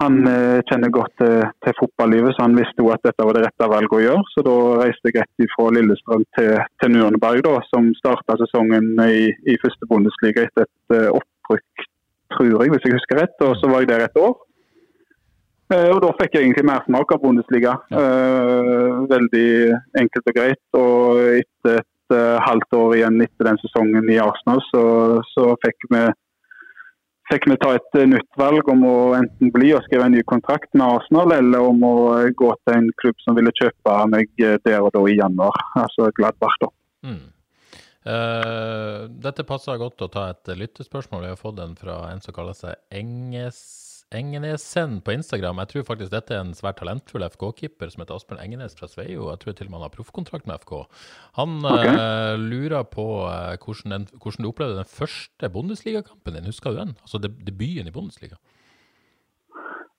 han 0.00 0.16
eh, 0.28 0.60
kjenner 0.68 0.92
godt 0.94 1.12
til, 1.20 1.42
til, 1.64 1.74
fotballivet, 1.76 2.32
så 2.34 2.46
han 2.46 2.56
visste 2.56 2.80
jo 2.80 2.90
at 2.94 3.02
dette 3.04 3.24
var 3.26 3.36
det 3.36 3.44
rette 3.44 3.68
valget 3.68 3.96
å 3.96 4.02
gjøre. 4.04 4.22
Så 4.32 4.44
da 4.46 4.56
reiste 4.80 5.10
jeg 5.10 5.18
rett 5.20 5.54
fra 5.54 5.66
Lillestrøm 5.76 6.24
til, 6.38 6.52
til 6.80 6.94
Nürnberg, 6.94 7.42
da, 7.44 7.56
som 7.68 7.90
starta 7.98 8.38
sesongen 8.40 8.94
i, 9.04 9.26
i, 9.44 9.58
første 9.60 9.88
Bundesliga 9.90 10.46
etter 10.46 10.64
et 10.64 10.96
uh, 10.96 11.18
opprykk, 11.18 11.84
tror 12.36 12.48
jeg, 12.54 12.72
hvis 12.72 12.86
jeg 12.88 12.96
husker 12.96 13.20
rett. 13.20 13.36
Og 13.44 13.58
så 13.60 13.68
var 13.68 13.84
jeg 13.84 13.90
der 13.92 14.06
et 14.06 14.20
år. 14.20 14.38
Og 15.70 16.00
da 16.02 16.08
fikk 16.18 16.32
jeg 16.34 16.48
egentlig 16.48 16.64
mersmak 16.66 17.12
av 17.14 17.20
Bundesliga. 17.22 17.76
Ja. 17.94 18.00
Veldig 19.06 19.50
enkelt 20.00 20.30
og 20.32 20.34
greit. 20.34 20.62
Og 20.74 21.20
etter 21.36 21.78
et 21.78 22.16
halvt 22.42 22.74
år 22.74 22.96
igjen 22.96 23.22
etter 23.22 23.46
den 23.46 23.60
sesongen 23.62 24.10
i 24.10 24.18
Arsenal, 24.18 24.58
så, 24.72 24.82
så 25.30 25.52
fikk 25.62 25.86
vi 25.92 26.02
fikk 27.30 27.46
vi 27.50 27.56
ta 27.62 27.74
et 27.76 27.98
eh, 27.98 28.08
nytt 28.10 28.38
valg 28.40 28.68
om 28.72 28.84
å 28.86 28.94
enten 29.18 29.52
bli 29.54 29.72
og 29.76 29.84
skrive 29.86 30.08
en 30.08 30.16
ny 30.16 30.22
kontrakt 30.28 30.70
med 30.74 30.86
Arsenal, 30.86 31.34
eller 31.36 31.66
om 31.72 31.82
å 31.86 31.94
eh, 32.18 32.30
gå 32.36 32.50
til 32.64 32.76
en 32.76 32.88
klubb 33.02 33.18
som 33.24 33.38
ville 33.38 33.54
kjøpe 33.60 33.98
meg 34.12 34.30
eh, 34.42 34.56
der 34.66 34.80
og 34.82 34.92
da 34.96 35.04
i 35.06 35.18
januar. 35.18 35.60
Altså 35.78 36.10
Gladbach, 36.16 36.56
da. 36.62 36.72
Mm. 37.06 37.20
Uh, 38.00 39.12
dette 39.20 39.44
passer 39.44 39.76
godt 39.76 40.00
å 40.00 40.08
ta 40.08 40.30
et 40.32 40.48
lyttespørsmål. 40.56 41.26
Vi 41.26 41.34
har 41.34 41.40
fått 41.40 41.58
den 41.58 41.76
fra 41.76 42.00
en 42.08 42.22
som 42.24 42.34
kaller 42.36 42.56
seg 42.56 42.80
Enges 42.96 43.89
Engenesen 44.10 44.96
på 45.06 45.12
Instagram. 45.14 45.60
Jeg 45.62 45.70
tror 45.70 45.84
faktisk 45.86 46.10
dette 46.10 46.34
er 46.34 46.40
en 46.42 46.56
svært 46.56 46.80
talentfull 46.80 47.22
FK-keeper 47.28 47.92
som 47.92 48.02
heter 48.02 48.16
Asbjørn 48.16 48.40
Engenes 48.42 48.74
fra 48.74 48.88
Sveio. 48.90 49.28
Jeg 49.30 49.38
tror 49.42 49.54
til 49.54 49.68
og 49.68 49.70
med 49.70 49.78
han 49.78 49.86
har 49.86 49.92
proffkontrakt 49.94 50.48
med 50.50 50.58
FK. 50.64 50.72
Han 51.38 51.60
okay. 51.62 51.92
uh, 51.94 52.34
lurer 52.42 52.82
på 52.90 53.06
uh, 53.22 53.54
hvordan, 53.54 53.94
den, 53.94 54.08
hvordan, 54.16 54.42
du 54.42 54.50
opplevde 54.50 54.80
den 54.80 54.90
første 54.90 55.50
Bundesligakampen 55.54 56.34
din. 56.34 56.48
Husker 56.50 56.74
du 56.74 56.80
den? 56.82 56.96
Altså 57.06 57.22
debuten 57.22 57.86
i 57.86 57.94
Bundesliga? 57.94 58.40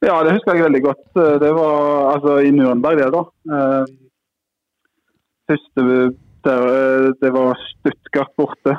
Ja, 0.03 0.19
det 0.25 0.35
husker 0.35 0.57
jeg 0.57 0.65
veldig 0.65 0.83
godt. 0.83 1.03
Eh, 1.13 1.35
det 1.43 1.51
var 1.53 1.75
altså 2.15 2.39
i 2.41 2.49
Nürnberg, 2.49 2.97
det, 2.97 3.11
da. 3.13 3.21
Uh, 3.53 3.83
første 5.47 5.87
Der, 6.41 6.63
det 7.21 7.29
var 7.35 7.53
Stuttgart 7.69 8.31
borte. 8.35 8.73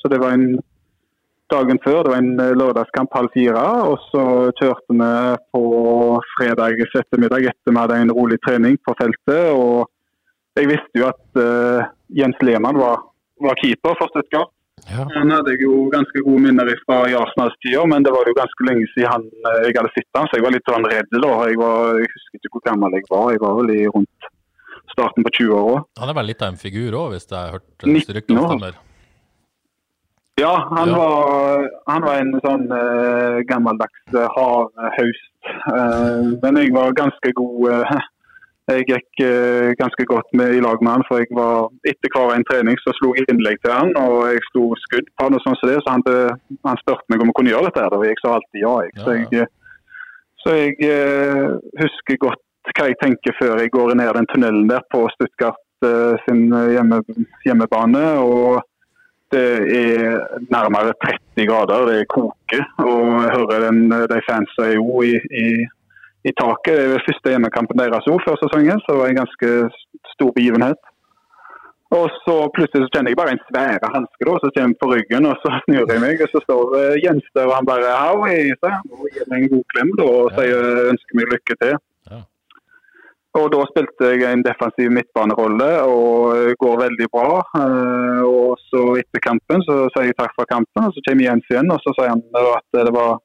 Så 0.00 0.08
det 0.10 0.18
var 0.18 0.34
en 0.34 0.58
dagen 1.52 1.80
før. 1.84 2.02
Det 2.04 2.12
var 2.12 2.22
en 2.22 2.42
eh, 2.42 2.56
lørdagskamp 2.58 3.16
halv 3.16 3.32
fire. 3.34 3.64
Og 3.90 3.98
så 4.10 4.24
kjørte 4.60 4.96
vi 4.96 5.10
på 5.54 5.64
fredag 6.36 6.84
ettermiddag 6.86 7.50
etter 7.52 7.74
vi 7.74 7.80
hadde 7.82 8.00
en 8.04 8.14
rolig 8.16 8.40
trening 8.46 8.78
på 8.86 8.94
feltet. 9.00 9.50
Og 9.54 9.88
jeg 10.58 10.70
visste 10.70 10.98
jo 10.98 11.06
at 11.08 11.40
uh, 11.40 11.90
Jens 12.10 12.40
Lehmann 12.42 12.78
var, 12.80 13.04
var 13.40 13.58
keeper 13.60 13.94
for 13.98 14.10
Stuttgart. 14.12 14.50
Ja. 14.88 15.04
Han 15.14 15.30
hadde 15.34 15.54
jeg 15.54 15.64
jo 15.66 15.86
ganske 15.92 16.22
gode 16.24 16.42
minner 16.46 16.70
fra 16.86 17.02
i 17.10 17.14
Arsenal-tida, 17.16 17.84
men 17.90 18.04
det 18.06 18.12
var 18.14 18.28
jo 18.28 18.36
ganske 18.38 18.66
lenge 18.66 18.86
siden 18.94 19.10
han, 19.12 19.26
eh, 19.28 19.58
jeg 19.68 19.76
hadde 19.76 19.92
sett 19.94 20.18
han, 20.18 20.28
så 20.30 20.38
jeg 20.38 20.46
var 20.46 20.54
litt 20.56 20.70
sånn 20.70 20.88
redd 20.88 21.10
da. 21.12 21.32
Jeg, 21.50 21.58
var, 21.60 21.98
jeg 22.00 22.12
husker 22.14 22.40
ikke 22.40 22.52
hvor 22.54 22.64
gammel 22.70 22.96
jeg 22.96 23.08
var, 23.10 23.26
jeg 23.34 23.42
var 23.44 23.58
vel 23.60 23.74
i 23.76 23.80
rundt 23.90 24.30
starten 24.90 25.26
på 25.26 25.34
20-åra. 25.36 25.82
Han 26.00 26.12
er 26.12 26.18
vel 26.18 26.30
litt 26.32 26.44
av 26.46 26.54
en 26.54 26.60
figur 26.60 26.96
òg, 26.96 27.12
hvis 27.14 27.28
jeg 27.28 27.38
har 27.38 27.58
hørt 27.58 27.86
19 27.86 28.16
ryktene 28.18 28.46
år. 28.46 28.80
Ja, 30.38 30.54
han, 30.76 30.88
Ja. 30.88 30.96
Var, 30.96 31.66
han 31.90 32.06
var 32.06 32.20
en 32.20 32.32
sånn 32.44 32.70
uh, 32.72 33.40
gammeldags 33.48 34.14
eh, 34.14 34.30
hard 34.36 34.70
haust. 34.96 35.28
Uh, 35.66 36.38
men 36.42 36.60
jeg 36.62 36.72
var 36.76 36.96
ganske 36.96 37.32
god 37.36 37.68
uh, 37.68 38.00
Jeg 38.70 38.86
gikk 38.86 39.22
eh, 39.24 39.70
ganske 39.80 40.04
godt 40.06 40.28
med 40.36 40.54
i 40.54 40.60
lag 40.62 40.82
med 40.84 40.92
han, 40.92 41.04
for 41.08 41.18
jeg 41.18 41.30
var 41.34 41.70
etter 41.90 42.12
hver 42.14 42.34
en 42.36 42.44
trening 42.46 42.76
så 42.82 42.92
slo 42.98 43.12
jeg 43.16 43.26
innlegg 43.32 43.58
til 43.64 43.72
han, 43.74 43.90
og 43.98 44.28
jeg 44.30 44.44
slo 44.50 44.68
skudd 44.84 45.08
på 45.10 45.26
han 45.26 45.36
og 45.36 45.42
sånn 45.44 45.56
som 45.58 45.70
det, 45.70 45.78
så 45.82 45.96
han, 45.96 46.04
han 46.68 46.78
spurte 46.82 47.10
meg 47.10 47.24
om 47.24 47.32
jeg 47.32 47.38
kunne 47.38 47.54
gjøre 47.54 47.70
dette 47.70 47.82
her, 47.86 47.96
og 47.96 48.06
jeg 48.06 48.20
sa 48.20 48.36
alltid 48.36 48.62
ja. 48.62 48.74
Jeg. 48.84 48.94
Så 49.00 49.16
jeg, 49.16 49.26
eh, 49.40 49.50
så 50.44 50.56
jeg 50.56 50.76
eh, 50.86 51.48
husker 51.82 52.22
godt 52.28 52.46
hva 52.76 52.86
jeg 52.86 53.00
tenker 53.00 53.34
før 53.40 53.58
jeg 53.58 53.72
går 53.74 53.96
ned 53.98 54.12
den 54.14 54.30
tunnelen 54.30 54.70
der 54.70 54.84
på 54.92 55.02
Stuttgart 55.16 55.88
eh, 55.88 56.14
sin 56.26 56.46
hjemme, 56.76 57.00
hjemmebane. 57.48 58.04
og 58.22 58.60
det 59.34 59.46
er 59.80 60.20
nærmere 60.54 60.94
30 61.04 61.46
grader, 61.50 61.86
det 61.90 62.08
koker. 62.16 62.62
Og 62.90 63.04
jeg 63.24 63.34
hører 63.36 63.66
den, 63.66 63.78
de 64.12 64.20
fansa 64.28 64.68
er 64.68 64.76
jo 64.78 65.02
i, 65.10 65.14
i, 65.44 65.46
i 66.28 66.32
taket. 66.40 66.78
Det 66.78 66.86
er 66.98 67.06
første 67.08 67.34
hjemmekampen 67.34 67.80
deres 67.80 68.10
òg 68.12 68.22
før 68.26 68.40
sesongen, 68.40 68.82
så 68.82 68.94
det 68.94 69.02
var 69.02 69.12
en 69.12 69.22
ganske 69.22 69.50
stor 70.14 70.32
begivenhet. 70.38 70.80
Og 71.98 72.06
så 72.24 72.34
plutselig 72.54 72.84
så 72.84 72.92
kjenner 72.94 73.10
jeg 73.10 73.18
bare 73.18 73.32
en 73.34 73.46
svære 73.48 73.88
hanske 73.94 74.26
som 74.42 74.52
kommer 74.56 74.76
på 74.82 74.90
ryggen, 74.92 75.24
og 75.30 75.34
så 75.42 75.48
snur 75.64 75.90
jeg 75.90 76.02
meg, 76.04 76.20
og 76.22 76.28
så 76.30 76.42
står 76.46 76.76
eh, 76.80 77.00
Jens 77.04 77.26
der, 77.34 77.48
og 77.50 77.56
han 77.58 77.70
bare 77.70 77.96
'hau', 78.00 78.20
og 78.22 79.06
gir 79.14 79.24
meg 79.30 79.38
en 79.40 79.52
god 79.54 79.64
klem 79.72 79.90
da, 79.98 80.04
og 80.18 80.30
sier 80.36 80.60
ønsker 80.92 81.18
meg 81.18 81.32
lykke 81.34 81.54
til. 81.62 81.74
Og 83.38 83.46
da 83.52 83.60
spilte 83.68 84.08
jeg 84.10 84.26
en 84.26 84.42
defensiv 84.42 84.90
midtbanerolle 84.90 85.68
og 85.86 86.54
går 86.58 86.80
veldig 86.80 87.06
bra. 87.14 87.40
Eh, 87.60 88.22
Og 88.26 88.58
så 88.66 88.84
etter 88.98 89.22
kampen 89.22 89.62
så 89.66 89.84
sier 89.94 90.10
jeg 90.10 90.18
takk 90.18 90.34
for 90.34 90.48
kampen, 90.50 90.88
og 90.88 90.94
så 90.94 91.02
kommer 91.06 91.28
Jens 91.28 91.50
igjen 91.50 91.70
og 91.70 91.78
så 91.84 91.94
sier 91.94 92.10
han 92.10 92.24
at 92.40 92.66
det 92.74 92.94
var 92.94 93.20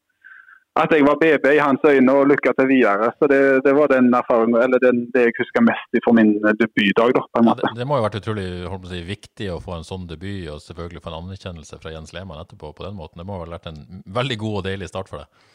at 0.76 0.92
jeg 0.92 1.06
var 1.08 1.16
BB 1.22 1.46
i 1.56 1.62
hans 1.64 1.84
øyne 1.88 2.12
og 2.12 2.26
lykke 2.28 2.52
til 2.58 2.68
videre. 2.68 3.08
Så 3.16 3.30
det, 3.32 3.40
det 3.64 3.72
var 3.78 3.88
den 3.88 4.10
erfaringen, 4.12 4.58
eller 4.60 4.82
den, 4.84 5.06
det 5.14 5.22
jeg 5.30 5.36
husker 5.38 5.64
mest 5.64 6.00
fra 6.04 6.14
min 6.18 6.34
debutdag. 6.60 7.14
da, 7.16 7.22
på 7.32 7.40
en 7.40 7.48
Ja, 7.48 7.54
det, 7.62 7.70
det 7.78 7.88
må 7.88 7.96
jo 7.96 8.04
ha 8.04 8.10
vært 8.10 8.20
utrolig 8.20 8.48
si, 8.92 9.00
viktig 9.08 9.48
å 9.54 9.62
få 9.64 9.78
en 9.78 9.88
sånn 9.88 10.04
debut, 10.10 10.50
og 10.52 10.60
selvfølgelig 10.66 11.04
få 11.06 11.14
en 11.14 11.22
anerkjennelse 11.22 11.80
fra 11.80 11.96
Jens 11.96 12.12
Lehmann 12.12 12.44
etterpå 12.44 12.74
på 12.76 12.84
den 12.84 13.00
måten. 13.00 13.22
Det 13.22 13.28
må 13.30 13.40
ha 13.40 13.48
vært 13.48 13.72
en 13.72 14.04
veldig 14.20 14.38
god 14.44 14.60
og 14.60 14.68
deilig 14.68 14.92
start 14.92 15.14
for 15.14 15.24
deg. 15.24 15.48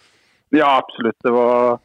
Ja, 0.56 0.70
absolutt. 0.80 1.20
Det 1.20 1.34
var 1.36 1.76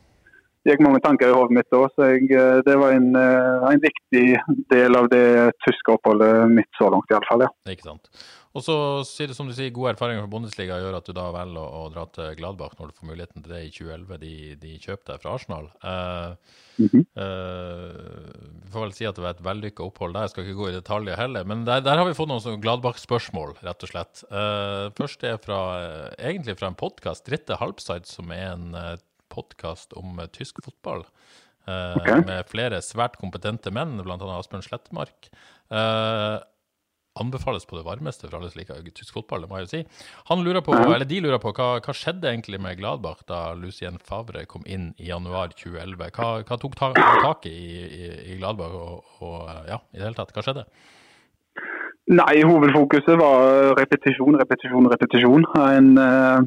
gikk 0.74 0.82
mange 0.86 1.02
tanker 1.06 1.30
i 1.30 1.36
hodet 1.36 1.56
mitt 1.60 1.70
da, 1.72 1.84
så 1.94 2.08
jeg, 2.14 2.30
eh, 2.34 2.62
det 2.66 2.78
var 2.82 2.96
en, 2.96 3.12
eh, 3.16 3.68
en 3.72 3.84
viktig 3.84 4.26
del 4.72 4.96
av 4.98 5.10
det 5.12 5.26
tyske 5.68 5.94
oppholdet 5.98 6.50
mitt 6.52 6.72
så 6.80 6.90
langt, 6.90 7.12
iallfall. 7.14 7.46
Ja. 7.46 7.52
Ikke 7.72 7.86
sant. 7.92 8.10
Og 8.56 8.64
så 8.64 8.76
sier 9.04 9.28
det 9.28 9.36
som 9.36 9.50
du 9.50 9.54
sier, 9.54 9.68
gode 9.76 9.92
erfaringer 9.94 10.24
fra 10.24 10.32
Bundesliga 10.32 10.78
gjør 10.80 10.96
at 11.02 11.06
du 11.10 11.12
da 11.14 11.26
velger 11.36 11.60
å, 11.60 11.82
å 11.86 11.90
dra 11.92 12.06
til 12.16 12.38
Gladbach 12.40 12.78
når 12.80 12.88
du 12.88 12.94
får 13.02 13.10
muligheten 13.10 13.44
til 13.44 13.52
det 13.52 13.64
i 13.66 13.72
2011. 13.76 14.20
De, 14.22 14.32
de 14.62 14.78
kjøpte 14.80 15.12
deg 15.12 15.22
fra 15.26 15.34
Arsenal. 15.36 15.68
Eh, 15.84 16.62
Mhm. 16.76 17.06
eh, 17.16 18.32
vi 18.66 18.72
får 18.74 18.82
vel 18.84 18.94
si 18.96 19.06
at 19.08 19.16
det 19.16 19.24
var 19.24 19.36
et 19.36 19.44
vellykka 19.46 19.84
opphold 19.86 20.16
der. 20.16 20.26
Jeg 20.26 20.34
skal 20.34 20.44
ikke 20.48 20.58
gå 20.60 20.70
i 20.72 20.76
detaljer 20.76 21.16
heller. 21.20 21.46
Men 21.48 21.64
der, 21.68 21.80
der 21.86 22.00
har 22.02 22.08
vi 22.08 22.16
fått 22.18 22.28
noen 22.32 22.60
Gladbach-spørsmål, 22.64 23.56
rett 23.64 23.86
og 23.88 23.92
slett. 23.92 24.24
Eh, 24.28 24.90
først 24.98 25.24
er 25.28 25.38
fra, 25.44 25.60
eh, 25.80 26.16
egentlig 26.32 26.58
fra 26.60 26.68
en 26.72 26.76
podkast, 26.80 27.24
Dritte 27.28 27.56
Halbside, 27.62 28.08
som 28.10 28.32
er 28.36 28.54
en 28.54 28.76
podkast 29.36 29.94
om 30.00 30.18
eh, 30.24 30.32
tysk 30.34 30.64
fotball. 30.66 31.06
eh, 31.68 31.96
Ok. 32.00 32.26
Med 32.26 32.50
flere 32.50 32.82
svært 32.86 33.20
kompetente 33.22 33.72
menn, 33.74 33.98
bl.a. 34.02 34.18
Asbjørn 34.40 34.66
Slettemark. 34.66 35.32
Eh, 35.74 36.36
anbefales 37.16 37.64
på 37.64 37.78
det 37.78 37.86
varmeste 37.88 38.28
for 38.28 38.36
alle 38.42 38.50
som 38.52 38.60
liker 38.60 38.82
tysk 38.92 39.14
fotball, 39.16 39.46
det 39.46 39.48
må 39.48 39.62
jeg 39.62 39.68
jo 39.68 39.72
si. 39.72 39.80
Han 40.28 40.42
lurer 40.44 40.60
på, 40.66 40.74
eller 40.76 41.08
De 41.08 41.22
lurer 41.24 41.40
på 41.40 41.54
hva, 41.56 41.68
hva 41.80 41.94
skjedde 41.96 42.28
egentlig 42.28 42.60
med 42.60 42.76
Gladbach 42.82 43.22
da 43.30 43.54
Lucien 43.56 43.96
Favre 44.04 44.44
kom 44.52 44.66
inn 44.68 44.90
i 45.00 45.08
januar 45.08 45.54
2011? 45.56 46.10
Hva, 46.18 46.28
hva 46.44 46.58
tok 46.60 46.76
ta, 46.76 46.90
tak 47.24 47.48
i, 47.48 47.56
i, 47.88 48.10
i 48.34 48.36
Gladbach, 48.42 48.76
og, 48.76 49.16
og 49.24 49.48
ja, 49.72 49.80
i 49.94 50.02
det 50.02 50.10
hele 50.10 50.20
tatt, 50.20 50.36
hva 50.36 50.44
skjedde? 50.44 50.66
Nei, 52.12 52.36
hovedfokuset 52.46 53.16
var 53.18 53.72
repetisjon, 53.80 54.36
repetisjon, 54.38 54.92
repetisjon. 54.92 55.48
En, 55.72 55.88
eh, 55.98 56.36
eh, 56.36 56.44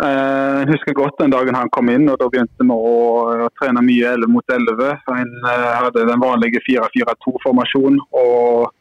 jeg 0.00 0.68
husker 0.70 0.96
godt 0.96 1.20
den 1.20 1.32
dagen 1.34 1.54
han 1.54 1.70
kom 1.70 1.90
inn, 1.92 2.08
og 2.10 2.16
da 2.18 2.28
begynte 2.32 2.64
vi 2.64 2.74
å, 2.74 3.48
trene 3.60 3.84
mye 3.84 4.14
11 4.16 4.32
mot 4.32 4.54
11. 4.56 4.88
En 5.14 5.32
eh, 5.52 5.68
hadde 5.84 6.06
den 6.08 6.22
vanlige 6.22 6.62
4-4-2-formasjonen, 6.66 8.00
og 8.16 8.72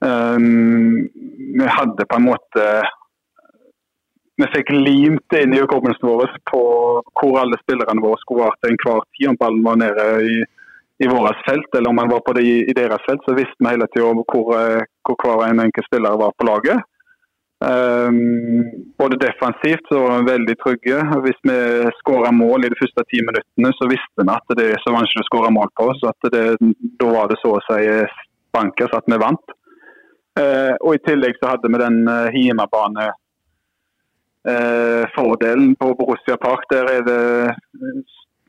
um, 0.00 1.02
vi 1.58 1.68
hadde 1.76 2.08
på 2.08 2.18
en 2.18 2.28
måte 2.30 2.66
Vi 4.40 4.46
fikk 4.54 4.70
limt 4.72 5.34
inn 5.36 5.52
i 5.52 5.60
hukommelsen 5.60 6.08
vår 6.08 6.30
på 6.48 6.62
hvor 7.20 7.36
alle 7.42 7.58
spillerne 7.60 8.00
våre 8.02 8.18
skulle 8.22 8.46
være 8.46 8.58
til 8.62 8.72
enhver 8.72 9.04
tid. 9.12 9.26
Om 9.28 9.38
ballen 9.42 9.66
var 9.66 9.76
nede 9.82 10.06
i 10.24 10.36
i 11.02 11.08
vårt 11.08 11.38
felt, 11.46 11.74
eller 11.74 11.90
om 11.90 11.98
han 11.98 12.10
var 12.10 12.20
på 12.20 12.32
det 12.36 12.42
i, 12.46 12.56
i 12.70 12.74
deres 12.76 13.02
felt, 13.08 13.22
så 13.26 13.34
visste 13.34 13.58
vi 13.58 13.72
hele 13.72 13.88
tida 13.90 14.12
hvor, 14.14 14.50
eh, 14.58 14.84
hvor 15.02 15.18
hver 15.18 15.48
en 15.48 15.62
enkelt 15.64 15.88
spiller 15.88 16.18
var 16.20 16.34
på 16.38 16.46
laget. 16.46 16.84
Ehm, 17.62 18.64
både 18.98 19.16
defensivt 19.16 19.86
så 19.88 19.98
var 20.02 20.18
vi 20.18 20.32
veldig 20.32 20.56
trygge. 20.62 20.98
Hvis 21.24 21.40
vi 21.46 21.56
skåra 22.00 22.32
mål 22.34 22.66
i 22.66 22.70
de 22.72 22.78
første 22.80 23.04
ti 23.10 23.22
minuttene, 23.22 23.72
så 23.78 23.88
visste 23.90 24.26
vi 24.26 24.34
at 24.34 24.54
det 24.58 24.68
er 24.72 24.82
så 24.82 24.94
vanskelig 24.94 25.24
å 25.24 25.30
skåre 25.30 25.54
mål 25.54 25.70
på 25.78 25.90
oss. 25.92 26.02
at 26.10 26.30
det, 26.34 26.44
Da 27.00 27.10
var 27.16 27.28
det 27.30 27.38
så 27.42 27.56
å 27.56 27.64
si 27.68 27.82
bankers 28.52 28.96
at 28.96 29.06
vi 29.06 29.20
vant. 29.20 29.56
Eh, 30.40 30.74
og 30.80 30.94
I 30.96 31.04
tillegg 31.06 31.36
så 31.38 31.52
hadde 31.52 31.68
vi 31.68 31.80
den 31.80 31.98
uh, 32.08 32.32
hjemmebane 32.32 33.10
eh, 34.48 35.04
fordelen 35.12 35.74
på 35.76 35.92
Borussia 35.98 36.38
Park. 36.40 36.64
Der 36.72 36.88
er 36.88 37.02
det 37.04 37.20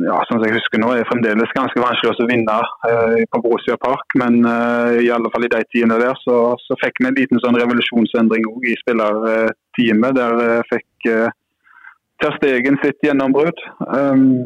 ja, 0.05 0.17
som 0.27 0.41
jeg 0.43 0.55
husker 0.55 0.81
nå, 0.81 0.89
er 0.93 1.01
det 1.01 1.09
fremdeles 1.09 1.53
ganske 1.55 1.81
vanskelig 1.81 2.13
å 2.23 2.27
vinne 2.29 2.57
eh, 2.89 3.21
på 3.31 3.41
Borussia 3.43 3.77
Park. 3.81 4.15
Men 4.19 4.41
eh, 4.47 5.03
i 5.05 5.11
alle 5.13 5.31
fall 5.33 5.47
i 5.47 5.51
de 5.53 5.61
tidene 5.69 5.99
der, 6.01 6.17
så, 6.23 6.55
så 6.63 6.77
fikk 6.83 7.01
vi 7.01 7.09
en 7.09 7.19
liten 7.19 7.41
sånn 7.43 7.59
revolusjonsendring 7.59 8.47
òg 8.51 8.67
i 8.69 8.75
spillerteamet. 8.81 10.19
Der 10.19 10.43
eh, 10.47 10.67
fikk 10.71 11.09
eh, 11.11 11.29
Ter 12.23 12.35
Stegen 12.37 12.77
sitt 12.83 13.03
gjennombrudd. 13.03 13.63
Um, 13.83 14.43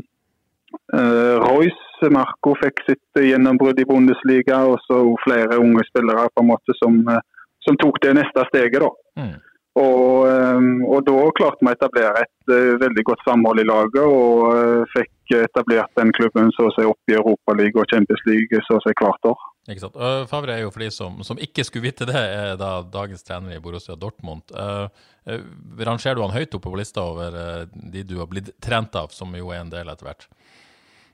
eh, 0.94 1.34
Royce 1.44 2.12
Marco 2.14 2.56
fikk 2.62 2.86
sitt 2.88 3.22
gjennombrudd 3.22 3.82
i 3.82 3.88
Bundesliga, 3.90 4.64
og 4.72 4.80
så 4.86 5.04
flere 5.26 5.60
unge 5.62 5.86
spillere 5.90 6.30
på 6.34 6.46
en 6.46 6.52
måte 6.54 6.78
som, 6.80 7.02
eh, 7.12 7.22
som 7.66 7.78
tok 7.82 8.00
det 8.06 8.16
neste 8.18 8.48
steget. 8.50 8.82
da. 8.82 8.92
Mm. 9.22 9.36
Og, 9.78 10.26
eh, 10.26 10.70
og 10.88 11.04
da 11.06 11.18
klarte 11.38 11.62
vi 11.62 11.70
å 11.70 11.76
etablere 11.76 12.24
et 12.24 12.54
eh, 12.54 12.78
veldig 12.82 13.04
godt 13.10 13.22
samhold 13.28 13.62
i 13.62 13.68
laget, 13.68 14.02
og 14.02 14.48
eh, 14.56 14.96
fikk 14.96 15.36
etablert 15.44 15.92
den 16.00 16.14
klubben 16.18 16.50
så 16.56 16.70
å 16.70 16.74
si 16.74 16.86
opp 16.88 17.12
i 17.12 17.18
Europaligaen 17.18 17.84
og 17.84 17.92
Champions 17.92 18.24
League 18.30 18.64
så 18.66 18.80
å 18.80 18.84
si 18.86 18.96
hvert 18.98 19.30
år. 19.30 19.46
Ikke 19.68 19.84
sant? 19.84 19.98
Favre 20.32 20.56
er 20.56 20.64
jo 20.64 20.72
for 20.72 20.86
de 20.86 20.88
som, 20.96 21.20
som 21.28 21.40
ikke 21.44 21.66
skulle 21.68 21.90
vite 21.90 22.08
det, 22.08 22.16
er 22.16 22.54
da 22.60 22.80
dagens 22.88 23.26
trener 23.28 23.58
i 23.58 23.62
Borussia 23.62 23.98
Dortmund. 24.00 24.48
Uh, 24.56 24.88
uh, 25.28 25.42
rangerer 25.84 26.16
du 26.16 26.24
han 26.24 26.32
høyt 26.32 26.56
oppe 26.56 26.72
på 26.72 26.80
lista 26.80 27.04
over 27.04 27.36
uh, 27.36 27.66
de 27.68 28.06
du 28.08 28.16
har 28.22 28.32
blitt 28.32 28.54
trent 28.64 28.96
av, 28.96 29.12
som 29.12 29.36
jo 29.36 29.52
er 29.52 29.66
en 29.66 29.74
del 29.74 29.92
etter 29.92 30.08
hvert? 30.08 30.30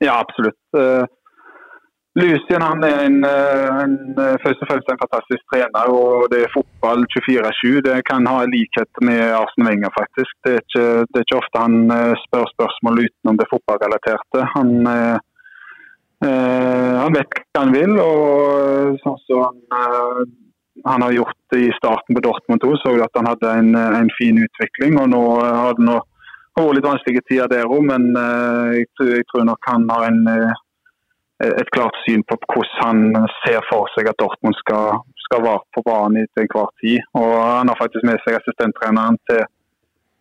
Ja, 0.05 0.19
absolutt. 0.19 0.59
Uh, 0.77 1.09
Lucien 2.13 2.61
han 2.61 2.83
er 2.85 2.99
en, 3.07 3.15
uh, 3.25 3.79
en, 3.81 3.93
uh, 4.19 4.35
først 4.43 4.61
og 4.61 4.69
fremst 4.69 4.89
en 4.91 5.01
fantastisk 5.01 5.41
trener. 5.49 5.89
og 5.89 6.27
det 6.29 6.43
er 6.43 6.53
Fotball 6.53 7.07
24-7 7.09 7.81
det 7.87 7.95
kan 8.05 8.27
ha 8.29 8.43
likhet 8.45 9.01
med 9.01 9.21
Arsen 9.33 9.65
Wenger, 9.65 9.89
faktisk. 9.97 10.33
Det 10.45 10.51
er, 10.53 10.61
ikke, 10.61 10.85
det 11.09 11.17
er 11.17 11.25
ikke 11.25 11.39
ofte 11.41 11.63
han 11.63 11.77
uh, 11.89 12.13
spør 12.27 12.45
spørsmål 12.53 13.01
utenom 13.07 13.39
det 13.39 13.49
fotballrelaterte. 13.49 14.45
Han, 14.53 14.69
uh, 14.85 15.17
han 17.01 17.17
vet 17.17 17.33
hva 17.33 17.63
han 17.63 17.73
vil, 17.73 17.97
og 17.99 18.99
sånn 19.01 19.17
som 19.25 19.57
han, 19.73 20.29
han 20.85 21.03
har 21.03 21.15
gjort 21.17 21.57
i 21.57 21.65
starten 21.75 22.15
på 22.15 22.21
Dortmund 22.23 22.63
òg, 22.63 22.77
så 22.79 22.93
vi 22.93 23.01
at 23.03 23.17
han 23.19 23.27
hadde 23.27 23.55
en, 23.59 23.73
en 23.75 24.11
fin 24.19 24.37
utvikling. 24.45 25.01
og 25.01 25.09
nå 25.11 25.23
har 25.41 25.75
det 25.75 25.89
vært 25.89 26.77
litt 26.77 26.87
vanskelige 26.87 27.25
tider 27.27 27.51
der 27.51 27.67
òg, 27.67 27.81
men 27.89 28.07
jeg, 28.13 28.87
jeg 29.01 29.27
tror 29.33 29.49
nok 29.49 29.67
han 29.67 29.89
har 29.91 30.07
en 30.07 30.21
et 31.47 31.71
klart 31.75 31.97
syn 32.03 32.23
på 32.29 32.37
hvordan 32.51 32.77
han 32.83 33.27
ser 33.43 33.63
for 33.69 33.89
seg 33.95 34.09
at 34.11 34.19
Dortmund 34.21 34.55
skal, 34.59 35.01
skal 35.25 35.43
være 35.47 35.63
på 35.75 35.83
banen 35.87 36.29
til 36.31 36.45
enhver 36.45 36.71
tid. 36.83 36.99
Og 37.19 37.33
Han 37.57 37.71
har 37.71 37.81
faktisk 37.81 38.05
med 38.07 38.21
seg 38.23 38.39
assistenttreneren 38.39 39.19
til 39.29 39.43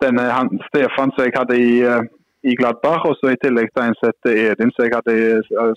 denne 0.02 0.26
han, 0.36 0.50
Stefan 0.70 1.14
som 1.14 1.24
jeg 1.26 1.36
hadde 1.36 1.58
i, 1.62 1.72
eh, 1.86 2.04
i 2.50 2.56
Gladbach, 2.58 3.04
og 3.06 3.14
så 3.20 3.30
i 3.30 3.40
tillegg 3.44 3.70
til 3.70 3.84
en 3.84 3.98
sett 4.00 4.30
Edin 4.32 4.72
som 4.74 4.84
jeg 4.84 4.94
hadde 4.96 5.14
i, 5.14 5.26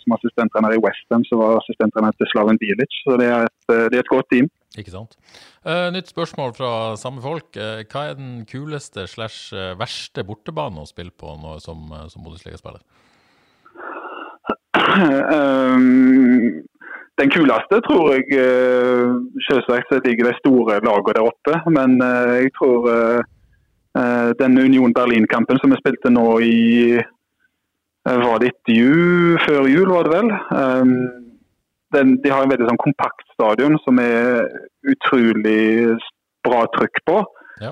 som 0.01 0.15
assistenttrener 0.17 0.73
i 0.73 0.81
Westham, 0.81 1.25
som 1.29 1.43
var 1.43 1.59
assistenttrener 1.59 2.15
til 2.17 2.31
Slaven 2.31 2.61
Bilic. 2.61 3.01
Så 3.05 3.19
det 3.21 3.29
er, 3.29 3.45
et, 3.45 3.65
det 3.91 3.99
er 3.99 4.01
et 4.01 4.13
godt 4.15 4.31
team. 4.33 4.49
Ikke 4.75 4.95
sant. 4.95 5.13
Nytt 5.93 6.09
spørsmål 6.09 6.55
fra 6.57 6.71
samme 6.99 7.21
folk. 7.23 7.53
Hva 7.53 8.01
er 8.09 8.17
den 8.17 8.41
kuleste 8.49 9.05
slash 9.07 9.53
verste 9.79 10.25
bortebane 10.27 10.81
å 10.81 10.89
spille 10.89 11.13
på 11.13 11.37
nå, 11.39 11.59
som, 11.63 11.85
som 12.09 12.25
Bundesliga-spiller? 12.25 12.81
Um, 14.95 16.61
den 17.19 17.31
kuleste 17.31 17.79
tror 17.85 18.13
jeg 18.13 18.39
uh, 18.39 19.15
selvsagt 19.47 19.93
ligger 20.05 20.29
de 20.29 20.37
store 20.39 20.79
lagene 20.83 21.15
der 21.17 21.27
oppe. 21.29 21.59
Men 21.71 21.99
jeg 22.01 22.51
tror 22.59 22.89
den 24.35 24.57
Union 24.59 24.91
Berlin-kampen 24.93 25.55
som 25.61 25.71
vi 25.71 25.77
spilte 25.79 26.09
nå 26.11 26.25
i 26.43 26.97
Var 28.03 28.41
det 28.41 28.49
etter 28.49 28.75
jul? 28.75 29.37
Før 29.39 29.69
jul, 29.71 29.87
var 29.87 30.03
det 30.03 30.11
vel? 30.17 30.33
Den, 31.95 32.11
de 32.19 32.33
har 32.33 32.43
en 32.43 32.51
veldig 32.51 32.67
sånn 32.67 32.81
kompakt 32.83 33.23
stadion 33.37 33.79
som 33.85 34.01
er 34.03 34.49
utrolig 34.83 35.95
bra 36.43 36.65
trykk 36.75 37.01
på. 37.07 37.21
Ja. 37.63 37.71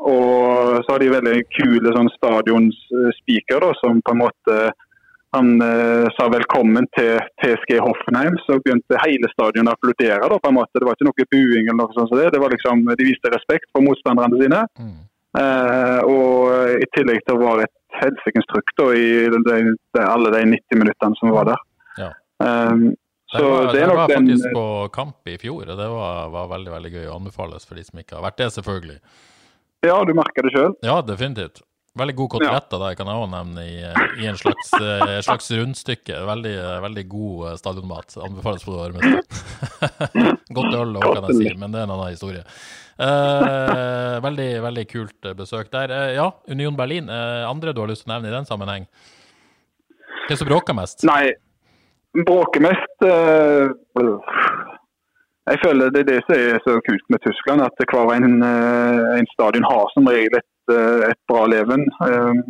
og 0.00 0.78
så 0.86 0.94
har 0.94 1.02
de 1.02 1.12
veldig 1.12 1.42
kule 1.52 1.92
sånn 1.92 2.08
stadionsspiker 2.14 3.68
som 3.82 4.00
på 4.00 4.14
en 4.14 4.22
måte 4.22 4.56
han 5.38 5.62
eh, 5.62 6.06
sa 6.16 6.26
velkommen 6.32 6.86
til 6.96 7.18
TSG 7.40 7.78
Hoffenheim, 7.82 8.36
så 8.44 8.58
begynte 8.62 9.00
hele 9.04 9.30
stadionet 9.32 9.72
å 9.72 9.78
applaudere. 9.78 10.30
Da, 10.32 10.38
på 10.42 10.50
en 10.50 10.56
måte. 10.58 10.78
Det 10.78 10.88
var 10.88 10.98
ikke 10.98 11.08
noe 11.08 11.28
buing 11.32 11.68
eller 11.68 11.80
noe 11.80 11.94
sånt. 11.96 12.10
Så 12.10 12.18
det. 12.18 12.30
det 12.34 12.42
var 12.42 12.54
liksom, 12.54 12.84
De 12.98 13.06
viste 13.06 13.32
respekt 13.34 13.70
for 13.72 13.86
motstanderne 13.86 14.40
sine. 14.40 14.62
Mm. 14.80 14.96
Eh, 15.38 16.00
og 16.08 16.80
I 16.82 16.88
tillegg 16.96 17.22
til 17.24 17.36
å 17.36 17.42
være 17.44 17.68
et 17.68 17.76
helsikens 17.98 18.48
trykk 18.50 18.74
i 18.96 19.04
de, 19.34 19.58
de, 19.96 20.04
alle 20.04 20.32
de 20.34 20.42
90 20.54 20.82
minuttene 20.82 21.20
som 21.20 21.34
var 21.34 21.52
der. 21.52 21.62
Ja. 21.98 22.10
Um, 22.38 22.90
så 23.28 23.40
det 23.42 23.48
var, 23.48 23.72
det 23.74 23.86
nok 23.88 23.98
var 23.98 24.12
faktisk 24.14 24.44
den, 24.46 24.54
på 24.56 24.66
kamp 24.94 25.28
i 25.28 25.34
fjor, 25.40 25.64
og 25.66 25.80
det 25.80 25.88
var, 25.92 26.30
var, 26.32 26.46
veldig 26.54 26.70
veldig 26.72 26.92
gøy 26.94 27.08
å 27.10 27.16
anbefales 27.18 27.66
for 27.68 27.76
de 27.76 27.84
som 27.84 28.00
ikke 28.00 28.16
har 28.16 28.24
vært 28.24 28.38
det, 28.40 28.46
selvfølgelig. 28.54 29.00
Ja, 29.84 29.98
du 30.06 30.14
merker 30.16 30.46
det 30.46 30.54
sjøl? 30.54 30.72
Ja, 30.86 31.00
definitivt. 31.04 31.60
Veldig 31.98 32.14
god 32.14 32.28
koteletter 32.36 32.78
der 32.82 32.96
kan 32.98 33.08
jeg 33.10 33.18
òg 33.18 33.30
nevne 33.32 33.62
i, 33.66 33.78
i 34.22 34.26
en 34.30 34.36
slags, 34.38 34.70
uh, 34.78 35.18
slags, 35.24 35.48
rundstykke. 35.50 36.18
Veldig, 36.28 36.54
veldig 36.84 37.04
god 37.10 37.40
uh, 37.42 37.54
stadionmat. 37.58 38.14
Anbefales 38.22 38.66
på 38.66 38.76
varmeste. 38.76 39.22
Godt 40.56 40.76
øl 40.78 40.98
òg, 41.00 41.08
kan 41.08 41.26
jeg 41.30 41.38
si, 41.40 41.54
men 41.58 41.74
det 41.74 41.80
er 41.80 41.88
en 41.88 41.94
annen 41.96 42.14
historie. 42.14 42.42
Uh, 42.98 44.18
veldig, 44.22 44.48
veldig 44.66 44.84
kult 44.90 45.30
besøk 45.38 45.72
der. 45.74 45.94
ja, 46.14 46.28
Union 46.50 46.76
Berlin. 46.78 47.10
andre 47.10 47.72
du 47.74 47.80
har 47.82 47.90
lyst 47.90 48.04
til 48.04 48.12
å 48.12 48.14
nevne 48.14 48.30
i 48.30 48.36
den 48.36 48.46
sammenheng? 48.46 48.86
Hvem 50.28 50.38
som 50.38 50.50
bråker 50.50 50.76
mest? 50.78 51.02
Nei, 51.08 51.32
bråker 52.28 52.62
mest 52.62 53.06
Jeg 55.48 55.58
føler 55.64 55.90
det 55.94 56.04
er 56.04 56.10
det 56.12 56.20
som 56.26 56.36
er 56.36 56.62
så 56.66 56.76
kult 56.86 57.06
med 57.08 57.24
Tyskland, 57.24 57.64
at 57.64 57.90
hver 57.90 58.14
en, 58.18 58.38
en 58.44 59.28
stadion 59.32 59.66
har 59.66 59.90
som 59.94 60.06
regel 60.10 60.38
et 60.38 60.48
Eh, 60.68 61.10
et 61.10 61.20
bra 61.28 61.46
leven. 61.46 61.86
Ehm, 62.06 62.40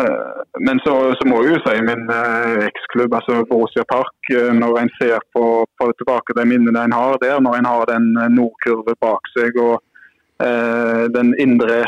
eh, 0.00 0.42
men 0.60 0.80
så, 0.84 0.94
så, 1.16 1.28
må 1.28 1.42
jeg 1.42 1.54
jo 1.54 1.60
si 1.64 1.76
min 1.88 2.10
eh, 2.12 2.64
eksklubb, 2.68 3.14
altså 3.16 3.44
Borussia 3.48 3.84
Park, 3.88 4.32
når 4.60 4.80
en 4.82 4.92
ser 5.00 5.24
på, 5.32 5.44
på 5.80 5.90
tilbake 6.00 6.36
de 6.36 6.44
minnene 6.48 6.84
en 6.84 6.96
har 6.96 7.16
der, 7.22 7.40
når 7.40 7.60
en 7.60 7.70
har 7.72 7.88
den 7.92 8.10
nordkurve 8.36 8.96
bak 9.00 9.32
seg 9.32 9.56
og 9.62 9.78
eh, 10.44 11.06
den 11.16 11.32
indre 11.40 11.86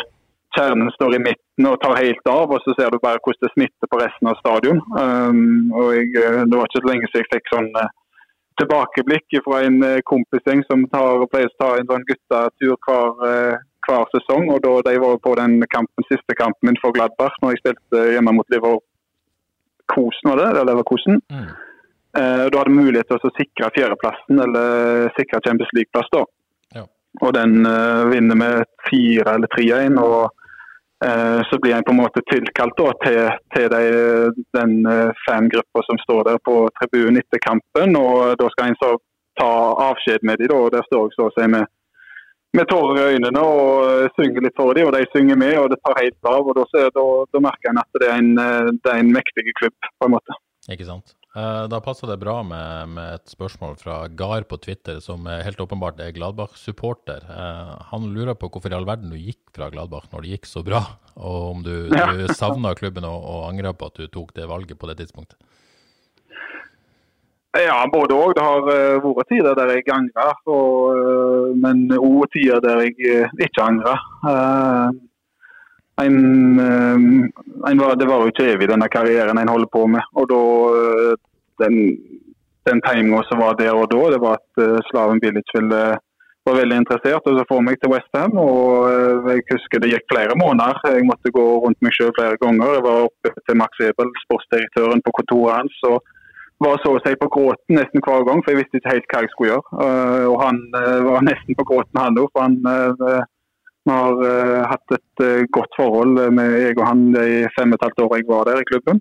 kjernen 0.57 0.89
står 0.97 1.19
i 1.19 1.23
midten 1.29 1.69
og 1.69 1.77
tar 1.85 2.01
helt 2.01 2.33
av, 2.33 2.49
og 2.49 2.65
så 2.65 2.73
ser 2.79 2.89
du 2.89 3.03
bare 3.03 3.21
hvordan 3.21 3.45
det 3.45 3.53
smitter 3.53 3.91
på 3.93 4.01
resten 4.01 4.31
av 4.31 4.39
stadion. 4.41 4.81
Um, 4.97 5.69
og 5.77 5.93
jeg, 5.93 6.15
Det 6.17 6.57
var 6.57 6.65
ikke 6.65 6.81
så 6.81 6.89
lenge 6.89 7.11
siden 7.11 7.27
jeg 7.27 7.33
fikk 7.35 7.51
sånn 7.53 7.69
tilbakeblikk 8.59 9.37
fra 9.45 9.61
en 9.69 9.77
kompisgjeng 10.09 10.65
som 10.67 10.89
tar, 10.91 11.27
pleier 11.31 11.53
å 11.53 11.59
ta 11.61 11.75
en 11.77 11.91
sånn 11.93 12.07
guttatur 12.09 12.79
hver, 12.89 13.61
hver 13.89 14.11
sesong. 14.15 14.51
og 14.53 14.61
da 14.65 14.75
De 14.91 14.99
var 15.01 15.17
på 15.25 15.35
den 15.41 15.63
kampen, 15.75 16.05
siste 16.13 16.37
kampen 16.39 16.71
min 16.71 16.81
for 16.83 16.95
Gladbach 16.97 17.37
når 17.43 17.57
jeg 17.57 17.63
spilte 17.63 18.05
hjemme 18.15 18.37
mot 18.37 18.49
Leverkosen. 18.53 20.37
det, 20.39 20.47
eller 20.51 20.69
Leverkosen. 20.71 21.21
Mm. 21.33 21.49
Eh, 22.19 22.45
da 22.51 22.59
hadde 22.59 22.73
vi 22.73 22.83
mulighet 22.83 23.09
til 23.11 23.21
å 23.21 23.37
sikre 23.37 23.71
fjerdeplassen, 23.77 24.41
eller 24.45 25.11
sikre 25.19 25.41
Champions 25.45 25.73
League-plass. 25.77 26.09
da. 26.13 26.25
Ja. 26.75 26.85
Og 27.21 27.33
Den 27.35 27.67
eh, 27.67 28.05
vinner 28.13 28.37
vi 28.43 28.51
fire 28.89 29.35
eller 29.35 29.49
3-1. 29.57 29.99
og 30.03 30.31
eh, 31.05 31.41
Så 31.51 31.59
blir 31.61 31.77
en 31.77 31.85
på 31.85 31.93
en 31.93 32.03
måte 32.03 32.25
tilkalt 32.33 32.77
da, 32.81 32.93
til, 33.05 33.21
til 33.55 33.69
de, 33.75 33.83
den 34.57 34.87
eh, 34.87 35.13
fangruppa 35.27 35.85
som 35.85 36.01
står 36.05 36.25
der 36.31 36.41
på 36.49 36.57
tribunen 36.81 37.21
etter 37.21 37.45
kampen. 37.45 37.97
og 37.97 38.37
Da 38.41 38.49
skal 38.55 38.73
en 38.73 38.81
så 38.83 38.97
ta 39.39 39.53
avskjed 39.91 40.25
med 40.27 40.41
dem. 40.43 40.71
Der 40.75 40.87
står 40.89 41.09
jeg 41.09 41.19
så 41.19 41.29
å 41.29 41.35
si 41.37 41.47
med 41.47 41.69
med 42.57 42.69
tårer 42.71 42.99
i 42.99 43.07
øynene 43.15 43.45
og 43.45 43.85
eh, 43.91 44.09
synger 44.17 44.47
litt 44.47 44.57
for 44.57 44.77
dem, 44.77 44.89
og 44.89 44.97
de 44.97 45.05
synger 45.13 45.39
med, 45.41 45.55
og 45.61 45.71
det 45.73 45.81
tar 45.85 46.01
helt 46.01 46.33
av. 46.33 46.49
og 46.49 46.59
Da, 46.59 46.89
da, 46.95 47.07
da 47.35 47.45
merker 47.45 47.73
en 47.73 47.83
at 47.83 48.01
det 48.01 48.09
er, 48.09 48.19
en, 48.23 48.35
eh, 48.43 48.75
det 48.79 48.93
er 48.93 49.03
en 49.03 49.15
mektig 49.15 49.55
klubb, 49.61 49.77
på 50.01 50.09
en 50.09 50.17
måte. 50.17 50.39
Ikke 50.73 50.89
sant. 50.89 51.15
Eh, 51.37 51.65
da 51.71 51.81
passer 51.85 52.09
det 52.11 52.19
bra 52.23 52.39
med, 52.47 52.95
med, 52.97 53.19
et 53.21 53.35
spørsmål 53.35 53.77
fra 53.81 53.99
Gard 54.09 54.49
på 54.49 54.61
Twitter, 54.65 55.03
som 55.05 55.29
helt 55.29 55.61
åpenbart 55.61 56.01
er 56.05 56.15
Gladbach-supporter. 56.17 57.29
Han 57.93 58.09
lurer 58.15 58.39
på 58.39 58.51
hvorfor 58.53 58.73
i 58.73 58.79
all 58.79 58.89
verden 58.89 59.13
du 59.13 59.21
gikk 59.21 59.53
fra 59.57 59.69
Gladbach 59.75 60.09
når 60.13 60.25
det 60.25 60.39
gikk 60.39 60.49
så 60.49 60.65
bra, 60.67 60.83
og 61.21 61.53
om 61.53 61.63
du, 61.67 61.75
ja. 61.93 62.09
du 62.17 62.27
savna 62.33 62.73
klubben 62.79 63.07
og, 63.09 63.21
og 63.29 63.47
angrer 63.53 63.77
på 63.77 63.93
at 63.93 64.01
du 64.01 64.09
tok 64.09 64.33
det 64.39 64.49
valget 64.49 64.81
på 64.81 64.89
det 64.91 65.03
tidspunktet? 65.03 65.37
Ja, 67.57 67.79
både 67.93 68.13
òg. 68.15 68.35
Det 68.37 68.45
har 68.45 68.67
uh, 68.69 69.07
vært 69.17 69.31
tider 69.33 69.57
der 69.57 69.71
jeg 69.73 69.87
angrer, 69.95 70.35
uh, 70.45 71.49
men 71.57 71.87
òg 71.97 72.27
tider 72.35 72.61
der 72.65 72.83
jeg 72.85 72.97
uh, 73.25 73.39
ikke 73.41 73.65
angrer. 73.65 74.03
En, 75.99 76.19
en 77.67 77.81
var, 77.83 77.97
det 77.99 78.07
var 78.07 78.21
jo 78.23 78.31
ikke 78.31 78.53
evig, 78.53 78.69
denne 78.71 78.87
karrieren 78.93 79.41
en 79.41 79.51
holder 79.51 79.71
på 79.73 79.81
med. 79.91 80.05
Og 80.15 80.29
da, 80.31 80.43
Den, 81.59 81.75
den 82.71 82.81
timinga 82.85 83.25
som 83.27 83.41
var 83.43 83.57
der 83.59 83.75
og 83.75 83.89
da, 83.91 84.05
det 84.13 84.21
var 84.23 84.37
at 84.39 84.85
Slaven 84.93 85.19
Bilic 85.19 85.51
ville 85.57 85.81
var 86.47 86.55
veldig 86.61 86.79
interessert 86.81 87.27
og 87.27 87.35
så 87.35 87.47
få 87.49 87.59
meg 87.67 87.81
til 87.83 87.91
Westham. 87.91 88.39
Jeg 89.27 89.43
husker 89.51 89.83
det 89.83 89.91
gikk 89.91 90.07
flere 90.13 90.39
måneder. 90.39 90.79
Jeg 90.87 91.09
måtte 91.09 91.35
gå 91.35 91.47
rundt 91.65 91.83
meg 91.83 91.97
selv 91.99 92.15
flere 92.15 92.39
ganger. 92.45 92.77
Jeg 92.77 92.87
var 92.87 93.09
oppe 93.09 93.35
til 93.35 93.59
Max 93.59 93.83
Ebel, 93.89 94.15
sportsdirektøren 94.23 95.03
på 95.03 95.17
kontoret 95.19 95.59
hans. 95.59 95.83
og 95.91 95.99
var 96.59 96.79
så 96.83 96.95
å 96.97 97.03
si 97.05 97.15
på 97.19 97.31
gråten 97.33 97.79
nesten 97.79 98.03
hver 98.03 98.25
gang, 98.27 98.41
for 98.43 98.53
jeg 98.53 98.65
visste 98.65 98.81
ikke 98.81 98.95
helt 98.97 99.13
hva 99.13 99.23
jeg 99.23 99.33
skulle 99.33 99.51
gjøre. 99.53 99.67
Uh, 99.79 100.25
og 100.33 100.39
han 100.43 100.63
uh, 100.75 101.01
var 101.07 101.27
nesten 101.27 101.59
på 101.59 101.67
gråten, 101.71 102.01
han 102.03 102.19
òg. 102.19 102.31
For 102.35 102.47
han 102.47 102.57
uh, 102.67 103.21
har 103.89 104.19
hatt 104.69 104.93
et 104.93 105.23
godt 105.55 105.77
forhold 105.79 106.19
med 106.37 106.59
jeg 106.61 106.75
og 106.77 106.83
han 106.85 107.07
de 107.15 107.47
fem 107.55 107.71
og 107.73 107.79
et 107.79 107.85
halvt 107.87 108.03
år 108.05 108.11
jeg 108.19 108.27
var 108.29 108.43
der 108.45 108.61
i 108.61 108.67
klubben. 108.69 108.99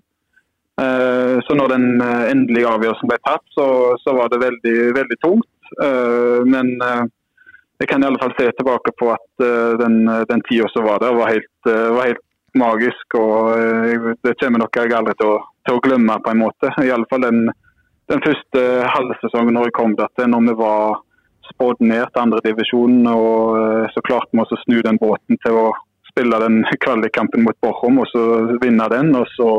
så 1.44 1.56
når 1.58 1.68
den 1.74 2.00
endelige 2.00 2.70
avgjørelsen 2.70 3.10
ble 3.10 3.18
tatt, 3.26 3.44
så, 3.52 3.66
så 4.00 4.14
var 4.16 4.30
det 4.32 4.38
veldig, 4.40 4.76
veldig 4.96 5.18
tungt. 5.20 5.74
men 6.48 6.70
jeg 6.80 7.90
kan 7.90 8.00
i 8.00 8.08
alle 8.08 8.22
fall 8.22 8.32
se 8.38 8.48
tilbake 8.56 8.94
på 8.96 9.10
at 9.12 9.44
den, 9.82 10.08
den 10.30 10.46
tida 10.48 10.70
som 10.72 10.88
var 10.88 11.04
der, 11.04 11.12
var 11.20 11.34
helt, 11.34 11.68
var 11.68 12.08
helt 12.08 12.24
magisk. 12.56 13.18
og 13.20 14.16
Det 14.24 14.38
kommer 14.40 14.64
nok 14.64 14.80
jeg 14.80 14.96
aldri 14.96 15.18
til 15.20 15.34
å 15.34 15.42
til 15.68 15.76
å 15.76 15.82
glemme, 15.84 16.16
på 16.24 16.32
en 16.32 16.40
måte. 16.40 16.72
Iallfall 16.80 17.26
den, 17.26 17.42
den 18.08 18.24
første 18.24 18.64
halvsesongen 18.94 19.54
når 19.56 19.68
jeg 19.68 19.76
kom 19.76 19.94
dit, 19.98 20.24
når 20.24 20.46
vi 20.48 20.56
var 20.62 21.02
spådd 21.50 21.82
ned 21.84 22.06
til 22.12 22.24
andredivisjon. 22.24 23.02
Og 23.12 23.58
eh, 23.60 23.90
så 23.92 24.04
klarte 24.08 24.32
vi 24.32 24.44
å 24.44 24.62
snu 24.64 24.78
den 24.84 25.00
båten 25.00 25.40
til 25.44 25.60
å 25.60 25.66
spille 26.10 26.40
den 26.44 26.62
kvalikkampen 26.84 27.44
mot 27.44 27.58
Bochum 27.64 28.00
og 28.02 28.08
så 28.12 28.24
vinne 28.62 28.88
den. 28.94 29.12
Og 29.18 29.28
så 29.36 29.50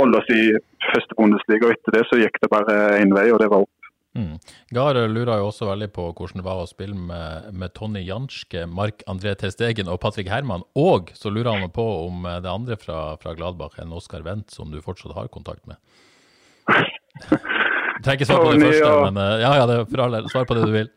holde 0.00 0.18
oss 0.22 0.34
i 0.34 0.42
første 0.90 1.18
Bundesliga. 1.18 1.68
Og 1.68 1.76
etter 1.76 1.98
det 1.98 2.04
så 2.10 2.18
gikk 2.20 2.42
det 2.42 2.50
bare 2.52 2.80
én 2.98 3.14
vei, 3.14 3.30
og 3.30 3.40
det 3.42 3.50
var 3.52 3.66
opp. 3.66 3.81
Mm. 4.12 4.36
Gahr 4.76 4.98
lurer 5.08 5.40
jo 5.40 5.48
også 5.48 5.70
veldig 5.70 5.88
på 5.96 6.10
hvordan 6.10 6.42
det 6.42 6.44
var 6.44 6.60
å 6.60 6.68
spille 6.68 6.96
med, 6.96 7.48
med 7.56 7.72
Tonny 7.78 8.02
Janske, 8.04 8.66
Mark 8.68 9.04
André 9.08 9.32
Testegen 9.40 9.88
og 9.88 10.02
Patrick 10.04 10.28
Herman. 10.32 10.66
Og 10.76 11.14
så 11.16 11.32
lurer 11.32 11.62
han 11.62 11.72
på 11.72 11.86
om 12.04 12.28
det 12.28 12.50
andre 12.50 12.76
fra, 12.80 13.16
fra 13.22 13.32
Gladbach 13.38 13.80
enn 13.80 13.94
Oskar 13.96 14.26
Wendt, 14.26 14.52
som 14.52 14.72
du 14.72 14.82
fortsatt 14.84 15.16
har 15.16 15.32
kontakt 15.32 15.64
med. 15.70 15.80
Du 18.02 18.06
trenger 18.06 18.18
ikke 18.18 18.26
svare 18.26 18.46
på 18.46 18.54
det 18.56 18.66
første, 18.66 18.94
men 19.06 19.18
eh, 19.22 19.40
ja, 19.44 19.50
ja, 19.60 19.66
det 19.70 19.76
for 19.86 20.14
del. 20.16 20.24
svar 20.32 20.46
på 20.48 20.56
det 20.58 20.64
du 20.66 20.72
vil. 20.74 20.88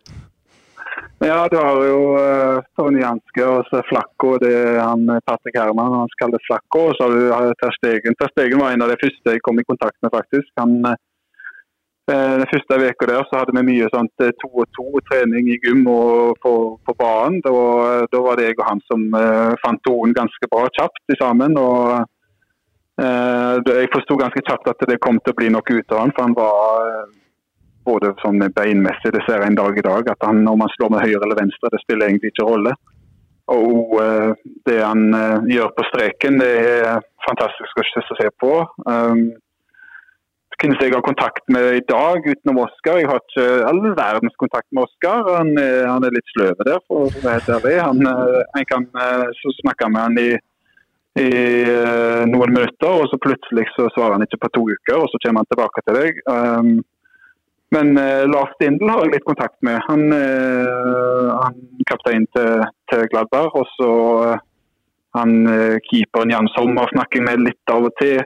Ja, 1.23 1.45
du 1.47 1.55
har 1.55 1.77
jo 1.85 1.99
uh, 2.17 2.65
Tony 2.75 2.99
Janske 2.99 3.45
og 3.47 3.69
så 3.69 3.79
Flakko. 3.87 4.33
Det 4.41 4.51
er 4.51 4.81
han 4.81 5.05
eh, 5.13 5.21
Patrick 5.29 5.55
Herman, 5.55 5.93
han 6.01 6.15
kaller 6.19 6.41
Flakko. 6.47 6.89
Og 6.89 6.97
så 6.97 7.07
har 7.07 7.45
du 7.45 7.53
Terstegen. 7.61 8.17
Terstegen 8.19 8.59
var 8.59 8.73
en 8.73 8.83
av 8.83 8.91
de 8.91 8.97
første 8.99 9.35
jeg 9.37 9.43
kom 9.45 9.61
i 9.61 9.67
kontakt 9.69 9.95
med, 10.03 10.11
faktisk. 10.17 10.49
Han 10.59 10.75
uh, 10.83 10.97
Den 12.05 12.45
første 12.51 12.77
veka 12.77 13.07
der 13.09 13.23
så 13.25 13.39
hadde 13.39 13.53
vi 13.57 13.63
mye 13.65 13.87
sånt 13.89 14.23
to 14.41 14.49
og 14.61 14.67
to 14.77 14.99
trening 15.09 15.47
i 15.49 15.57
gym 15.63 15.87
og 15.89 16.35
på, 16.43 16.51
på 16.85 16.93
banen. 16.99 17.39
Da, 17.41 17.53
da, 18.11 18.19
var 18.21 18.37
det 18.37 18.51
jeg 18.51 18.59
og 18.59 18.67
han 18.67 18.81
som 18.85 19.05
uh, 19.17 19.55
fant 19.63 19.81
tonen 19.87 20.13
ganske 20.13 20.49
bra 20.51 20.67
kjapt 20.77 21.15
sammen. 21.17 21.57
og 21.57 22.05
uh, 23.01 23.53
Jeg 23.65 23.89
forsto 23.95 24.19
ganske 24.21 24.43
kjapt 24.45 24.69
at 24.69 24.85
det 24.85 25.01
kom 25.01 25.17
til 25.17 25.33
å 25.33 25.39
bli 25.39 25.49
noe 25.55 25.65
ut 25.65 25.95
av 25.95 26.03
han, 26.03 26.13
for 26.13 26.27
han 26.27 26.35
var 26.37 26.91
uh, 26.91 27.15
både 27.89 28.11
sånn 28.21 28.37
beinmessig, 28.53 29.13
det 29.15 29.23
ser 29.25 29.41
jeg 29.41 29.49
en 29.49 29.57
dag 29.57 29.77
i 29.77 29.85
dag, 29.85 30.11
at 30.13 30.27
han, 30.29 30.43
om 30.49 30.61
han 30.61 30.73
slår 30.77 30.93
med 30.93 31.05
høyre 31.05 31.23
eller 31.25 31.39
venstre, 31.41 31.73
det 31.73 31.81
spiller 31.81 32.11
egentlig 32.11 32.35
ikke 32.35 32.45
rolle. 32.51 32.75
Og 33.49 33.97
uh, 33.97 34.37
det 34.69 34.77
han 34.83 35.09
gjør 35.49 35.73
på 35.73 35.87
streken, 35.89 36.37
det 36.41 36.53
er 36.85 37.01
fantastisk 37.25 37.81
å 37.81 38.19
se 38.21 38.29
på. 38.45 38.53
Um, 38.85 39.25
hvem 40.61 40.73
jeg 40.79 40.93
har 40.93 41.03
kontakt 41.05 41.43
med 41.51 41.77
i 41.77 41.83
dag 41.89 42.25
utenom 42.25 42.63
Oskar. 42.63 42.99
Jeg 42.99 43.09
har 43.11 43.21
ikke 43.21 43.45
all 43.69 43.81
verdens 43.97 44.35
kontakt 44.41 44.67
med 44.71 44.85
Oskar. 44.87 45.29
Han, 45.37 45.53
han, 45.59 46.07
er 46.07 46.15
litt 46.15 46.33
sløv 46.33 46.63
der, 46.63 46.81
for 46.87 47.07
å 47.07 47.23
være 47.23 47.59
ærlig. 47.59 47.77
Han, 47.83 48.01
jeg 48.55 48.69
kan 48.71 48.89
så 49.41 49.53
snakke 49.61 49.91
med 49.91 50.01
han 50.01 50.19
i, 50.21 50.29
i 51.21 51.29
noen 52.31 52.55
minutter, 52.55 52.91
og 52.91 53.07
så 53.11 53.19
plutselig 53.21 53.67
så 53.75 53.87
svarer 53.95 54.17
han 54.17 54.25
ikke 54.25 54.41
på 54.45 54.53
to 54.57 54.65
uker, 54.71 54.99
og 54.99 55.07
så 55.11 55.21
kommer 55.23 55.43
han 55.43 55.51
tilbake 55.53 55.85
til 55.85 55.99
deg. 55.99 56.21
Um, 56.27 56.75
men 57.75 57.97
uh, 57.97 58.23
Lars 58.29 58.51
Stindl 58.55 58.89
har 58.91 59.03
jeg 59.03 59.15
litt 59.15 59.27
kontakt 59.27 59.57
med. 59.65 59.79
Han, 59.87 60.05
uh, 60.13 61.31
han 61.41 61.57
kaptein 61.89 62.27
til, 62.35 62.65
til 62.91 63.07
Gladberg. 63.11 63.55
Og 63.57 63.65
så 63.75 63.91
uh, 64.31 64.43
han 65.15 65.31
keeperen 65.87 66.33
Jan 66.33 66.49
Sommer 66.51 66.89
snakker 66.91 67.21
jeg 67.21 67.27
med 67.29 67.45
litt 67.45 67.71
av 67.71 67.87
og 67.87 67.93
til. 68.01 68.19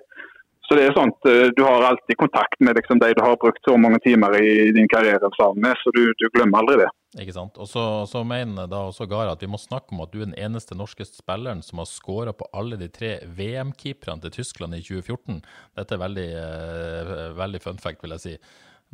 Så 0.69 0.77
det 0.77 0.83
er 0.85 0.93
sånt, 0.93 1.25
Du 1.57 1.63
har 1.65 1.81
alltid 1.81 2.17
kontakt 2.19 2.59
med 2.61 2.77
liksom, 2.77 2.99
de 3.01 3.09
du 3.17 3.23
har 3.25 3.39
brukt 3.41 3.63
så 3.65 3.73
mange 3.81 3.97
timer 4.03 4.35
i 4.37 4.69
din 4.75 4.87
karriere 4.87 5.31
sammen 5.33 5.63
med, 5.65 5.73
så 5.81 5.89
du, 5.95 6.03
du 6.13 6.27
glemmer 6.35 6.61
aldri 6.61 6.75
det. 6.83 6.89
Ikke 7.17 7.33
sant. 7.33 7.57
Og 7.57 7.65
så, 7.65 7.83
så 8.05 8.21
mener 8.21 8.69
da 8.69 8.83
også 8.91 9.07
Gara 9.09 9.33
at 9.33 9.41
vi 9.41 9.49
må 9.49 9.57
snakke 9.57 9.95
om 9.95 10.03
at 10.05 10.13
du 10.13 10.19
er 10.19 10.27
den 10.27 10.37
eneste 10.37 10.77
norske 10.77 11.07
spilleren 11.09 11.63
som 11.65 11.81
har 11.81 11.89
skåra 11.89 12.35
på 12.37 12.45
alle 12.53 12.77
de 12.77 12.85
tre 12.93 13.15
VM-keeperne 13.25 14.21
til 14.27 14.35
Tyskland 14.37 14.77
i 14.77 14.83
2014. 14.85 15.39
Dette 15.79 15.97
er 15.97 16.03
veldig, 16.03 16.27
veldig 17.39 17.63
fun 17.65 17.81
fact, 17.81 18.05
vil 18.05 18.13
jeg 18.19 18.25
si. 18.27 18.35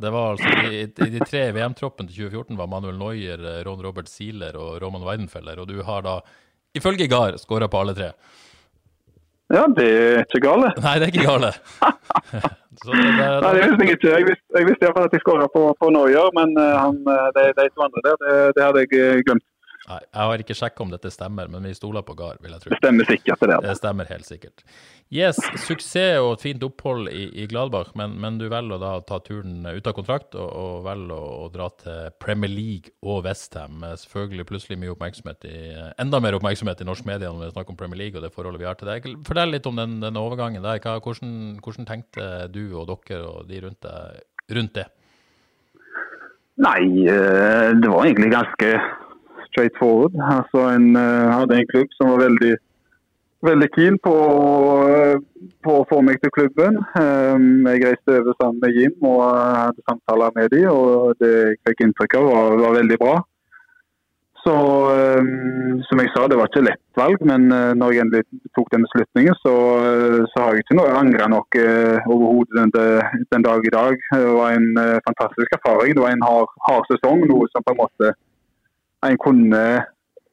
Det 0.00 0.12
var 0.12 0.32
altså, 0.32 0.48
I, 0.72 0.80
i 0.88 1.12
de 1.12 1.20
tre 1.28 1.44
VM-troppene 1.56 2.08
til 2.08 2.30
2014 2.30 2.56
var 2.56 2.72
Manuel 2.72 2.96
Neuer, 3.00 3.44
Ron 3.68 3.84
Robert 3.84 4.08
Zieler 4.08 4.56
og 4.56 4.80
Roman 4.80 5.04
Weidenfeller. 5.04 5.60
Og 5.60 5.68
du 5.68 5.84
har 5.84 6.08
da, 6.08 6.18
ifølge 6.76 7.08
Gahr, 7.12 7.36
skåra 7.40 7.68
på 7.68 7.84
alle 7.84 7.96
tre. 8.00 8.14
Ja, 9.54 9.64
det 9.76 9.86
er 9.86 10.24
ikke 10.26 10.42
gale. 10.42 10.72
Nei, 10.82 10.94
det 10.98 11.06
er 11.06 11.12
ikke 11.12 11.26
gale. 11.28 11.50
det, 12.32 12.94
det, 12.98 13.26
Nei, 13.44 13.52
det 13.54 13.66
visste 13.66 13.84
jeg 13.86 13.94
ikke. 13.94 14.08
Jeg 14.10 14.26
visste, 14.30 14.46
jeg 14.58 14.68
visste 14.68 14.88
iallfall 14.88 15.06
at 15.06 15.14
jeg 15.14 15.22
skåra 15.22 15.46
på, 15.54 15.62
på 15.80 15.90
Neuer, 15.94 16.32
men 16.38 16.56
uh, 16.58 16.88
de, 17.36 17.44
de 17.54 17.68
to 17.70 17.84
andre 17.86 18.02
der, 18.08 18.16
det, 18.24 18.34
det 18.56 18.64
hadde 18.66 18.82
jeg 18.82 19.02
eh, 19.02 19.20
glemt. 19.28 19.46
Nei, 19.86 20.00
Jeg 20.02 20.28
har 20.28 20.42
ikke 20.42 20.54
sjekka 20.58 20.82
om 20.82 20.90
dette 20.90 21.10
stemmer, 21.14 21.50
men 21.50 21.66
vi 21.68 21.72
stoler 21.76 22.02
på 22.02 22.16
Gard, 22.18 22.40
vil 22.42 22.54
jeg 22.56 22.64
tro. 22.64 22.72
Det 22.72 22.78
stemmer 22.80 23.06
sikkert. 23.06 23.42
Det, 23.46 23.58
det 23.62 23.74
stemmer 23.78 24.08
helt 24.10 24.26
sikkert. 24.26 24.64
Yes, 25.14 25.38
suksess 25.62 26.18
og 26.18 26.32
et 26.32 26.42
fint 26.42 26.64
opphold 26.66 27.06
i, 27.12 27.28
i 27.38 27.46
Gladbach, 27.46 27.92
men, 27.98 28.16
men, 28.18 28.40
du 28.40 28.48
velger 28.50 28.82
å 28.82 28.96
ta 29.06 29.20
turen 29.22 29.62
ut 29.62 29.86
av 29.86 29.94
kontrakt 29.94 30.34
og, 30.34 30.48
og 30.48 30.80
velger 30.88 31.14
å, 31.14 31.28
å, 31.44 31.46
dra 31.54 31.68
til 31.78 32.10
Premier 32.22 32.50
League 32.50 32.96
og 33.06 33.22
Westham. 33.28 33.86
Selvfølgelig 34.02 34.48
plutselig 34.50 34.80
mye 34.82 34.96
oppmerksomhet 34.96 35.46
i, 35.46 35.54
enda 36.02 36.22
mer 36.24 36.40
oppmerksomhet 36.40 36.82
i 36.82 36.88
norsk 36.90 37.06
media 37.06 37.30
når 37.30 37.46
vi 37.46 37.54
snakker 37.54 37.76
om 37.76 37.78
Premier 37.78 38.02
League 38.02 38.18
og 38.18 38.26
det 38.26 38.34
forholdet 38.34 38.64
vi 38.64 38.70
har 38.72 38.80
til 38.80 38.90
deg. 38.90 39.10
Fortell 39.28 39.54
litt 39.54 39.70
om 39.70 39.78
den, 39.78 40.00
den 40.02 40.18
overgangen 40.18 40.66
der. 40.66 40.82
Hva, 40.82 40.98
hvordan, 40.98 41.60
hvordan, 41.62 41.86
tenkte 41.86 42.48
du 42.50 42.64
og 42.74 42.90
dere 42.90 43.22
og 43.30 43.46
de 43.46 43.62
rundt 43.62 43.86
deg 43.86 44.24
rundt 44.56 44.78
det? 44.78 44.90
Nei, 46.66 46.82
eh, 47.06 47.70
det 47.76 47.88
var 47.92 48.06
egentlig 48.06 48.32
ganske 48.32 48.70
straight 49.56 49.76
forward. 49.80 50.12
Altså 50.38 50.68
en, 50.76 50.88
uh, 50.96 51.32
hadde 51.38 51.60
en 51.60 51.70
klubb 51.72 51.92
som 51.96 52.12
var 52.12 52.24
veldig, 52.26 52.54
veldig 53.48 53.68
keen 53.76 53.96
på, 54.06 54.16
på, 55.64 55.76
å 55.78 55.86
få 55.92 56.02
meg 56.04 56.20
til 56.20 56.34
klubben. 56.36 56.82
Um, 56.98 57.64
jeg 57.70 57.86
reiste 57.86 58.18
over 58.20 58.36
sammen 58.40 58.60
med 58.64 58.76
Jim 58.76 59.08
og 59.08 59.22
hadde 59.62 59.86
samtaler 59.88 60.36
med 60.36 60.52
dem, 60.52 60.68
og 60.72 61.16
det 61.22 61.32
jeg 61.38 61.62
fikk 61.70 61.86
inntrykk 61.86 62.20
av 62.20 62.28
var, 62.32 62.60
var 62.66 62.78
veldig 62.82 63.00
bra. 63.00 63.16
Så 64.46 64.54
um, 64.54 65.80
som 65.88 65.98
jeg 65.98 66.10
sa, 66.14 66.28
det 66.30 66.36
var 66.38 66.46
ikke 66.46 66.68
lett 66.68 66.82
valg, 66.94 67.22
men 67.26 67.48
uh, 67.50 67.72
når 67.74 67.94
jeg 67.96 68.02
endelig 68.04 68.42
tok 68.54 68.68
den 68.70 68.84
beslutningen, 68.86 69.34
så, 69.40 69.54
uh, 69.82 70.20
så 70.30 70.44
har 70.44 70.54
jeg 70.54 70.62
ikke 70.62 70.76
noe 70.78 70.92
angra 71.00 71.26
noe 71.32 71.64
overhodet 72.04 72.60
den, 72.60 72.76
den, 73.32 73.46
dag 73.48 73.66
i 73.66 73.74
dag. 73.74 73.98
Det 74.12 74.36
var 74.36 74.54
en 74.54 74.68
fantastisk 75.08 75.58
erfaring. 75.58 75.96
Det 75.96 76.04
var 76.04 76.14
en 76.14 76.24
hard, 76.28 76.54
hard 76.68 76.86
sesong, 76.92 77.26
noe 77.26 77.50
som 77.50 77.66
på 77.66 77.74
en 77.74 77.82
måte 77.82 78.14
en 79.04 79.18
kunne 79.20 79.62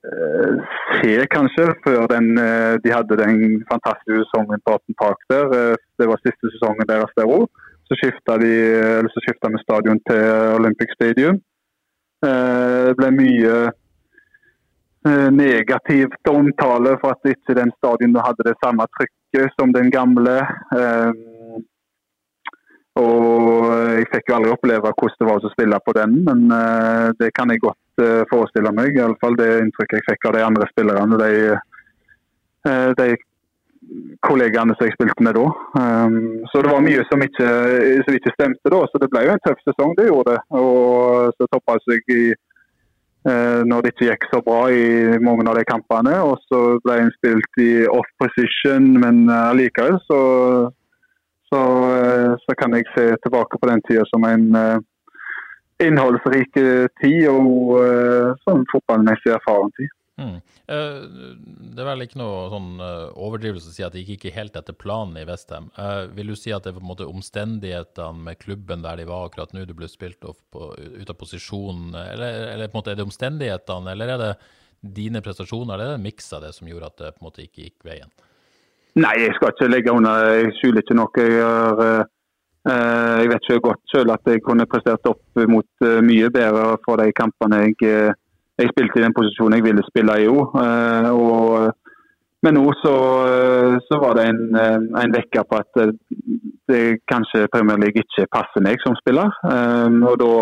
uh, 0.07 0.55
se, 0.99 1.14
kanskje, 1.36 1.68
før 1.86 2.07
den, 2.14 2.34
uh, 2.39 2.74
de 2.84 2.93
hadde 2.93 3.20
den 3.20 3.61
fantastiske 3.72 4.24
sesongen 4.24 4.64
på 4.64 4.78
Upton 4.78 4.97
Park 5.01 5.20
der. 5.34 5.45
Uh, 5.51 5.76
det 5.99 6.09
var 6.09 6.22
siste 6.22 6.51
sesongen 6.55 6.89
deres 6.89 7.14
der 7.20 7.30
òg. 7.38 7.47
Så 7.84 7.97
skifta 7.99 8.38
vi 8.39 9.59
stadion 9.61 9.99
til 10.09 10.22
Olympic 10.57 10.93
Stadium. 10.95 11.41
det 12.24 12.95
ble 12.95 13.09
mye 13.11 13.55
negativt 15.36 16.30
omtale 16.32 16.93
for 17.01 17.11
at 17.11 17.28
ikke 17.34 17.57
den 17.59 17.74
stadion 17.76 18.16
hadde 18.16 18.47
det 18.47 18.55
samme 18.64 18.88
trykket 18.95 19.51
som 19.59 19.74
den 19.76 19.91
gamle. 19.91 20.38
Og 22.99 23.71
jeg 23.97 24.09
fikk 24.11 24.27
jo 24.29 24.35
aldri 24.37 24.51
oppleve 24.53 24.91
hvordan 24.93 25.17
det 25.19 25.29
var 25.29 25.45
å 25.47 25.53
spille 25.53 25.79
på 25.81 25.95
den, 25.97 26.19
men 26.27 26.43
det 27.17 27.31
kan 27.33 27.49
jeg 27.49 27.63
godt 27.63 27.79
uh, 28.01 28.23
forestille 28.31 28.71
meg. 28.75 28.97
Iallfall 28.97 29.37
det 29.39 29.49
inntrykket 29.63 29.99
jeg 29.99 30.07
fikk 30.11 30.29
av 30.29 30.37
de 30.37 30.45
andre 30.47 30.69
spillerne. 30.71 31.19
De, 31.21 31.57
uh, 32.69 32.91
de 32.99 33.09
kollegaene 34.23 34.75
som 34.77 34.87
jeg 34.87 34.95
spilte 34.95 35.25
med 35.25 35.37
da. 35.37 35.45
Um, 35.75 36.45
så 36.51 36.63
det 36.63 36.71
var 36.71 36.85
mye 36.85 37.03
som 37.09 37.25
ikke, 37.25 37.51
som 38.05 38.17
ikke, 38.17 38.35
stemte 38.37 38.73
da. 38.73 38.81
Så 38.89 39.03
det 39.03 39.11
ble 39.13 39.27
jo 39.27 39.35
en 39.35 39.45
tøff 39.45 39.61
sesong, 39.67 39.93
det 39.99 40.09
gjorde 40.09 40.35
det. 40.35 40.41
Og 40.61 41.37
så 41.37 41.51
toppa 41.51 41.77
seg 41.85 42.17
i 42.17 42.23
når 43.23 43.85
det 43.85 43.91
ikke 43.93 44.07
gikk 44.09 44.25
så 44.27 44.41
bra 44.43 44.65
i 44.75 45.17
mange 45.23 45.45
av 45.47 45.55
de 45.55 45.61
kampene. 45.63 46.17
Og 46.27 46.41
så 46.51 46.57
ble 46.83 46.97
en 46.99 47.11
spilt 47.15 47.59
i 47.63 47.85
off 47.87 48.09
position, 48.19 48.89
men 48.99 49.21
allikevel 49.31 49.95
så, 50.09 50.17
så, 51.54 51.64
så, 52.41 52.58
kan 52.58 52.74
jeg 52.74 52.89
se 52.95 53.08
tilbake 53.22 53.62
på 53.62 53.70
den 53.70 53.84
tida 53.86 54.06
som 54.10 54.26
en 54.26 54.47
innholdsrik 55.84 56.56
tid 57.01 57.28
og 57.30 57.76
sånn 58.45 58.66
fotballmessig 58.72 59.36
erfaren 59.36 59.70
tid. 59.78 59.91
Mm. 60.22 60.36
Det 61.74 61.82
er 61.82 61.88
vel 61.88 62.06
ikke 62.06 62.20
noe 62.22 62.45
sånn 62.54 62.70
overdrivelse 62.80 63.72
å 63.72 63.74
si 63.74 63.86
at 63.86 63.95
det 63.95 64.04
gikk 64.04 64.28
ikke 64.28 64.36
helt 64.36 64.58
etter 64.60 64.76
planen 64.78 65.18
i 65.20 65.26
Vestheim. 65.28 65.72
Vil 66.14 66.34
du 66.34 66.36
si 66.39 66.54
at 66.54 66.66
det 66.66 66.72
er 66.72 66.78
på 66.78 66.84
en 66.84 66.91
måte 66.91 67.08
omstendighetene 67.10 68.28
med 68.30 68.41
klubben 68.41 68.86
der 68.86 69.01
de 69.01 69.08
var 69.10 69.28
akkurat 69.28 69.56
nå, 69.56 69.66
du 69.66 69.74
ble 69.78 69.89
spilt 69.91 70.22
på, 70.22 70.68
ut 70.78 71.10
av 71.10 71.18
posisjon, 71.20 71.89
eller, 71.97 72.54
eller, 72.54 72.70
på 72.70 72.78
en 72.78 72.82
måte 72.82 72.93
er 72.93 73.01
det 73.01 73.08
omstendighetene, 73.08 73.95
eller 73.95 74.14
er 74.14 74.22
det 74.22 74.34
dine 74.84 75.24
prestasjoner, 75.26 75.74
eller 75.76 75.88
er 75.89 75.95
det 75.95 76.01
en 76.01 76.06
miks 76.06 76.30
av 76.36 76.45
det 76.45 76.54
som 76.58 76.70
gjorde 76.70 76.91
at 76.91 77.01
det 77.01 77.12
på 77.16 77.24
en 77.24 77.30
måte 77.32 77.45
ikke 77.47 77.68
gikk 77.68 77.88
veien? 77.88 78.14
Nei, 78.93 79.13
jeg 79.23 79.33
skal 79.35 79.53
ikke 79.53 79.71
legge 79.73 79.93
under, 79.93 80.25
jeg 80.37 80.51
skjuler 80.59 80.83
ikke 80.83 80.97
noe. 80.97 81.13
Jeg 81.17 81.39
har 81.41 81.79
uh, 81.81 83.15
jeg 83.23 83.29
vet 83.31 83.47
ikke 83.47 83.67
godt 83.69 83.81
selv 83.93 84.13
at 84.13 84.29
jeg 84.29 84.43
kunne 84.45 84.69
prestert 84.69 85.09
opp 85.09 85.41
mot 85.49 85.69
uh, 85.85 85.97
mye 86.05 86.29
bedre 86.33 86.75
for 86.85 87.01
de 87.01 87.09
kampene 87.17 87.63
jeg, 87.63 87.79
uh, 87.89 88.11
jeg 88.61 88.69
spilte 88.69 89.01
i 89.01 89.05
den 89.05 89.15
posisjonen 89.17 89.57
jeg 89.57 89.65
ville 89.65 89.85
spille 89.87 90.19
i 90.21 90.29
òg. 90.29 90.53
Men 92.43 92.57
nå 92.59 92.63
så, 92.75 92.93
så, 93.87 93.97
var 94.03 94.17
det 94.17 94.23
en, 94.27 94.39
en 94.99 95.13
vekker 95.15 95.45
på 95.47 95.59
at 95.63 95.77
det 96.67 96.81
kanskje 97.07 97.47
Premier 97.53 97.79
League 97.79 98.03
ikke 98.03 98.27
passer 98.35 98.65
meg 98.65 98.83
som 98.83 98.97
spiller. 98.99 99.31
Og 100.03 100.17
da 100.19 100.33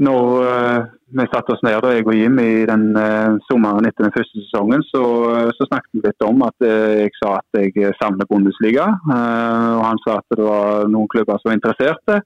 når 0.00 0.28
uh, 0.40 0.84
vi 1.12 1.24
satte 1.28 1.52
oss 1.52 1.62
ned, 1.66 1.76
da, 1.84 1.90
jeg 1.92 2.06
og 2.06 2.14
Jim, 2.16 2.38
i 2.40 2.64
den 2.68 2.94
uh, 2.96 3.36
sommeren 3.50 3.84
etter 3.84 4.06
den 4.06 4.14
første 4.14 4.40
sesongen, 4.40 4.84
så, 4.88 5.02
uh, 5.28 5.50
så 5.56 5.68
snakket 5.68 5.98
vi 5.98 6.04
litt 6.06 6.24
om 6.24 6.44
at 6.46 6.64
jeg 6.64 7.12
sa 7.18 7.34
at 7.42 7.60
jeg 7.60 7.92
savner 8.00 8.28
Bundesliga. 8.30 8.88
og 9.12 9.82
han 9.84 10.00
sa 10.06 10.20
at 10.20 10.36
det 10.36 10.46
var 10.46 10.88
noen 10.88 11.10
klubber 11.12 11.40
som 11.40 11.50
var 11.50 11.58
interesserte. 11.58 12.22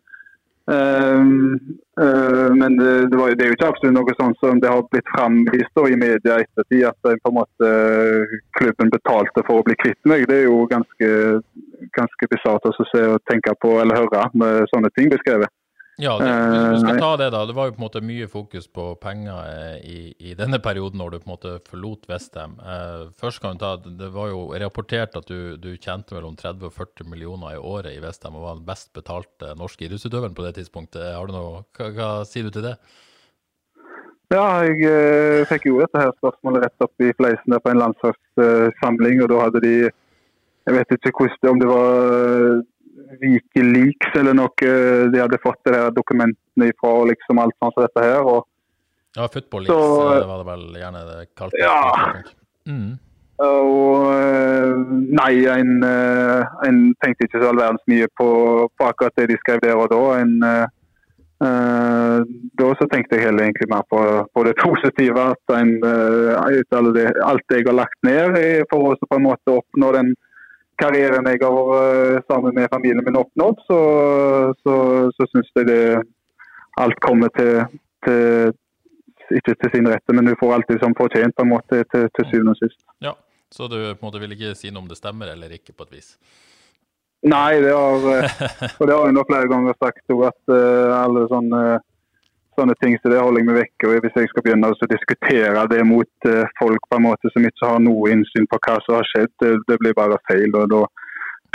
men 0.67 2.77
det, 2.79 2.93
det, 3.11 3.19
var, 3.19 3.31
det, 3.31 3.45
er 3.45 3.51
jo 3.51 3.57
ikke 3.57 3.69
absolutt 3.69 3.95
noe 3.95 4.15
sånt 4.19 4.41
som 4.43 4.61
det 4.61 4.71
har 4.71 4.83
blitt 4.91 5.13
framvist 5.15 5.79
i 5.79 6.01
media 6.01 6.41
ettertid, 6.43 6.89
at 6.89 7.21
på 7.23 7.31
en 7.31 7.39
måte 7.39 7.69
klubben 8.59 8.91
betalte 8.91 9.45
for 9.47 9.61
å 9.61 9.67
bli 9.67 9.79
kvitt 9.83 10.11
meg. 10.11 10.27
Det 10.31 10.41
er 10.41 10.49
jo 10.49 10.65
ganske, 10.71 11.13
ganske 11.99 12.31
bisart 12.33 12.67
å 12.67 12.89
se 12.91 13.05
og 13.15 13.23
tenke 13.31 13.55
på 13.63 13.77
eller 13.83 14.03
høre 14.03 14.27
med 14.35 14.67
sånne 14.75 14.91
ting 14.99 15.13
beskrevet. 15.15 15.51
Ja, 15.97 16.19
det, 16.21 16.29
hvis 16.29 16.75
vi 16.75 16.81
skal 16.83 16.99
ta 17.01 17.11
det, 17.17 17.31
da. 17.33 17.39
Det 17.49 17.55
var 17.57 17.71
jo 17.71 17.73
på 17.73 17.81
en 17.81 17.85
måte 17.87 18.03
mye 18.05 18.27
fokus 18.29 18.67
på 18.69 18.91
penger 19.01 19.47
eh, 19.49 19.77
i, 19.81 20.01
i 20.29 20.35
denne 20.37 20.59
perioden 20.61 21.01
når 21.01 21.15
du 21.15 21.17
på 21.23 21.25
en 21.25 21.33
måte 21.33 21.53
forlot 21.71 22.05
Westham. 22.11 22.59
Eh, 22.61 23.07
først 23.17 23.41
kan 23.41 23.57
du 23.57 23.65
ta, 23.65 23.71
Det 23.81 24.11
var 24.13 24.29
jo 24.29 24.43
rapportert 24.61 25.17
at 25.17 25.31
du, 25.31 25.57
du 25.57 25.71
tjente 25.81 26.13
mellom 26.13 26.37
30 26.37 26.69
og 26.69 26.77
40 26.77 27.09
millioner 27.09 27.57
i 27.57 27.63
året 27.63 27.97
i 27.97 28.03
Westham 28.05 28.37
og 28.37 28.45
var 28.45 28.59
den 28.59 28.69
best 28.69 28.93
betalte 28.93 29.55
norske 29.57 29.89
idrettsutøveren 29.89 30.37
på 30.37 30.45
det 30.45 30.59
tidspunktet. 30.61 31.15
Har 31.17 31.33
du 31.33 31.33
noe, 31.33 31.65
hva, 31.81 31.89
hva 31.97 32.13
sier 32.29 32.45
du 32.45 32.53
til 32.53 32.69
det? 32.69 32.77
Ja, 34.35 34.45
jeg 34.69 34.85
eh, 34.85 35.49
fikk 35.49 35.69
jo 35.71 35.81
dette 35.81 36.03
her 36.03 36.13
spørsmålet 36.19 36.67
rett 36.67 36.85
opp 36.85 37.09
i 37.09 37.15
fleisen 37.17 37.57
der 37.57 37.65
på 37.65 37.73
en 37.73 37.81
landslagssamling. 37.81 39.25
og 39.25 39.33
da 39.33 39.45
hadde 39.47 39.65
de 39.65 39.77
Jeg 40.67 40.75
vet 40.75 40.93
ikke 40.93 41.13
hvordan, 41.23 41.53
om 41.55 41.61
det 41.63 41.69
var 41.73 42.65
Wikileaks 43.21 44.19
eller 44.19 44.37
noe 44.37 44.75
de 45.13 45.21
hadde 45.21 45.41
fått 45.43 45.61
de 45.69 45.75
her 45.77 45.91
dokumentene 45.95 46.71
ifra 46.73 46.93
og 47.03 47.11
liksom 47.13 47.41
alt 47.43 47.57
sånt 47.61 47.77
som 47.77 47.87
dette 47.87 48.05
her. 48.05 48.23
Og, 48.27 48.47
ja, 49.17 49.27
Football 49.33 49.67
Leaks 49.67 49.73
så, 49.73 50.29
var 50.29 50.39
det 50.43 50.49
vel 50.51 50.65
gjerne 50.83 51.03
det 51.11 51.19
kalt? 51.39 51.59
Ja. 51.61 52.23
Mm. 52.67 52.97
Og 53.45 54.07
eh, 54.17 54.71
nei, 55.13 55.33
en, 55.53 55.75
eh, 55.85 56.55
en, 56.65 56.81
tenkte 57.05 57.29
ikke 57.29 57.43
så 57.43 57.51
all 57.51 57.61
verdens 57.61 57.85
mye 57.91 58.09
på, 58.17 58.29
på, 58.73 58.87
akkurat 58.89 59.17
det 59.21 59.29
de 59.33 59.37
skrev 59.43 59.61
der 59.65 59.77
og 59.77 59.93
da. 59.93 60.03
En, 60.23 60.41
Uh, 61.37 62.23
da 62.57 62.71
så 62.81 62.87
tenkte 62.89 63.19
jeg 63.19 63.27
heller 63.27 63.45
egentlig 63.45 63.67
mer 63.69 63.83
på, 63.93 63.99
på 64.33 64.45
det 64.47 64.55
positive. 64.65 65.21
At 65.21 65.53
en, 65.53 65.75
uh, 65.85 66.33
alt, 66.41 66.95
det, 66.97 67.11
alt 67.21 67.53
jeg 67.53 67.67
har 67.67 67.77
lagt 67.77 67.99
ned 68.09 68.39
for 68.71 68.95
å 68.95 68.95
på 69.03 69.19
en 69.19 69.27
måte 69.27 69.59
oppnå 69.59 69.91
den 69.99 70.15
karrieren 70.81 71.29
jeg 71.31 71.43
har 71.43 71.73
uh, 71.73 72.21
sammen 72.31 72.55
med 72.57 72.71
familien 72.73 73.05
min 73.05 73.19
oppnådd, 73.21 73.63
så, 73.69 73.81
så, 74.63 74.77
så 75.17 75.29
syns 75.33 75.51
jeg 75.57 75.69
det 75.71 75.83
alt 76.81 76.99
kommer 77.01 77.33
til, 77.37 77.65
til, 78.07 78.55
Ikke 79.37 79.57
til 79.59 79.73
sin 79.75 79.89
rette, 79.91 80.15
men 80.15 80.29
du 80.29 80.37
får 80.39 80.53
alltid 80.55 80.83
som 80.83 80.95
fortjent 80.95 81.35
på 81.37 81.43
en 81.43 81.51
måte 81.51 81.81
til, 81.93 82.05
til 82.15 82.29
syvende 82.31 82.53
og 82.55 82.61
sist. 82.61 82.79
Ja, 83.03 83.17
Så 83.51 83.67
du 83.67 83.75
på 83.79 83.99
en 83.99 84.07
måte 84.07 84.21
vil 84.23 84.37
ikke 84.37 84.55
si 84.55 84.71
noe 84.71 84.85
om 84.85 84.91
det 84.91 85.01
stemmer 85.01 85.33
eller 85.33 85.51
ikke, 85.51 85.75
på 85.75 85.89
et 85.89 85.97
vis? 85.99 86.13
Nei, 87.27 87.59
det 87.65 87.73
har, 87.75 88.07
eh, 88.13 88.37
og 88.79 88.87
det 88.87 88.95
har 88.95 89.09
jeg 89.09 89.17
nå 89.17 89.25
flere 89.27 89.51
ganger 89.51 89.75
sagt 89.83 90.05
at 90.15 90.41
uh, 90.53 90.93
alle 91.01 91.27
sånne 91.33 91.63
sånne 92.59 92.77
ting 92.83 92.97
så 93.01 93.13
det 93.13 93.23
holder 93.23 93.43
jeg 93.43 93.49
meg 93.49 93.59
vekk. 93.61 93.87
og 93.87 94.05
Hvis 94.05 94.21
jeg 94.21 94.31
skal 94.33 94.45
begynne 94.47 94.71
å 94.73 94.91
diskutere 94.93 95.65
det 95.73 95.83
mot 95.89 96.29
uh, 96.29 96.45
folk 96.61 96.87
på 96.91 96.99
en 96.99 97.07
måte 97.09 97.33
som 97.33 97.49
ikke 97.49 97.73
har 97.73 97.83
noe 97.85 98.13
innsyn 98.15 98.49
på 98.51 98.61
hva 98.67 98.79
som 98.85 98.99
har 98.99 99.11
skjedd, 99.13 99.33
det, 99.43 99.53
det 99.71 99.81
blir 99.83 99.97
bare 99.99 100.19
feil. 100.31 100.51
og 100.57 100.71
da, 100.73 100.83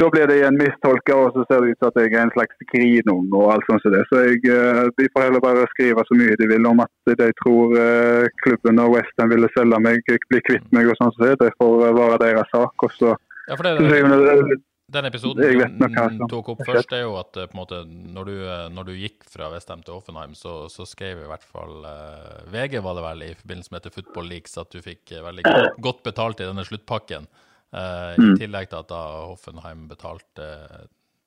da 0.01 0.09
blir 0.13 0.29
det 0.29 0.39
igjen 0.39 0.59
mistolka, 0.59 1.17
og 1.17 1.35
så 1.35 1.45
ser 1.49 1.61
det 1.65 1.73
ut 1.73 1.81
som 1.81 1.91
at 1.91 1.99
jeg 2.01 2.13
er 2.13 2.23
en 2.23 2.33
slags 2.35 2.65
grinung 2.73 3.27
og 3.29 3.51
alt 3.55 3.67
sånt 3.69 3.85
som 3.85 3.95
det. 3.95 4.05
Så 4.09 4.23
jeg, 4.27 4.41
uh, 4.47 4.87
De 4.97 5.09
får 5.11 5.27
heller 5.27 5.45
bare 5.45 5.67
skrive 5.73 6.05
så 6.07 6.19
mye 6.21 6.39
de 6.39 6.49
vil 6.53 6.71
om 6.71 6.85
at 6.85 7.15
de 7.23 7.29
tror 7.43 7.75
uh, 7.77 8.25
klubben 8.45 8.81
og 8.85 8.97
Western 8.97 9.33
ville 9.33 9.51
selge 9.57 9.81
meg, 9.89 10.15
bli 10.31 10.45
kvitt 10.49 10.67
meg 10.75 10.89
og 10.89 10.97
sånn 11.01 11.13
som 11.17 11.27
det. 11.27 11.37
Det 11.43 11.53
får 11.61 11.85
være 11.89 12.23
deres 12.25 12.55
sak. 12.55 12.87
og 12.87 12.97
så 12.99 13.15
ja, 13.49 13.57
for 13.57 13.65
det, 13.67 13.79
det, 13.83 14.61
den 14.91 15.07
episoden 15.07 15.77
du 16.19 16.25
tok 16.29 16.51
opp 16.53 16.63
først, 16.67 16.93
er 16.95 17.05
jo 17.05 17.15
at 17.19 17.37
eh, 17.39 17.51
måte, 17.57 17.81
når, 17.87 18.27
du, 18.27 18.33
eh, 18.43 18.65
når, 18.73 18.89
du, 18.89 18.93
gikk 18.99 19.25
fra 19.29 19.49
Westham 19.53 19.83
til 19.85 19.95
Offenheim, 19.95 20.33
så, 20.37 20.65
så 20.71 20.85
skrev 20.89 21.23
i 21.23 21.29
hvert 21.29 21.45
fall 21.47 21.85
uh, 21.85 22.41
VG 22.51 22.79
var 22.83 22.97
det 22.97 23.05
vel 23.05 23.23
i 23.25 23.35
forbindelse 23.39 23.71
med 23.71 23.81
etter 23.81 23.95
Football 23.95 24.31
Leaks 24.31 24.57
at 24.61 24.73
du 24.73 24.81
fikk 24.83 25.13
veldig 25.23 25.45
godt, 25.83 26.03
betalt 26.07 26.41
i 26.43 26.49
denne 26.49 26.65
sluttpakken. 26.67 27.29
Uh, 27.71 28.17
mm. 28.17 28.25
I 28.25 28.41
tillegg 28.41 28.71
til 28.71 28.81
at 28.81 28.89
da 28.91 29.03
Hoffenheim 29.29 29.85
betalte, 29.91 30.49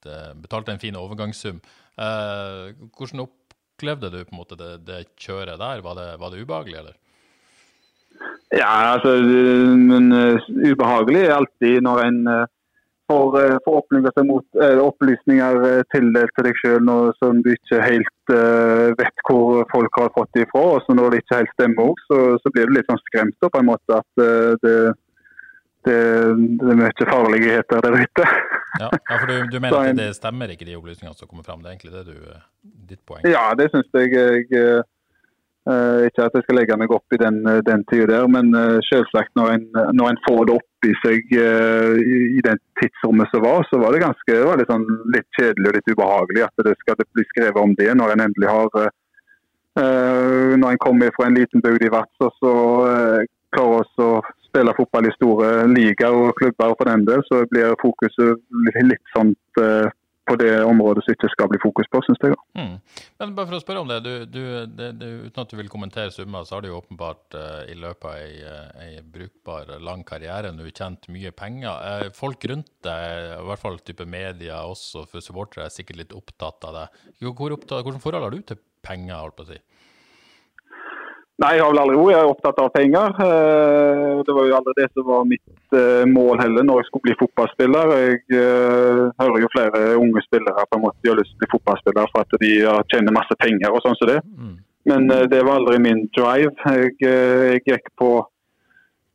det, 0.05 0.19
betalte 0.45 0.75
en 0.75 0.83
fin 0.83 0.99
overgangssum. 1.01 1.62
Uh, 1.97 2.75
hvordan 2.99 3.25
opplevde 3.25 4.12
du 4.12 4.21
på 4.21 4.35
en 4.35 4.43
måte 4.43 4.61
det, 4.61 4.75
det 4.85 5.01
kjøret 5.17 5.57
der? 5.62 5.85
Var 5.85 6.01
det, 6.01 6.11
var 6.21 6.35
det 6.35 6.45
ubehagelig, 6.45 6.83
eller? 6.83 7.01
Ja, 8.55 8.93
altså, 8.95 9.17
men 9.75 10.12
ubehagelig 10.12 11.25
er 11.25 11.39
alltid 11.41 11.81
når 11.83 12.05
en 12.05 12.21
for, 13.11 13.37
eh, 13.41 13.57
for 13.65 13.83
seg 13.91 14.27
mot 14.29 14.47
uh, 14.61 14.81
opplysninger 14.85 15.61
uh, 15.61 15.83
tildelt 15.95 16.33
til 16.37 16.49
deg 16.49 16.61
selv 16.63 16.91
som 17.21 17.43
du 17.45 17.51
ikke 17.53 17.81
helt 17.85 18.11
vet 18.97 19.23
hvor 19.29 19.67
folk 19.69 19.97
har 20.01 20.13
fått 20.15 20.31
det 20.33 20.47
ifra. 20.47 20.63
Og 20.77 20.85
så 20.87 20.95
når 20.97 21.13
det 21.13 21.19
ikke 21.21 21.43
helt 21.43 21.51
stemmer, 21.53 21.91
så, 22.09 22.21
så 22.41 22.53
blir 22.55 22.71
du 22.71 22.73
litt 22.73 22.89
sånn 22.89 23.03
skremt 23.11 23.37
på 23.45 23.61
en 23.61 23.69
måte 23.69 23.99
at 23.99 24.07
det, 24.17 24.31
det, 24.65 24.77
det, 25.85 25.99
er 26.73 26.81
mye 26.81 27.09
farligheter 27.11 27.85
der 27.85 27.99
ute. 28.01 28.25
ja, 28.83 28.89
ja, 28.89 29.19
for 29.19 29.29
du, 29.29 29.35
du 29.53 29.59
mener 29.61 29.91
at 29.91 30.01
det 30.01 30.09
stemmer 30.17 30.55
ikke 30.55 30.65
de 30.65 30.79
opplysningene 30.79 31.19
som 31.19 31.29
kommer 31.29 31.45
fram? 31.45 31.61
Det 31.61 31.69
er 31.69 31.77
egentlig 31.77 31.93
det 31.99 32.07
du, 32.09 32.41
ditt 32.95 33.05
poeng? 33.05 33.29
Ja, 33.29 33.51
det 33.61 33.69
syns 33.75 33.93
jeg. 33.93 34.17
jeg 34.17 34.81
ikke 35.65 36.27
at 36.27 36.35
jeg 36.37 36.45
skal 36.45 36.59
legge 36.59 36.77
meg 36.77 36.91
opp 36.93 37.15
i 37.17 37.19
den, 37.21 37.39
den 37.65 37.85
tida 37.89 38.11
der, 38.11 38.27
men 38.29 38.51
uh, 38.53 38.77
selvsagt 38.85 39.33
når 39.39 39.55
en, 39.55 39.62
når 39.97 40.11
en 40.11 40.21
får 40.27 40.43
det 40.49 40.57
opp 40.59 40.89
i 40.89 40.93
seg 41.01 41.33
uh, 41.41 41.95
i 41.97 42.43
den 42.45 42.61
tidsrommet 42.81 43.33
som 43.33 43.45
var, 43.47 43.65
så 43.71 43.81
var 43.81 43.95
det 43.95 44.03
ganske 44.03 44.37
var 44.45 44.61
litt, 44.61 44.69
sånn, 44.69 44.85
litt 45.15 45.39
kjedelig 45.39 45.71
og 45.71 45.79
litt 45.79 45.89
ubehagelig 45.89 46.45
at 46.45 46.67
det 46.69 46.77
skal 46.83 47.01
bli 47.01 47.25
skrevet 47.31 47.62
om 47.62 47.73
det 47.81 47.89
når 47.97 48.12
en 48.12 48.25
endelig 48.27 48.53
har 48.53 48.69
uh, 48.77 50.53
Når 50.61 50.69
en 50.69 50.85
kommer 50.85 51.17
fra 51.17 51.31
en 51.31 51.41
liten 51.41 51.65
bygd 51.65 51.89
i 51.89 51.93
Vadsø 51.97 52.29
så 52.43 52.55
uh, 52.85 53.25
klarer 53.57 54.05
å 54.05 54.12
spille 54.45 54.77
fotball 54.77 55.09
i 55.09 55.17
store 55.17 55.51
ligaer 55.73 56.15
og 56.29 56.37
klubber, 56.39 56.77
for 56.77 56.93
den 56.93 57.09
del 57.09 57.25
så 57.27 57.41
blir 57.51 57.73
fokuset 57.81 58.37
litt, 58.69 58.83
litt 58.93 59.15
sånt 59.17 59.62
på 60.25 60.37
det 60.41 60.53
området 60.64 61.05
som 61.05 61.14
ikke 61.14 61.29
skal 61.33 61.51
bli 61.53 61.61
fokus 61.62 61.89
på, 61.93 62.01
syns 62.07 62.22
jeg. 62.25 62.37
Mm. 62.57 62.77
Men 63.20 63.35
bare 63.37 63.51
for 63.51 63.59
å 63.59 63.62
spørre 63.62 63.83
om 63.85 63.91
det, 63.91 63.99
du, 64.05 64.12
du, 64.25 64.41
det, 64.72 64.89
det, 65.01 65.11
uten 65.27 65.43
at 65.43 65.53
du 65.53 65.59
vil 65.59 65.70
kommentere 65.72 66.14
summer, 66.14 66.47
så 66.49 66.57
har 66.57 66.64
du 66.64 66.70
jo 66.70 66.79
åpenbart 66.79 67.37
uh, 67.37 67.61
i 67.68 67.77
løpet 67.77 68.09
av 68.09 68.22
eh, 68.22 68.87
ei, 68.87 69.03
brukbar, 69.16 69.75
lang 69.85 70.05
karriere 70.09 70.55
nå 70.55 70.70
tjent 70.70 71.11
mye 71.12 71.35
penger. 71.37 71.77
Uh, 71.85 72.09
folk 72.16 72.49
rundt 72.51 72.72
deg, 72.87 73.29
i 73.37 73.45
hvert 73.51 73.64
fall 73.64 73.81
type 73.85 74.09
media 74.09 74.62
også 74.64 75.05
for 75.11 75.25
supportere, 75.25 75.68
er 75.68 75.77
sikkert 75.77 76.01
litt 76.01 76.16
opptatt 76.16 76.70
av 76.70 76.79
det. 76.81 76.87
Hvor 77.25 77.57
opptatt, 77.59 77.85
hvordan 77.85 78.03
forhold 78.03 78.29
har 78.29 78.35
du 78.35 78.49
til 78.49 78.62
penger, 78.85 79.18
holdt 79.20 79.39
på 79.41 79.47
å 79.47 79.53
si? 79.53 79.61
Nei, 81.43 81.57
jeg 81.57 81.64
har 81.64 81.72
vel 81.72 81.80
aldri 81.82 81.97
vært 81.99 82.12
jeg 82.14 82.22
er 82.22 82.28
opptatt 82.30 82.59
av 82.62 82.68
penger. 82.76 83.16
Eh, 83.24 84.18
det 84.26 84.35
var 84.37 84.45
jo 84.47 84.55
aldri 84.55 84.74
det 84.78 84.85
som 84.93 85.07
var 85.09 85.24
mitt 85.26 85.74
eh, 85.74 86.05
mål 86.07 86.39
heller 86.39 86.66
når 86.66 86.80
jeg 86.80 86.87
skulle 86.89 87.07
bli 87.09 87.16
fotballspiller. 87.22 87.95
Jeg 87.99 88.20
eh, 88.39 89.01
hører 89.18 89.41
jo 89.43 89.51
flere 89.51 89.80
unge 89.99 90.22
spillere 90.28 90.66
på 90.68 90.78
en 90.78 90.85
måte 90.85 91.03
de 91.03 91.11
har 91.11 91.18
lyst 91.18 91.32
til 91.32 91.41
å 91.41 91.43
bli 91.43 91.49
fotballspiller 91.57 92.12
for 92.12 92.22
at 92.22 92.37
de 92.45 92.53
tjener 92.93 93.16
masse 93.16 93.37
penger 93.41 93.74
og 93.74 93.82
sånn 93.82 93.99
som 93.99 94.11
det. 94.12 94.20
Mm. 94.30 94.53
Men 94.93 95.11
det 95.32 95.41
var 95.41 95.59
aldri 95.59 95.80
min 95.80 96.05
drive. 96.14 96.53
Jeg, 96.68 96.93
jeg 97.03 97.62
gikk 97.66 97.91
på, 97.99 98.11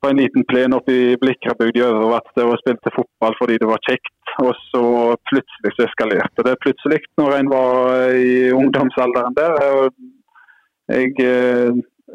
på, 0.02 0.10
en 0.10 0.20
liten 0.20 0.44
plen 0.50 0.76
oppe 0.76 0.92
i 0.92 1.14
Blikrabygd 1.22 1.78
i 1.78 1.84
Øvre 1.86 2.18
og 2.20 2.58
spilte 2.60 2.92
fotball 2.96 3.38
fordi 3.40 3.60
det 3.62 3.70
var 3.70 3.80
kjekt. 3.86 4.12
Og 4.44 4.52
så 4.74 4.84
plutselig 5.30 5.72
så 5.78 5.86
eskalerte 5.86 6.44
det 6.50 6.58
plutselig 6.66 7.00
når 7.22 7.38
en 7.38 7.54
var 7.54 8.18
i 8.18 8.50
ungdomsalderen 8.58 9.38
der. 9.40 9.88
Jeg 10.90 11.16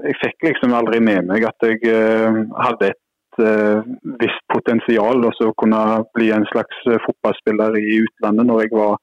jeg 0.03 0.19
fikk 0.21 0.49
liksom 0.49 0.75
aldri 0.77 1.01
med 1.05 1.29
meg 1.31 1.47
at 1.49 1.67
jeg 1.67 1.81
uh, 1.89 2.43
hadde 2.59 2.91
et 2.93 3.41
uh, 3.43 3.81
visst 4.21 4.45
potensial 4.53 5.23
til 5.39 5.51
å 5.51 5.57
kunne 5.61 5.81
bli 6.17 6.31
en 6.35 6.47
slags 6.51 6.81
uh, 6.89 6.99
fotballspiller 7.07 7.79
i 7.81 8.01
utlandet 8.05 8.51
når 8.51 8.65
jeg 8.65 8.75
var 8.77 8.99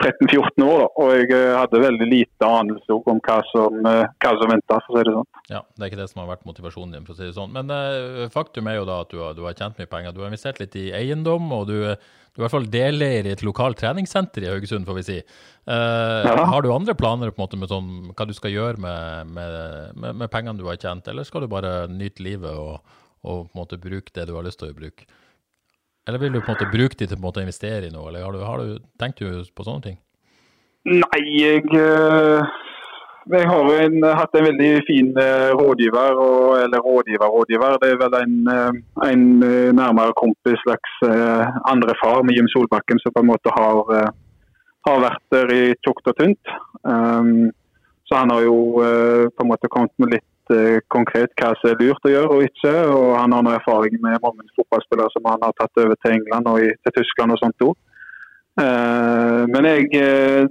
13-14 0.00 0.64
år. 0.66 0.84
Da. 0.84 0.88
Og 1.04 1.12
jeg 1.16 1.56
hadde 1.56 1.82
veldig 1.84 2.08
lite 2.08 2.48
anelse 2.60 2.96
om 2.96 3.20
hva 3.26 3.40
som, 3.50 3.80
hva 3.84 4.32
som 4.40 4.54
venta, 4.54 4.80
for 4.86 4.94
å 4.94 4.98
si 4.98 5.06
det 5.08 5.16
sånn. 5.18 5.28
Ja, 5.50 5.64
Det 5.74 5.84
er 5.84 5.92
ikke 5.92 6.00
det 6.00 6.08
som 6.12 6.22
har 6.22 6.32
vært 6.32 6.48
motivasjonen 6.48 6.96
din, 6.96 7.04
for 7.08 7.16
å 7.16 7.20
si 7.20 7.28
det 7.28 7.36
sånn. 7.36 7.52
Men 7.56 8.30
faktum 8.34 8.70
er 8.70 8.80
jo 8.80 8.88
da 8.88 9.02
at 9.04 9.12
du 9.12 9.20
har, 9.22 9.36
du 9.36 9.44
har 9.46 9.58
tjent 9.58 9.78
mye 9.80 9.90
penger. 9.90 10.16
Du 10.16 10.24
har 10.24 10.32
investert 10.32 10.62
litt 10.62 10.78
i 10.78 10.88
eiendom, 10.96 11.52
og 11.56 11.68
du 11.70 11.78
du 12.30 12.38
er 12.38 12.44
i 12.44 12.46
hvert 12.46 12.54
fall 12.54 12.68
deleier 12.70 13.26
i 13.26 13.32
et 13.34 13.42
lokalt 13.42 13.80
treningssenter 13.80 14.44
i 14.44 14.50
Haugesund, 14.52 14.86
får 14.86 14.98
vi 15.00 15.02
si. 15.08 15.16
Uh, 15.66 16.22
ja. 16.28 16.36
Har 16.46 16.62
du 16.62 16.70
andre 16.70 16.94
planer 16.94 17.32
på 17.34 17.40
en 17.40 17.42
måte 17.42 17.58
med 17.58 17.72
sånn, 17.72 17.88
hva 18.14 18.26
du 18.28 18.34
skal 18.36 18.54
gjøre 18.54 18.82
med, 18.82 19.32
med, 19.34 19.56
med, 19.96 20.20
med, 20.22 20.30
pengene 20.30 20.60
du 20.60 20.68
har 20.68 20.78
tjent, 20.78 21.10
eller 21.10 21.26
skal 21.26 21.42
du 21.42 21.50
bare 21.50 21.88
nyte 21.90 22.22
livet 22.22 22.54
og, 22.54 22.78
og, 23.24 23.48
på 23.48 23.50
en 23.50 23.60
måte 23.64 23.80
bruke 23.82 24.14
det 24.14 24.28
du 24.30 24.36
har 24.36 24.46
lyst 24.46 24.62
til 24.62 24.70
å 24.70 24.78
bruke? 24.78 25.08
Eller 26.08 26.22
vil 26.22 26.32
du 26.32 26.40
på 26.40 26.48
en 26.48 26.56
måte 26.56 26.70
bruke 26.72 26.96
de 26.96 27.06
til 27.06 27.18
å 27.20 27.42
investere 27.42 27.88
i 27.88 27.92
noe, 27.92 28.08
eller 28.08 28.24
har 28.24 28.32
du, 28.34 28.40
har 28.46 28.62
du 28.62 28.80
tenkt 29.00 29.20
på 29.20 29.66
sånne 29.66 29.84
ting? 29.84 30.00
Nei, 30.88 31.22
jeg 31.36 31.66
uh 31.76 32.40
jeg 33.28 33.46
har 33.46 33.68
en, 33.84 34.04
hatt 34.16 34.36
en 34.36 34.46
veldig 34.48 34.70
fin 34.88 35.10
uh, 35.18 35.50
rådgiver, 35.58 36.16
og, 36.18 36.56
eller 36.62 36.82
rådgiver-rådgiver. 36.86 37.76
Det 37.82 37.90
er 37.92 38.00
vel 38.00 38.16
en, 38.18 38.34
uh, 38.48 38.72
en 39.06 39.24
nærmere 39.76 40.16
kompis, 40.18 40.58
slags 40.64 40.96
andre 41.70 41.94
far 42.02 42.24
med 42.24 42.36
Jim 42.36 42.48
Solbakken, 42.48 43.00
som 43.02 43.14
på 43.14 43.22
en 43.22 43.30
måte 43.30 43.52
har, 43.54 44.10
har 44.88 45.04
vært 45.04 45.24
der 45.34 45.54
i 45.54 45.62
tjukt 45.84 46.10
og 46.10 46.16
tynt. 46.18 46.54
Um, 46.82 47.50
så 48.08 48.22
han 48.22 48.32
har 48.34 48.42
jo 48.42 48.56
på 48.80 49.44
en 49.44 49.50
måte 49.52 49.70
kommet 49.70 49.92
med 50.02 50.16
litt 50.16 50.39
konkret 50.92 51.32
hva 51.38 51.52
som 51.58 51.70
er 51.70 51.80
lurt 51.80 52.06
å 52.06 52.12
gjøre 52.12 52.36
og 52.36 52.44
ikke. 52.48 52.74
Og 52.96 53.08
han 53.18 53.36
har 53.36 53.46
noe 53.46 53.56
erfaring 53.58 53.96
med 53.98 54.20
mange 54.24 54.46
fotballspillere 54.58 55.14
som 55.14 55.30
han 55.30 55.46
har 55.46 55.56
tatt 55.58 55.82
over 55.84 55.98
til 56.00 56.18
England 56.18 56.50
og 56.50 56.60
til 56.60 56.96
Tyskland 56.98 57.36
og 57.36 57.42
sånt 57.42 57.66
òg. 57.66 57.76
men 59.54 59.64
jeg, 59.64 59.90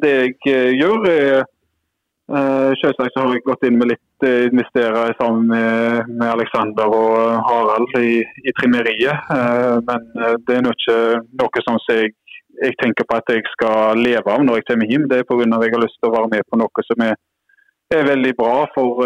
det 0.01 0.11
jeg 0.11 0.75
gjør, 0.79 1.09
er 1.09 1.43
selvsagt 2.81 3.17
har 3.17 3.33
jeg 3.33 3.45
gått 3.45 3.65
inn 3.67 3.77
med 3.79 3.91
litt 3.91 4.25
investere 4.27 5.13
sammen 5.19 5.47
med, 5.47 6.09
med 6.09 6.27
Alexander 6.29 6.91
og 6.93 7.39
Harald 7.47 7.93
i, 7.99 8.19
i 8.21 8.53
trimmeriet. 8.59 9.29
Men 9.87 10.09
det 10.45 10.57
er 10.57 10.65
nå 10.65 10.73
ikke 10.75 10.97
noe 11.39 11.63
som 11.65 11.79
jeg, 11.89 12.13
jeg, 12.61 12.75
tenker 12.81 13.07
på 13.07 13.17
at 13.17 13.31
jeg 13.33 13.45
skal 13.55 13.99
leve 13.99 14.29
av 14.29 14.43
når 14.45 14.59
jeg 14.59 14.69
kommer 14.69 14.91
hjem. 14.91 15.07
Det 15.09 15.21
er 15.21 15.27
pga. 15.29 15.47
at 15.47 15.65
jeg 15.65 15.75
har 15.75 15.85
lyst 15.85 15.99
til 15.99 16.11
å 16.11 16.15
være 16.17 16.31
med 16.35 16.47
på 16.49 16.59
noe 16.61 16.87
som 16.87 17.05
er, 17.07 17.15
er 17.97 18.07
veldig 18.07 18.35
bra 18.37 18.53
for, 18.75 19.01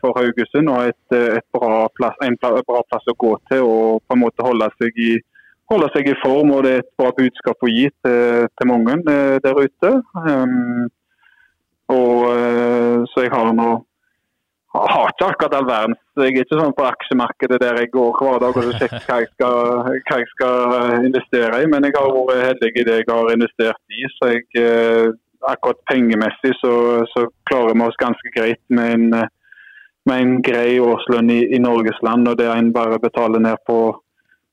for 0.00 0.18
Haugesund. 0.18 0.70
Og 0.72 0.90
et, 0.90 1.16
et 1.38 1.46
bra 1.54 1.86
plass, 1.94 2.18
en 2.26 2.38
bra 2.42 2.82
plass 2.90 3.06
å 3.06 3.16
gå 3.22 3.32
til 3.52 3.62
og 3.62 4.02
på 4.02 4.16
en 4.16 4.22
måte 4.24 4.46
holde 4.46 4.68
seg 4.80 4.98
i, 4.98 5.14
holde 5.70 5.88
seg 5.94 6.10
i 6.10 6.18
form. 6.24 6.50
Og 6.56 6.66
det 6.66 6.74
er 6.74 6.84
et 6.84 6.92
bra 6.98 7.14
budskap 7.16 7.62
å 7.62 7.72
gi 7.72 7.86
til, 8.02 8.50
til 8.58 8.70
mange 8.72 8.98
der 9.06 9.62
ute. 9.62 9.92
Um, 10.26 10.88
og, 11.92 12.24
eh, 12.34 13.04
så 13.12 13.26
jeg 13.26 13.30
har 13.34 13.52
nå 13.54 13.74
har 14.76 15.08
ikke 15.08 15.28
akkurat 15.30 15.54
all 15.56 15.68
verdens 15.68 16.00
Jeg 16.20 16.34
er 16.34 16.42
ikke 16.42 16.58
sånn 16.58 16.74
på 16.76 16.84
aksjemarkedet 16.84 17.58
der 17.62 17.78
jeg 17.80 17.88
går 17.94 18.18
hver 18.18 18.42
dag 18.42 18.58
og 18.60 18.74
sjekker 18.76 19.04
hva 19.06 19.20
jeg, 19.22 19.28
skal, 19.32 19.54
hva 19.86 20.18
jeg 20.20 20.28
skal 20.32 21.06
investere 21.06 21.60
i. 21.62 21.68
Men 21.72 21.86
jeg 21.86 21.94
har 21.96 22.10
vært 22.12 22.42
heldig 22.44 22.70
i 22.72 22.84
det 22.88 22.96
jeg 22.98 23.08
har 23.08 23.30
investert 23.32 23.96
i. 23.96 24.02
Så 24.16 24.30
jeg, 24.34 24.44
eh, 24.60 25.08
akkurat 25.52 25.82
pengemessig 25.90 26.54
så, 26.60 26.74
så 27.12 27.26
klarer 27.50 27.74
vi 27.74 27.86
oss 27.86 28.00
ganske 28.00 28.32
greit 28.36 28.62
med 28.68 28.92
en, 28.96 29.06
med 30.08 30.24
en 30.24 30.34
grei 30.42 30.78
årslønn 30.82 31.30
i, 31.30 31.40
i 31.56 31.62
Norges 31.62 32.00
land. 32.06 32.28
Og 32.30 32.38
det 32.40 32.50
en 32.52 32.72
bare 32.74 33.00
betaler 33.02 33.42
ned 33.42 33.62
på 33.68 33.80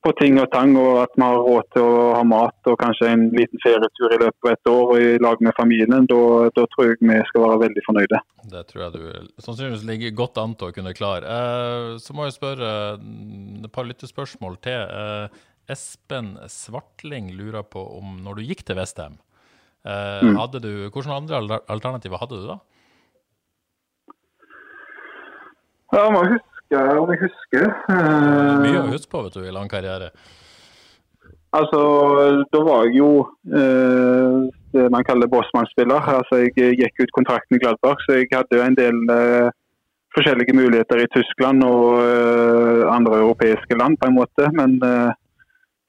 på 0.04 0.12
ting 0.20 0.36
og 0.42 0.50
tang, 0.52 0.74
og 0.76 0.98
at 1.06 1.14
vi 1.16 1.24
har 1.24 1.38
råd 1.40 1.68
til 1.76 1.86
å 1.88 2.00
ha 2.18 2.24
mat 2.28 2.70
og 2.70 2.76
kanskje 2.82 3.08
en 3.14 3.24
liten 3.36 3.62
ferietur 3.64 4.12
i 4.12 4.20
løpet 4.20 4.48
av 4.48 4.52
et 4.52 4.72
år 4.72 4.92
og 4.96 5.00
i 5.00 5.12
lag 5.24 5.44
med 5.46 5.56
familien, 5.56 6.08
da, 6.12 6.20
tror 6.58 6.90
jeg 6.90 7.00
vi 7.00 7.20
skal 7.30 7.46
være 7.46 7.62
veldig 7.64 7.84
fornøyde. 7.88 8.20
Det 8.52 8.66
tror 8.70 8.84
jeg 8.84 8.94
du 8.98 9.44
sannsynligvis 9.46 9.88
ligger 9.88 10.18
godt 10.20 10.42
an 10.44 10.58
til 10.60 10.72
å 10.72 10.76
kunne 10.76 10.96
klare. 10.98 11.38
Eh, 11.38 11.90
så 12.04 12.16
må 12.16 12.28
jeg 12.28 12.36
spørre 12.36 12.74
mm, 13.00 13.64
et 13.64 13.76
par 13.76 13.88
lyttespørsmål 13.88 14.60
til. 14.66 14.84
Eh, 14.84 15.44
Espen 15.72 16.34
Svartling 16.52 17.32
lurer 17.38 17.64
på 17.64 17.86
om 18.02 18.18
når 18.26 18.42
du 18.42 18.50
gikk 18.50 18.66
til 18.68 18.80
Vestheim, 18.82 19.16
eh, 19.16 19.33
mm. 19.84 20.38
hadde 20.40 20.64
du, 20.64 20.72
hvilke 20.88 21.12
andre 21.12 21.60
alternativer 21.68 22.22
hadde 22.22 22.40
du 22.40 22.48
da? 22.48 22.58
Ja, 25.94 26.08
må 26.10 26.24
huske 26.26 26.54
huske, 26.74 27.00
om 27.00 27.12
jeg 27.12 27.22
husker. 27.24 27.68
Mye 28.64 28.82
å 28.82 28.92
huske 28.92 29.12
på 29.12 29.24
vet 29.26 29.36
du, 29.38 29.44
i 29.48 29.54
lang 29.54 29.70
karriere. 29.70 30.12
Altså, 31.54 31.80
da 32.50 32.62
var 32.66 32.88
jeg 32.88 32.98
jo 32.98 33.10
eh, 33.54 34.38
det 34.74 34.88
man 34.90 35.06
kaller 35.06 35.30
bossmannsspiller. 35.30 36.02
Altså, 36.02 36.42
jeg 36.42 36.80
gikk 36.80 37.04
ut 37.04 37.14
kontrakten 37.14 37.58
i 37.58 37.62
Gladbach, 37.62 38.02
så 38.06 38.18
jeg 38.18 38.32
hadde 38.34 38.58
jo 38.58 38.64
en 38.66 38.78
del 38.78 38.98
eh, 39.14 39.52
forskjellige 40.18 40.56
muligheter 40.58 41.04
i 41.04 41.12
Tyskland 41.14 41.62
og 41.66 42.02
eh, 42.02 42.90
andre 42.90 43.22
europeiske 43.22 43.78
land, 43.78 44.00
på 44.02 44.10
en 44.10 44.18
måte. 44.18 44.50
Men 44.58 44.80
eh, 44.82 45.14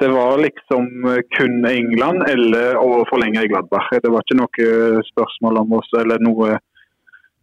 det 0.03 0.09
var 0.11 0.41
liksom 0.43 0.89
kun 1.37 1.67
England 1.69 2.25
eller 2.29 2.79
å 2.81 3.05
forlenge 3.09 3.45
i 3.45 3.51
Gladbach. 3.51 3.93
Det 3.93 4.11
var 4.11 4.25
ikke 4.25 4.41
noe 4.41 5.03
spørsmål 5.13 5.61
om 5.63 5.77
oss 5.79 5.93
eller 6.01 6.23
noe 6.25 6.57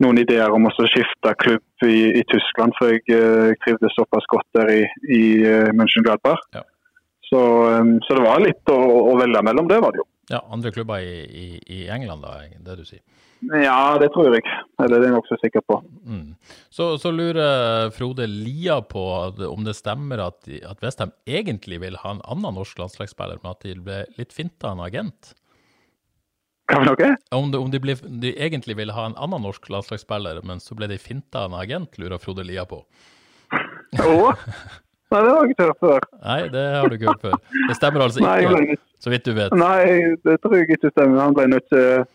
noen 0.02 0.22
ideer 0.22 0.52
om 0.54 0.68
å 0.68 0.74
skifte 0.74 1.34
klubb 1.44 1.86
i, 1.86 1.98
i 2.20 2.24
Tyskland, 2.32 2.76
for 2.78 2.94
jeg, 2.94 3.04
eh, 3.14 3.54
trivdes 3.64 3.96
såpass 3.98 4.28
godt 4.32 4.48
der 4.58 4.72
i, 4.74 4.84
i 5.14 5.24
eh, 5.46 5.72
München 5.78 6.06
Gladbach. 6.06 6.42
Ja. 6.56 6.64
Så, 7.32 7.42
så, 8.04 8.16
det 8.18 8.24
var 8.26 8.42
litt 8.44 8.72
å, 8.74 8.76
å, 8.76 9.14
velge 9.20 9.44
mellom, 9.48 9.70
det 9.70 9.80
var 9.84 9.94
det 9.94 10.02
jo. 10.02 10.08
Ja, 10.34 10.42
Andre 10.52 10.72
klubber 10.76 11.04
i, 11.04 11.22
i, 11.24 11.46
i, 11.64 11.80
England, 11.92 12.26
da, 12.26 12.42
det 12.66 12.76
du 12.82 12.84
sier? 12.88 13.04
Ja, 13.50 13.98
det 13.98 14.12
tror 14.14 14.36
jeg. 14.36 14.46
Eller 14.84 15.00
det 15.00 15.08
er 15.08 15.10
jeg 15.10 15.16
nokså 15.16 15.38
sikker 15.42 15.64
på. 15.66 15.80
Mm. 16.06 16.36
Så, 16.70 16.94
så, 17.02 17.12
lurer 17.16 17.90
Frode 17.96 18.28
Lia 18.30 18.78
på 18.86 19.02
om 19.48 19.66
det 19.66 19.74
stemmer 19.80 20.22
at, 20.28 20.46
at 20.46 20.84
Westham 20.86 21.14
egentlig 21.26 21.82
vil 21.82 21.98
ha 22.04 22.14
en 22.16 22.22
annen 22.30 22.60
norsk 22.60 22.78
landslagsspiller, 22.82 23.42
men 23.42 23.56
at 23.56 23.66
de 23.66 23.78
ble 23.82 24.04
litt 24.20 24.36
finta 24.36 24.70
av 24.70 24.78
en 24.78 24.86
agent? 24.86 25.34
Hva 26.70 26.84
for 26.84 26.92
noe? 26.92 27.10
Om, 27.36 27.50
de, 27.52 27.64
om 27.66 27.74
de, 27.74 27.82
ble, 27.84 27.98
de, 28.22 28.36
egentlig 28.38 28.78
ville 28.80 28.96
ha 28.96 29.10
en 29.10 29.18
annen 29.20 29.44
norsk 29.48 29.66
landslagsspiller, 29.74 30.44
men 30.48 30.62
så 30.64 30.78
ble 30.78 30.92
de 30.92 31.02
finta 31.02 31.46
av 31.46 31.52
en 31.52 31.60
agent, 31.64 31.98
lurer 32.00 32.22
Frode 32.22 32.46
Lia 32.48 32.68
på. 32.70 32.84
Å? 34.00 34.32
Nei, 35.12 35.20
det 35.20 35.32
har 35.34 35.42
jeg 35.44 35.52
ikke 35.52 35.66
hørt 35.68 35.82
før. 35.84 36.06
Nei, 36.22 36.40
det 36.54 36.62
har 36.72 36.88
du 36.88 36.96
ikke 36.96 37.10
hørt 37.10 37.26
før. 37.26 37.40
Det 37.68 37.76
stemmer 37.76 38.06
altså 38.06 38.22
ikke, 38.22 38.52
Nei, 38.54 38.76
så 39.04 39.12
vidt 39.12 39.26
du 39.28 39.34
vet. 39.36 39.56
Nei, 39.60 40.16
det 40.24 40.38
tror 40.40 40.56
jeg 40.56 40.70
ikke 40.70 40.94
stemmer. 40.94 41.20
Han 41.26 41.36
ble 41.36 41.50
nødt 41.52 41.68
til 41.74 42.06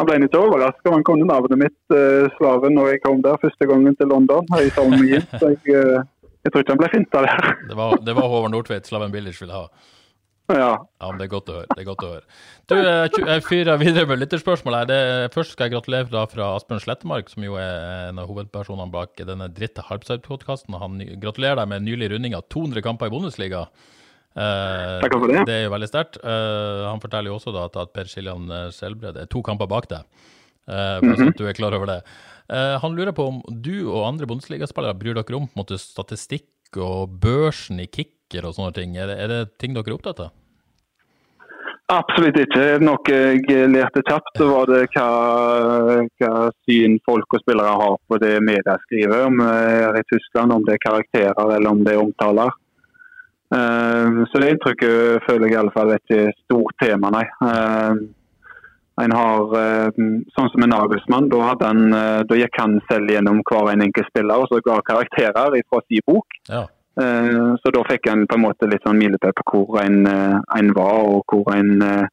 han 0.00 0.08
ble 0.08 0.18
litt 0.24 0.36
overraska. 0.36 0.92
Han 0.94 1.04
kom 1.06 1.22
navnet 1.26 1.58
mitt 1.60 1.94
uh, 1.94 2.28
Slaven 2.38 2.76
når 2.78 2.94
jeg 2.94 3.02
kom 3.06 3.22
der 3.24 3.40
første 3.42 3.68
gangen 3.70 3.96
til 3.98 4.12
London. 4.12 4.46
Jeg, 4.58 4.72
så 4.74 5.52
jeg, 5.52 5.60
uh, 5.76 6.02
jeg 6.42 6.52
tror 6.52 6.64
ikke 6.64 6.74
han 6.74 6.82
ble 6.84 6.92
finta 6.92 7.24
der. 7.26 7.50
Det 7.70 7.78
var, 7.78 7.98
det 8.02 8.14
var 8.18 8.30
Håvard 8.30 8.54
Nordtveit 8.54 8.88
Slaven 8.88 9.12
Billers 9.14 9.40
ville 9.42 9.56
ha. 9.56 9.66
Ja. 10.50 10.72
ja 11.00 11.08
men 11.08 11.20
det 11.20 11.28
er 11.28 11.32
godt 11.32 11.48
å 11.48 11.54
høre. 11.60 11.68
det 11.70 11.80
er 11.80 11.86
godt 11.86 12.02
å 12.04 12.10
høre. 12.16 12.24
Du, 12.68 12.74
Jeg 12.74 13.44
fyrer 13.46 13.78
videre 13.80 14.08
med 14.10 14.20
lytterspørsmål 14.20 14.76
her. 14.80 14.90
Det, 14.90 14.98
først 15.36 15.54
skal 15.54 15.68
jeg 15.68 15.76
gratulere 15.76 16.10
da 16.12 16.24
fra 16.28 16.50
Asbjørn 16.56 16.82
Slettemark, 16.82 17.30
som 17.32 17.46
jo 17.46 17.56
er 17.60 18.10
en 18.10 18.20
av 18.20 18.28
hovedpersonene 18.30 18.92
bak 18.92 19.22
denne 19.28 19.48
dritte 19.54 19.84
Harpside-podkasten. 19.86 20.76
Han 20.82 21.00
gratulerer 21.22 21.62
deg 21.62 21.70
med 21.72 21.86
nylig 21.86 22.10
runding 22.12 22.36
av 22.36 22.48
200 22.52 22.84
kamper 22.84 23.08
i 23.08 23.14
Bundesliga. 23.14 23.66
Eh, 24.32 24.98
Takk 25.02 25.16
for 25.18 25.28
det. 25.28 25.46
Det 25.48 25.56
er 25.58 25.64
jo 25.66 25.72
veldig 25.74 25.90
sterkt. 25.90 26.20
Eh, 26.22 26.84
han 26.88 27.02
forteller 27.02 27.32
jo 27.32 27.38
også 27.40 27.52
da 27.54 27.66
at, 27.68 27.92
Per 27.92 28.08
Siljan 28.08 28.48
Skjelbred 28.72 29.20
er 29.20 29.28
to 29.30 29.42
kamper 29.44 29.70
bak 29.70 29.90
deg. 29.92 30.06
Eh, 30.68 30.98
for 30.98 31.06
mm 31.06 31.14
-hmm. 31.14 31.28
at 31.28 31.36
du 31.38 31.46
er 31.46 31.52
klar 31.52 31.74
over 31.74 31.86
det. 31.86 32.02
Eh, 32.48 32.80
han 32.80 32.94
lurer 32.96 33.12
på 33.12 33.26
om 33.26 33.42
du 33.48 33.88
og 33.90 34.06
andre 34.06 34.26
Bundesligaspillere 34.26 34.94
bryr 34.94 35.14
dere 35.14 35.36
om 35.36 35.46
på 35.46 35.52
en 35.56 35.62
måte, 35.64 35.78
statistikk 35.78 36.76
og 36.76 37.20
børsen 37.20 37.80
i 37.80 37.86
kicker 37.86 38.46
og 38.46 38.54
sånne 38.54 38.74
ting. 38.74 38.96
Er 38.96 39.06
det, 39.06 39.18
er 39.18 39.28
det 39.28 39.58
ting 39.58 39.74
dere 39.74 39.84
er 39.88 39.94
opptatt 39.94 40.20
av? 40.20 40.30
Absolutt 41.88 42.38
ikke. 42.38 42.78
Noe 42.80 42.98
jeg 43.04 43.68
lærte 43.68 44.00
kjapt, 44.06 44.38
så 44.38 44.46
var 44.48 44.66
det 44.66 44.88
hva, 44.94 46.06
hva, 46.20 46.50
syn 46.64 46.98
folk 47.04 47.26
og 47.34 47.40
spillere 47.40 47.74
har 47.82 47.96
på 48.08 48.18
det 48.18 48.40
media 48.40 48.78
skriver, 48.86 49.26
om 49.26 49.42
i 49.42 50.02
Tyskland, 50.08 50.52
om 50.52 50.64
det 50.64 50.74
er 50.74 50.86
karakterer 50.88 51.56
eller 51.56 51.68
om 51.68 51.84
det 51.84 51.92
er 51.92 52.00
omtaler. 52.00 52.50
Uh, 53.52 54.24
så 54.30 54.40
det 54.40 54.50
inntrykket 54.54 55.24
føler 55.26 55.48
jeg 55.48 55.54
i 55.54 55.60
alle 55.60 55.74
fall 55.74 55.92
er 55.92 56.00
ikke 56.00 56.36
stort 56.44 56.76
tema, 56.80 57.12
nei. 57.12 57.24
Uh, 57.44 57.94
en 59.02 59.14
har, 59.16 59.54
sånn 60.36 60.50
som 60.52 60.62
en 60.62 60.68
Nagelsmann, 60.68 61.30
da, 61.32 61.54
han, 61.64 61.94
da, 62.28 62.36
gikk 62.36 62.58
han 62.60 62.74
selv 62.90 63.08
gjennom 63.10 63.38
hver 63.48 63.70
en 63.72 63.82
enkelt 63.86 64.10
spiller 64.10 64.44
og 64.44 64.50
så 64.50 64.60
ga 64.62 64.76
karakterer 64.84 65.56
fra 65.64 65.80
sin 65.88 66.04
bok. 66.06 66.36
Ja. 66.50 66.66
Eh, 67.00 67.54
så 67.60 67.70
da 67.72 67.82
fikk 67.88 68.06
en 68.12 68.26
på 68.28 68.36
en 68.36 68.44
måte 68.44 68.68
litt 68.68 68.84
sånn 68.84 68.98
milepæl 69.00 69.32
på 69.38 69.44
hvor 69.48 69.78
en, 69.80 70.02
eh, 70.06 70.36
en, 70.58 70.72
var 70.76 71.06
og 71.08 71.32
hvor 71.32 71.48
en 71.54 71.80
eh, 71.80 72.10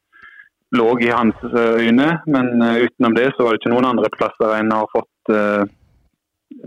lå 0.71 0.87
i 1.03 1.09
hans 1.11 1.35
øyne. 1.51 2.09
Men 2.25 2.53
utenom 2.61 3.17
det 3.17 3.31
så 3.33 3.43
var 3.43 3.55
det 3.55 3.61
ikke 3.61 3.73
noen 3.73 3.89
andre 3.91 4.11
plasser 4.15 4.55
en 4.55 4.71
har 4.71 4.91
fått 4.93 5.33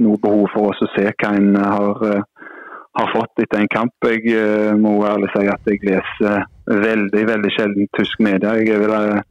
noe 0.02 0.18
behov 0.22 0.44
for 0.52 0.70
å 0.70 0.88
se 0.92 1.04
hva 1.08 1.30
en 1.34 1.54
har, 1.56 2.02
har 2.98 3.12
fått 3.14 3.44
etter 3.44 3.62
en 3.62 3.70
kamp. 3.72 4.08
Jeg 4.08 4.76
må 4.80 4.96
ærlig 5.08 5.30
si 5.32 5.46
at 5.50 5.70
jeg 5.70 5.82
leser 5.88 6.44
veldig 6.68 7.22
veldig 7.28 7.52
sjelden 7.54 7.88
tysk 7.98 8.20
media. 8.24 8.56
Jeg 8.60 8.74
er, 8.76 8.82
vel, 8.82 9.22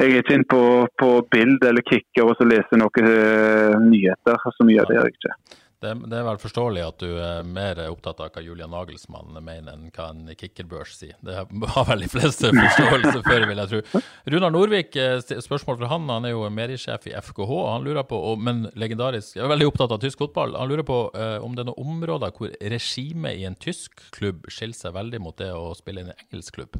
jeg 0.00 0.06
er 0.06 0.22
ikke 0.22 0.38
inne 0.38 0.50
på, 0.50 0.62
på 1.02 1.10
bild 1.32 1.66
eller 1.66 1.86
kicker 1.86 2.30
og 2.30 2.38
så 2.38 2.46
leser 2.48 2.80
noen 2.80 3.90
nyheter. 3.90 4.38
Så 4.56 4.66
mye 4.68 4.82
av 4.82 4.90
det 4.90 4.98
gjør 4.98 5.10
jeg 5.10 5.18
ikke. 5.18 5.59
Det, 5.80 5.94
det, 6.12 6.16
er 6.18 6.26
vel 6.26 6.38
forståelig 6.40 6.82
at 6.84 7.00
du 7.00 7.14
er 7.16 7.46
mer 7.48 7.78
opptatt 7.86 8.18
av 8.20 8.34
hva 8.34 8.42
Julian 8.44 8.68
Nagelsmann 8.74 9.32
mener, 9.40 9.72
enn 9.72 9.86
hva 9.94 10.10
en 10.12 10.28
kickerbørs 10.36 10.92
sier. 10.98 11.14
Det 11.24 11.38
har 11.40 11.86
vel 11.88 12.04
de 12.04 12.10
fleste 12.12 12.50
forståelse 12.58 13.22
for, 13.24 13.46
vil 13.48 13.62
jeg 13.62 13.70
tro. 13.70 14.02
Runar 14.34 14.52
Norvik, 14.52 14.98
eh, 15.00 15.16
spørsmål 15.24 15.80
fra 15.80 15.90
han. 15.94 16.10
Han 16.12 16.28
er 16.28 16.34
jo 16.34 16.44
merisjef 16.52 17.08
i 17.08 17.16
FKH. 17.16 17.54
Han 17.70 17.88
lurer 17.88 18.04
på, 18.10 18.20
men 18.36 18.66
legendarisk, 18.76 19.38
er 19.40 19.48
veldig 19.48 19.70
opptatt 19.72 19.96
av 19.96 20.04
tysk 20.04 20.20
fotball. 20.20 20.52
Han 20.60 20.68
lurer 20.68 20.84
på 20.84 21.00
uh, 21.16 21.38
om 21.40 21.56
det 21.56 21.64
er 21.64 21.70
noen 21.72 21.94
områder 21.96 22.36
hvor 22.36 22.52
regimet 22.60 23.40
i 23.40 23.48
en 23.48 23.56
tysk 23.56 24.04
klubb 24.12 24.44
skiller 24.52 24.76
seg 24.76 24.96
veldig 24.98 25.24
mot 25.24 25.40
det 25.40 25.48
å 25.56 25.70
spille 25.78 26.04
i 26.04 26.10
en 26.10 26.16
engelsk 26.28 26.60
klubb? 26.60 26.76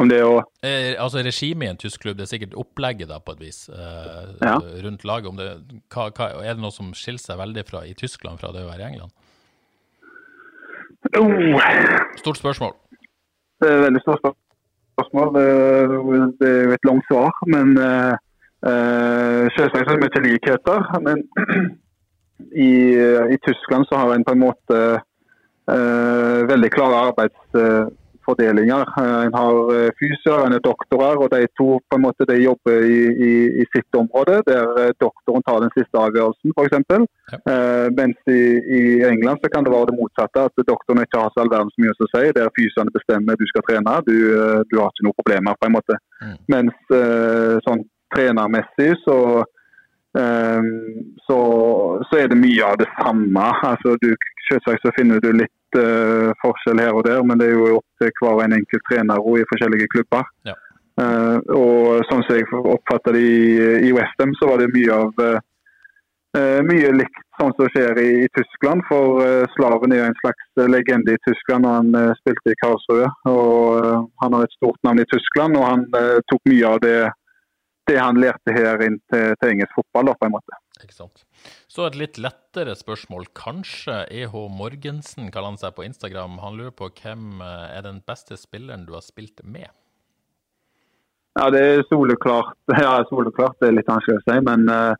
Om 0.00 0.08
det 0.10 0.20
å 0.24 0.36
eh, 0.64 0.94
Altså 1.00 1.22
Regimet 1.24 1.66
i 1.66 1.70
en 1.70 1.80
tysk 1.80 2.04
klubb, 2.04 2.18
det 2.18 2.26
er 2.26 2.32
sikkert 2.32 2.56
opplegget 2.58 3.10
da 3.10 3.20
på 3.22 3.34
et 3.36 3.42
vis 3.44 3.64
eh, 3.72 4.30
ja. 4.40 4.56
rundt 4.84 5.04
laget. 5.08 5.40
Det, 5.40 5.80
hva, 5.92 6.08
hva, 6.16 6.30
er 6.40 6.54
det 6.54 6.64
noe 6.64 6.74
som 6.74 6.92
skiller 6.96 7.22
seg 7.22 7.40
veldig 7.40 7.66
fra 7.68 7.84
i 7.88 7.96
Tyskland 7.98 8.40
fra 8.42 8.52
det 8.54 8.64
å 8.64 8.70
være 8.70 8.84
i 8.84 8.88
England? 8.92 9.12
Oh. 11.16 11.60
Stort 12.20 12.40
spørsmål. 12.40 12.74
Det 13.60 13.68
er 13.68 13.78
et 13.78 13.86
veldig 13.88 14.02
stort 14.04 14.24
spørsmål. 14.96 15.30
Det 15.36 15.44
er 15.46 16.64
jo 16.64 16.74
et 16.76 16.88
langt 16.88 17.06
svar. 17.08 17.32
Men 17.48 17.72
uh, 17.80 19.46
selvsagt 19.56 19.80
er 19.80 19.96
det 19.96 20.02
mye 20.04 20.24
likheter. 20.26 20.90
Men 21.06 21.24
i, 22.68 22.72
i, 23.34 23.40
Tyskland 23.46 23.88
så 23.88 24.02
har 24.02 24.12
en 24.14 24.26
på 24.28 24.36
en 24.36 24.44
måte 24.44 24.80
uh, 25.00 26.40
veldig 26.52 26.70
klare 26.76 27.00
arbeids 27.08 27.56
fordelinger. 28.30 28.88
Eh, 29.02 29.20
En 29.26 29.36
har 29.36 29.58
eh, 29.74 29.90
fysioer, 30.00 30.46
en 30.46 30.56
er 30.56 30.62
doktorer, 30.64 31.20
og 31.22 31.28
de 31.34 31.44
to 31.60 31.68
på 31.90 31.98
en 31.98 32.04
måte 32.06 32.26
de 32.30 32.38
jobber 32.40 32.86
i, 32.86 33.00
i, 33.28 33.32
i 33.62 33.66
sitt 33.74 34.00
område, 34.02 34.40
der 34.48 34.66
eh, 34.82 34.94
doktoren 35.04 35.44
tar 35.46 35.60
den 35.64 35.72
siste 35.76 36.02
avgjørelsen 36.06 36.56
f.eks. 36.56 37.06
Ja. 37.34 37.40
Eh, 37.52 37.86
mens 38.00 38.32
i, 38.38 38.40
i 38.78 38.82
England 39.10 39.44
så 39.44 39.52
kan 39.52 39.66
det 39.66 39.74
være 39.74 39.90
det 39.92 39.98
motsatte, 40.00 40.48
at 40.48 40.66
doktoren 40.72 41.04
ikke 41.04 41.22
har 41.22 41.30
så 41.34 41.44
all 41.44 41.52
verdens 41.52 41.78
mye 41.82 41.94
å 41.94 42.10
si. 42.14 42.26
Der 42.40 42.52
fysioene 42.58 42.96
bestemmer 42.96 43.38
du 43.38 43.46
skal 43.52 43.66
trene, 43.68 43.96
du, 44.08 44.18
du 44.72 44.76
har 44.80 44.90
ikke 44.90 45.08
noen 45.08 45.20
problemer 45.20 45.60
på 45.60 45.70
en 45.70 45.78
måte. 45.78 46.00
Mm. 46.24 46.36
Mens 46.56 46.98
eh, 47.02 47.56
sånn 47.68 47.86
trenermessig 48.14 48.92
så 49.06 49.18
Um, 50.10 51.14
så, 51.22 51.36
så 52.10 52.18
er 52.18 52.30
det 52.32 52.38
mye 52.40 52.64
av 52.66 52.80
det 52.80 52.88
samme. 52.96 53.44
Altså, 53.62 53.94
du, 54.02 54.08
selvsagt 54.48 54.82
så 54.82 54.90
finner 54.96 55.22
du 55.22 55.30
litt 55.38 55.52
eh, 55.78 56.30
forskjell 56.42 56.82
her 56.82 56.96
og 56.96 57.04
der, 57.06 57.22
men 57.26 57.40
det 57.40 57.50
er 57.50 57.58
jo 57.58 57.78
opp 57.78 58.02
til 58.02 58.12
hver 58.22 58.42
en 58.44 58.56
enkelt 58.56 58.84
trener 58.88 59.22
og 59.22 59.38
i 59.40 59.46
forskjellige 59.52 59.90
klubber. 59.94 60.26
Ja. 60.48 60.56
Uh, 61.00 61.38
og 61.56 62.02
sånn 62.10 62.24
som 62.26 62.36
jeg 62.36 62.48
oppfatter 62.50 63.14
det 63.16 63.22
i, 63.24 63.44
i 63.88 63.92
Westham, 63.96 64.34
så 64.36 64.50
var 64.50 64.60
det 64.60 64.72
mye 64.74 64.92
av 64.92 65.22
eh, 65.24 66.58
mye 66.66 66.90
likt 66.92 67.22
sånn 67.40 67.54
som 67.56 67.70
skjer 67.72 68.00
i, 68.02 68.10
i 68.26 68.28
Tyskland. 68.36 68.84
For 68.90 69.22
Slaven 69.54 69.94
er 69.94 70.02
jo 70.02 70.08
en 70.10 70.18
slags 70.18 70.60
legende 70.68 71.14
i 71.16 71.22
Tyskland 71.24 71.64
og 71.64 71.78
han 71.78 72.18
spilte 72.18 72.52
i 72.52 72.58
Karlsruhe. 72.60 73.08
Og 73.32 73.80
han 74.20 74.36
har 74.36 74.44
et 74.44 74.58
stort 74.58 74.76
navn 74.84 75.00
i 75.00 75.08
Tyskland, 75.08 75.56
og 75.56 75.64
han 75.64 75.86
tok 76.28 76.52
mye 76.52 76.74
av 76.74 76.82
det, 76.84 76.98
det 77.88 77.96
han 77.96 78.20
lærte 78.20 78.54
her 78.58 78.84
inn 78.84 79.00
til, 79.08 79.32
til 79.40 79.54
engelsk 79.54 79.80
fotball, 79.80 80.12
da, 80.12 80.18
på 80.20 80.28
en 80.28 80.36
måte. 80.36 80.59
Ikke 80.84 80.96
sant. 80.96 81.24
Så 81.70 81.84
et 81.86 81.98
litt 81.98 82.18
lettere 82.20 82.74
spørsmål. 82.78 83.28
Kanskje 83.36 84.02
EH 84.12 84.34
Morgensen 84.54 85.30
kaller 85.32 85.54
han 85.54 85.60
seg 85.60 85.74
på 85.76 85.84
Instagram. 85.86 86.38
Han 86.44 86.58
lurer 86.58 86.74
på 86.76 86.90
hvem 87.00 87.42
eh, 87.44 87.66
er 87.76 87.84
den 87.86 88.00
beste 88.06 88.38
spilleren 88.40 88.86
du 88.88 88.94
har 88.96 89.04
spilt 89.04 89.44
med? 89.44 89.68
Ja, 91.38 91.48
det 91.52 91.60
er 91.62 91.82
soleklart. 91.88 92.56
Ja, 92.84 92.98
soleklart. 93.10 93.58
Det 93.60 93.70
er 93.70 93.76
litt 93.78 93.90
vanskelig 93.90 94.20
å 94.20 94.24
si, 94.26 94.38
men 94.46 94.66
uh, 94.70 94.94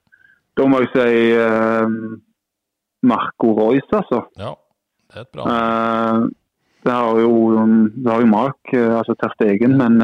da 0.59 0.67
må 0.69 0.83
jeg 0.85 0.93
si 0.95 1.15
uh, 1.37 1.87
Marco 3.07 3.55
Royce, 3.57 3.91
altså. 3.97 4.23
Ja, 4.39 4.55
det 5.11 5.19
er 5.19 5.27
et 5.27 5.33
bra 5.35 5.49
uh, 5.49 6.29
det 6.81 6.95
har 6.97 7.19
jo, 7.21 7.33
det 7.93 8.09
har 8.09 8.23
jo 8.23 8.29
Mark, 8.31 8.71
altså 8.73 9.13
Ter 9.21 9.35
Stegen, 9.35 9.75
men 9.77 9.99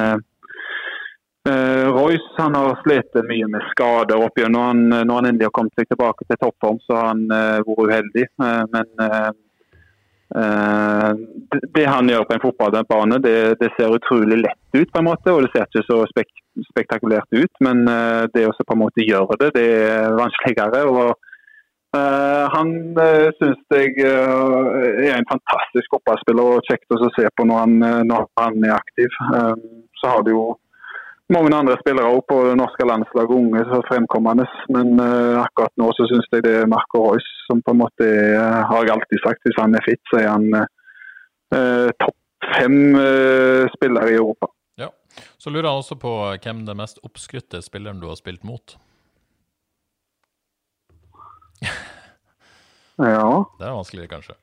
eh, 1.46 1.86
Royce 1.94 2.36
han 2.36 2.54
har 2.54 2.78
slitt 2.82 3.16
mye 3.28 3.48
med 3.50 3.64
skader 3.70 4.22
opp 4.26 4.38
gjennom. 4.38 4.62
Han, 4.70 4.92
eh, 4.92 5.04
når 5.06 5.20
han 5.20 5.28
endelig 5.30 5.48
har 5.48 5.56
kommet 5.58 5.78
seg 5.78 5.88
tilbake 5.90 6.26
til 6.26 6.38
toppform, 6.40 6.78
så 6.86 6.96
har 6.98 7.10
han 7.12 7.26
uh, 7.30 7.64
vært 7.66 7.82
uheldig. 7.90 8.24
Uh, 8.42 8.64
men 8.72 8.86
det, 10.26 11.60
det 11.76 11.84
han 11.86 12.08
gjør 12.10 12.24
på 12.26 12.34
en 12.34 12.42
fotballbane, 12.42 13.20
det, 13.22 13.36
det 13.60 13.68
ser 13.76 13.94
utrolig 13.94 14.40
lett 14.40 14.74
ut, 14.74 14.90
på 14.90 14.98
en 14.98 15.06
måte, 15.06 15.30
og 15.30 15.44
det 15.44 15.52
ser 15.52 15.68
ikke 15.68 15.86
så 15.86 16.00
spek 16.10 16.32
spektakulært 16.72 17.30
ut. 17.36 17.52
Men 17.62 17.84
det 18.34 18.46
å 18.48 18.52
på 18.58 18.74
en 18.74 18.82
måte 18.82 19.04
gjøre 19.06 19.38
det, 19.44 19.52
det 19.54 19.64
er 19.86 20.18
vanskeligere. 20.18 20.84
og 20.90 21.14
han 21.96 22.72
uh, 22.98 23.28
syns 23.38 23.62
jeg 23.72 23.94
er 24.04 25.14
en 25.14 25.30
fantastisk 25.30 25.94
fotballspiller 25.94 26.58
og 26.58 26.66
kjekt 26.68 26.92
å 26.92 27.12
se 27.14 27.30
på 27.32 27.46
når 27.48 27.62
han, 27.62 27.78
når 28.10 28.26
han 28.40 28.58
er 28.66 28.74
aktiv. 28.76 29.14
Så 29.96 30.10
har 30.10 30.26
det 30.26 30.34
jo 30.34 30.50
mange 31.34 31.52
andre 31.56 31.76
spillere 31.80 32.10
også 32.10 32.28
på 32.30 32.36
det 32.48 32.56
norske 32.60 32.86
landslaget, 32.86 33.34
unge 33.38 33.62
så 33.70 33.80
fremkommende. 33.88 34.46
Men 34.74 34.94
uh, 35.00 35.42
akkurat 35.42 35.74
nå 35.80 35.90
så 35.96 36.06
syns 36.10 36.28
jeg 36.32 36.44
det 36.46 36.54
er 36.60 36.70
Marco 36.70 37.02
Royce 37.02 37.32
som 37.48 37.62
på 37.66 37.74
en 37.74 37.82
måte 37.82 38.06
er, 38.06 38.62
har 38.70 38.86
jeg 38.86 38.94
alltid 38.94 39.22
sagt, 39.24 39.42
hvis 39.46 39.58
han 39.60 39.74
er 39.74 39.86
fit, 39.86 40.02
så 40.10 40.20
er 40.22 40.28
han 40.30 40.46
uh, 40.54 41.88
topp 42.02 42.18
fem 42.46 42.78
spillere 43.72 44.12
i 44.12 44.18
Europa. 44.20 44.46
Ja. 44.78 44.90
Så 45.40 45.50
lurer 45.50 45.66
han 45.70 45.80
også 45.80 45.96
på 45.98 46.12
hvem 46.44 46.60
den 46.68 46.78
mest 46.78 47.00
oppskrytte 47.02 47.62
spilleren 47.64 47.98
du 48.02 48.06
har 48.10 48.18
spilt 48.20 48.44
mot. 48.46 48.76
Ja. 52.96 53.44
Det 53.58 53.66
er 53.66 53.74
vanskeligere, 53.76 54.08
kanskje. 54.14 54.36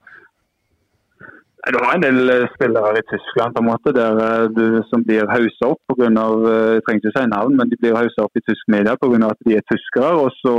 Det 1.63 1.79
var 1.79 1.93
en 1.95 2.01
del 2.03 2.29
eh, 2.29 2.47
spillere 2.55 2.99
i 2.99 3.05
Tyskland 3.07 3.53
på 3.55 3.61
en 3.63 3.69
måte, 3.69 3.93
der, 3.95 4.17
eh, 4.19 4.47
du, 4.51 4.81
som 4.89 5.03
blir 5.07 5.23
hausa 5.31 5.69
opp 5.71 5.79
pga. 5.93 6.09
Jeg 6.09 6.81
trenger 6.83 6.99
ikke 6.99 7.13
si 7.15 7.27
navn, 7.31 7.55
men 7.59 7.69
de 7.71 7.77
blir 7.79 7.95
hausa 7.95 8.25
opp 8.25 8.35
i 8.35 8.43
tysk 8.43 8.67
media 8.73 8.97
pga. 8.99 9.29
at 9.31 9.39
de 9.47 9.55
er 9.55 9.63
tyskere. 9.71 10.09
Og 10.25 10.31
så, 10.41 10.55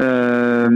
eh, 0.00 0.70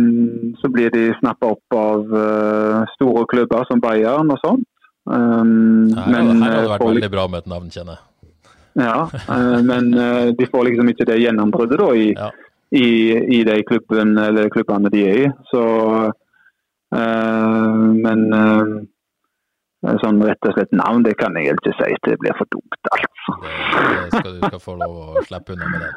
så 0.60 0.70
blir 0.74 0.90
de 0.92 1.06
snappa 1.20 1.54
opp 1.54 1.78
av 1.78 2.12
eh, 2.20 2.82
store 2.96 3.24
klubber 3.32 3.64
som 3.70 3.80
Bayern 3.80 4.30
og 4.34 4.38
sånt. 4.44 4.66
Um, 5.08 5.88
Her, 5.96 6.04
hadde- 6.04 6.12
her 6.12 6.20
hadde 6.20 6.52
det 6.52 6.64
eh, 6.66 6.72
vært 6.74 6.84
veldig 6.90 7.10
bra 7.16 7.26
med 7.32 7.38
et 7.38 7.48
navn, 7.54 7.70
kjenner 7.72 7.96
jeg. 7.96 8.04
Ja, 8.78 9.08
eh, 9.08 9.62
men 9.64 9.88
eh, 9.96 10.32
de 10.36 10.46
får 10.52 10.68
liksom 10.68 10.92
ikke 10.92 11.06
det 11.08 11.16
gjennombruddet 11.22 11.80
da 11.80 11.88
i, 11.96 12.12
Ja. 12.12 12.28
i, 12.76 12.88
i 13.38 13.42
de 13.48 13.56
klubben, 13.64 14.12
eller 14.20 14.50
klubbene 14.52 14.92
de 14.92 15.00
er 15.08 15.16
i. 15.24 15.30
Så, 15.48 15.64
eh, 16.92 17.78
men 18.04 18.32
eh, 18.36 18.76
sånn 20.02 20.18
rett 20.26 20.48
og 20.48 20.56
slett 20.56 20.72
navn, 20.74 21.04
det 21.06 21.14
kan 21.20 21.36
jeg 21.38 21.54
ikke 21.54 21.74
si. 21.78 21.90
Det 22.06 22.16
blir 22.22 22.34
for 22.38 22.50
dumt, 22.50 22.78
altså. 22.90 23.06
Det, 23.28 23.52
det 23.78 24.18
skal, 24.18 24.32
du 24.38 24.46
skal 24.46 24.62
få 24.62 24.74
lov 24.80 24.96
å 24.98 25.22
slippe 25.28 25.54
unna 25.54 25.68
med 25.70 25.84
det. 25.84 25.90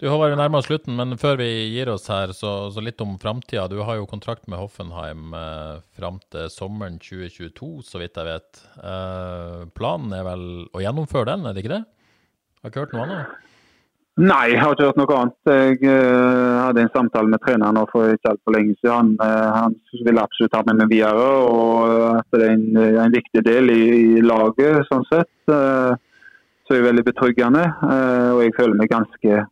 Du 0.00 0.06
Håvard, 0.08 0.32
vi 0.32 0.38
nærmer 0.40 0.62
oss 0.62 0.68
slutten, 0.70 0.96
men 0.96 1.18
før 1.20 1.40
vi 1.40 1.48
gir 1.74 1.90
oss 1.92 2.06
her, 2.12 2.32
så, 2.36 2.52
så 2.72 2.84
litt 2.84 3.02
om 3.04 3.16
framtida. 3.20 3.66
Du 3.68 3.80
har 3.84 3.98
jo 3.98 4.08
kontrakt 4.08 4.46
med 4.48 4.60
Hoffenheim 4.62 5.34
eh, 5.36 5.82
fram 5.98 6.22
til 6.32 6.48
sommeren 6.54 7.00
2022, 7.02 7.70
så 7.88 8.00
vidt 8.00 8.16
jeg 8.16 8.30
vet. 8.30 8.62
Eh, 8.78 9.66
planen 9.76 10.14
er 10.16 10.24
vel 10.28 10.48
å 10.72 10.84
gjennomføre 10.84 11.32
den, 11.34 11.44
er 11.44 11.56
det 11.56 11.66
ikke 11.66 11.76
det? 11.76 11.84
Jeg 11.84 12.64
Har 12.64 12.72
ikke 12.72 12.86
hørt 12.86 12.96
noe 12.96 13.06
annet? 13.08 13.36
Nei, 14.18 14.48
jeg 14.50 14.58
har 14.58 14.74
ikke 14.74 14.88
hørt 14.88 14.98
noe 14.98 15.14
annet. 15.14 15.36
Jeg 15.46 15.78
uh, 15.86 16.64
hadde 16.64 16.82
en 16.82 16.90
samtale 16.90 17.30
med 17.30 17.38
treneren 17.44 17.78
for 17.92 18.10
ikke 18.10 18.32
altfor 18.32 18.56
lenge 18.56 18.74
siden. 18.80 19.14
Han, 19.14 19.14
uh, 19.22 19.50
han 19.54 19.76
ville 20.06 20.24
absolutt 20.24 20.56
ha 20.58 20.64
med 20.66 20.80
meg 20.80 20.90
videre, 20.90 21.28
og 21.46 21.94
at 22.16 22.34
det 22.34 22.48
er 22.48 22.56
en, 22.56 22.66
en 23.04 23.14
viktig 23.14 23.44
del 23.46 23.70
i, 23.70 23.82
i 24.18 24.24
laget, 24.26 24.82
sånn 24.90 25.06
sett. 25.12 25.30
Uh, 25.46 25.94
så 26.68 26.76
er 26.76 26.82
veldig 26.84 27.04
betryggende. 27.04 27.64
eh, 27.92 28.30
og 28.34 28.42
jeg 28.44 28.56
føler 28.58 28.76
meg 28.76 28.90
ganske 28.92 29.44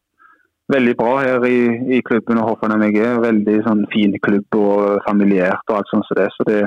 veldig 0.75 0.95
bra 1.01 1.13
her 1.25 1.47
i, 1.49 1.61
i 1.97 2.03
klubben 2.09 2.41
og 2.43 2.51
Hoffenheim 2.51 2.85
jeg 2.91 3.05
er. 3.09 3.23
Veldig 3.25 3.57
sånn 3.65 3.87
fin 3.93 4.13
klubb 4.27 4.59
og 4.59 5.01
familiært 5.07 5.65
og 5.71 5.79
alt 5.79 5.93
sånt 5.93 6.09
som 6.09 6.21
det. 6.21 6.29
Så 6.37 6.47
det 6.51 6.61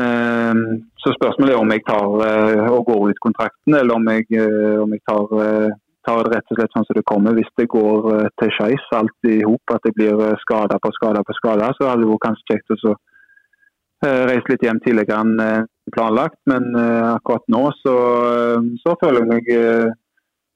eh, 0.00 0.62
så 1.04 1.14
spørsmålet 1.18 1.54
er 1.54 1.60
om 1.60 1.74
jeg 1.74 1.84
tar 1.90 2.24
eh, 2.28 2.64
og 2.72 2.88
går 2.88 3.10
ut 3.10 3.22
kontrakten, 3.26 3.76
eller 3.82 3.98
om 3.98 4.10
jeg, 4.14 4.26
eh, 4.32 4.80
om 4.80 4.96
jeg 4.96 5.04
tar, 5.12 5.36
eh, 5.44 5.70
tar 6.06 6.24
det 6.24 6.36
rett 6.36 6.52
og 6.52 6.58
slett 6.58 6.74
sånn 6.74 6.86
som 6.88 6.98
det 6.98 7.06
kommer. 7.08 7.36
Hvis 7.36 7.50
det 7.60 7.68
går 7.72 8.10
eh, 8.14 8.28
til 8.40 8.52
skeis 8.56 8.90
alt 8.96 9.28
i 9.28 9.40
hop, 9.44 9.74
at 9.74 9.86
det 9.86 9.94
blir 9.96 10.20
eh, 10.26 10.36
skada 10.44 10.80
på 10.82 10.92
skada 10.96 11.22
på 11.26 11.36
skada, 11.36 11.70
så 11.76 11.90
hadde 11.90 12.04
det 12.04 12.10
vært 12.12 12.26
kanskje 12.26 12.52
kjekt 12.52 12.74
å 12.76 12.94
eh, 12.94 14.22
reise 14.30 14.52
litt 14.52 14.66
hjem 14.66 14.80
tidligere 14.84 15.20
enn 15.20 15.66
planlagt. 15.90 16.38
Men 16.50 16.70
akkurat 16.76 17.44
nå 17.50 17.64
så, 17.80 17.96
så 18.84 18.94
føler 19.00 19.24
jeg 19.24 19.30
meg 19.32 19.96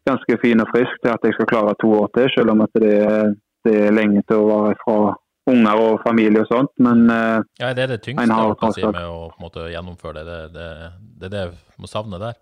ganske 0.07 0.37
fin 0.39 0.63
og 0.63 0.71
frisk 0.71 1.01
til 1.03 1.11
at 1.11 1.27
jeg 1.27 1.35
skal 1.35 1.49
klare 1.51 1.75
to 1.81 1.91
år 1.97 2.13
til, 2.15 2.29
selv 2.37 2.55
om 2.55 2.63
at 2.63 2.79
det, 2.79 2.95
det 3.67 3.75
er 3.89 3.97
lenge 3.97 4.23
til 4.29 4.45
å 4.45 4.49
være 4.53 4.77
fra 4.85 4.99
unger 5.51 5.81
og 5.81 5.99
familie 6.05 6.45
og 6.45 6.53
sånt. 6.53 6.71
Men 6.79 7.09
Ja, 7.11 7.73
det 7.75 7.89
er 7.89 7.97
det 7.97 8.01
tyngste 8.07 8.39
har 8.39 8.77
si 8.77 8.87
med 8.87 9.03
å 9.03 9.33
måte, 9.43 9.67
gjennomføre 9.73 10.23
det. 10.23 10.25
Det, 10.31 10.39
det, 10.55 10.93
det 11.19 11.29
er 11.29 11.35
det 11.35 11.45
jeg 11.49 11.83
må 11.83 11.91
savne 11.91 12.23
der. 12.23 12.39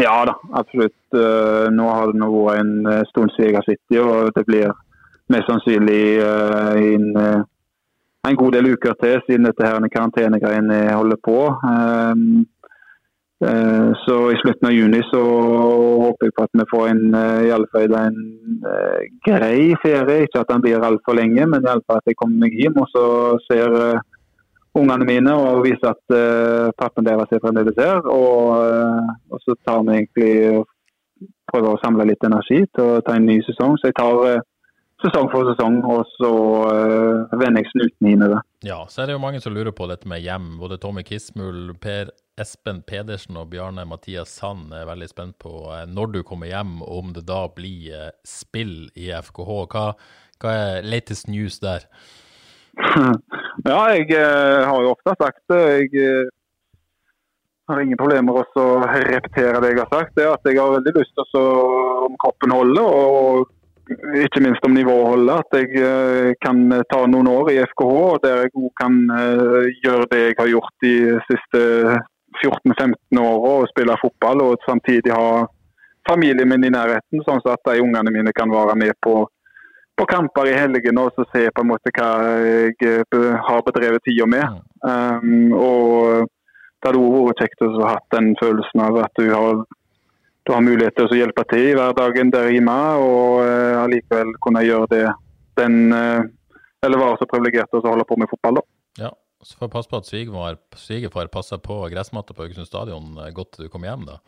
Ja 0.00 0.24
da, 0.24 0.34
absolutt. 0.52 1.14
Eh, 1.14 1.70
nå 1.74 1.86
har 1.90 2.12
det 2.12 2.20
nå 2.20 2.28
vært 2.30 2.60
en 2.62 2.74
eh, 2.86 3.06
stund 3.10 3.32
siden 3.34 3.48
jeg 3.48 3.56
har 3.56 3.64
sittet, 3.66 3.96
og 3.98 4.28
det 4.36 4.44
blir 4.46 4.70
mest 5.32 5.48
sannsynlig 5.50 6.02
eh, 6.22 6.76
en, 6.92 7.08
en 8.28 8.38
god 8.38 8.54
del 8.54 8.70
uker 8.76 8.94
til 9.02 9.18
siden 9.26 9.48
dette 9.48 9.66
her 9.66 9.88
karantenegreiene 9.90 10.78
holder 10.92 11.18
på. 11.26 11.40
Um, 11.66 12.46
eh, 13.42 13.90
så 14.04 14.20
i 14.30 14.38
slutten 14.38 14.70
av 14.70 14.76
juni 14.76 15.02
så 15.10 15.24
håper 16.04 16.28
jeg 16.28 16.36
på 16.36 16.46
at 16.46 16.54
vi 16.62 16.68
får 16.74 16.86
en 16.92 17.04
i 17.48 17.50
alle 17.56 17.70
fall 17.74 17.98
en 17.98 18.22
grei 19.26 19.72
ferie. 19.82 20.28
Ikke 20.28 20.44
at 20.44 20.54
den 20.54 20.62
blir 20.62 20.86
altfor 20.92 21.18
lenge, 21.18 21.42
men 21.42 21.66
i 21.66 21.72
alle 21.74 21.82
fall 21.90 21.98
at 21.98 22.06
jeg 22.06 22.20
kommer 22.22 22.46
meg 22.46 22.54
hjem 22.54 22.78
og 22.84 22.86
så 22.94 23.08
ser 23.50 23.98
ungene 24.76 25.06
mine 25.08 25.34
og 25.34 25.64
vise 25.64 25.88
at 25.88 26.14
uh, 26.14 26.68
pappen 26.78 27.06
deres 27.06 27.32
er 27.32 27.42
fremdeles 27.42 27.78
her. 27.80 28.02
Og, 28.04 28.52
uh, 28.58 29.16
og 29.32 29.42
så 29.44 29.56
tar 29.66 29.82
vi 29.86 29.96
egentlig 29.96 30.64
prøver 31.48 31.72
å 31.72 31.80
samle 31.82 32.06
litt 32.10 32.24
energi 32.26 32.62
til 32.76 32.84
å 32.98 33.02
ta 33.04 33.16
en 33.16 33.26
ny 33.28 33.40
sesong. 33.46 33.78
Så 33.78 33.90
jeg 33.90 33.98
tar 33.98 34.20
uh, 34.20 34.46
sesong 35.04 35.30
for 35.32 35.48
sesong, 35.48 35.80
og 35.86 36.02
så 36.16 36.30
vender 37.38 37.62
jeg 37.62 37.70
snuten 37.70 38.08
inn 38.10 38.24
i 38.26 38.30
det. 38.32 38.40
Ja, 38.66 38.80
så 38.90 39.04
er 39.04 39.06
det 39.06 39.14
jo 39.14 39.22
mange 39.22 39.38
som 39.38 39.54
lurer 39.54 39.70
på 39.70 39.86
dette 39.86 40.10
med 40.10 40.24
hjem. 40.24 40.56
Både 40.58 40.80
Tommy 40.82 41.04
Kismul, 41.06 41.76
Per 41.78 42.10
Espen 42.38 42.80
Pedersen 42.82 43.38
og 43.38 43.52
Bjarne 43.52 43.84
Mathias 43.86 44.32
Sand 44.40 44.74
er 44.74 44.88
veldig 44.90 45.08
spent 45.10 45.36
på 45.38 45.52
når 45.86 46.16
du 46.16 46.20
kommer 46.26 46.50
hjem, 46.50 46.80
og 46.82 47.04
om 47.04 47.14
det 47.14 47.28
da 47.30 47.44
blir 47.46 48.10
spill 48.26 48.88
i 48.98 49.12
FKH. 49.14 49.60
Hva, 49.70 49.84
hva 50.42 50.56
er 50.64 50.90
latest 50.90 51.30
news 51.30 51.62
der? 51.62 51.86
ja, 53.70 53.78
jeg 53.94 54.10
eh, 54.14 54.64
har 54.68 54.82
jo 54.82 54.94
ofte 54.94 55.14
sagt 55.18 55.42
det. 55.50 55.60
Jeg 55.82 56.02
eh, 56.02 56.32
har 57.68 57.82
ingen 57.82 58.00
problemer 58.00 58.26
med 58.30 58.58
å 58.58 58.66
repetere 59.10 59.60
det 59.62 59.72
jeg 59.72 59.80
har 59.82 59.92
sagt. 59.92 60.16
Det 60.16 60.24
er 60.24 60.34
at 60.34 60.48
jeg 60.48 60.60
har 60.60 60.74
veldig 60.76 60.94
lyst 60.96 61.14
til 61.16 61.40
å 61.40 61.46
om 62.08 62.18
kroppen 62.22 62.54
holder, 62.54 62.86
og 62.86 63.48
ikke 64.20 64.42
minst 64.44 64.64
om 64.64 64.76
nivået 64.76 65.10
holder. 65.12 65.42
At 65.42 65.58
jeg 65.58 65.82
eh, 65.82 66.30
kan 66.44 66.62
ta 66.92 67.02
noen 67.10 67.30
år 67.32 67.52
i 67.54 67.60
FKH, 67.66 67.98
der 68.24 68.44
jeg 68.44 68.54
òg 68.54 68.70
kan 68.80 69.00
gjøre 69.82 70.10
det 70.12 70.22
jeg 70.22 70.38
har 70.40 70.52
gjort 70.54 70.86
de 70.86 70.94
siste 71.28 71.62
14-15 72.38 73.22
åra, 73.22 73.54
og 73.58 73.70
spille 73.72 74.00
fotball. 74.00 74.44
Og 74.46 74.68
samtidig 74.68 75.14
ha 75.16 75.46
familien 76.08 76.48
min 76.48 76.64
i 76.64 76.72
nærheten, 76.72 77.24
sånn 77.26 77.42
at 77.44 77.66
de 77.66 77.82
ungene 77.82 78.14
mine 78.14 78.32
kan 78.36 78.52
være 78.52 78.78
med 78.78 78.94
på 79.04 79.26
på 79.98 80.06
kamper 80.06 80.50
i 80.50 80.56
helgene 80.56 81.04
og 81.04 81.16
så 81.16 81.26
se 81.32 81.48
på 81.50 81.64
en 81.64 81.70
måte 81.72 81.92
hva 81.96 82.08
jeg 82.44 82.76
eh, 82.86 83.28
har 83.48 83.64
bedrevet 83.66 84.04
tida 84.06 84.28
med. 84.30 84.60
Um, 84.84 85.50
og 85.58 86.28
det 86.78 86.92
hadde 86.92 87.02
vært 87.02 87.42
kjekt 87.42 87.64
å 87.66 87.72
ha 87.82 87.96
den 88.14 88.32
følelsen 88.38 88.84
av 88.84 89.00
at 89.02 89.18
du 89.18 89.26
har, 89.32 89.62
du 90.46 90.54
har 90.54 90.64
mulighet 90.64 90.94
til 90.98 91.08
å 91.08 91.18
hjelpe 91.18 91.44
til 91.50 91.72
i 91.72 91.76
hverdagen 91.78 92.30
der 92.34 92.50
hjemme, 92.54 92.76
og 93.02 93.40
uh, 93.42 93.82
allikevel 93.82 94.36
kunne 94.44 94.66
gjøre 94.66 94.90
det 94.94 95.06
den 95.58 95.88
uh, 95.90 96.22
Eller 96.86 97.00
være 97.00 97.18
så 97.18 97.26
privilegert 97.26 97.72
å 97.74 97.82
holde 97.82 98.04
på 98.06 98.14
med 98.20 98.30
fotball, 98.30 98.60
da. 98.60 98.62
Ja, 99.02 99.08
så 99.42 99.58
får 99.58 99.72
passe 99.72 99.90
på 99.90 99.98
at 99.98 100.06
svigerfar 100.78 101.30
passer 101.34 101.58
på 101.58 101.80
gressmatta 101.90 102.36
på 102.36 102.44
Haugesund 102.44 102.70
stadion 102.70 103.18
godt 103.34 103.56
til 103.56 103.66
du 103.66 103.72
kommer 103.72 103.90
hjem, 103.90 104.06
da. 104.06 104.20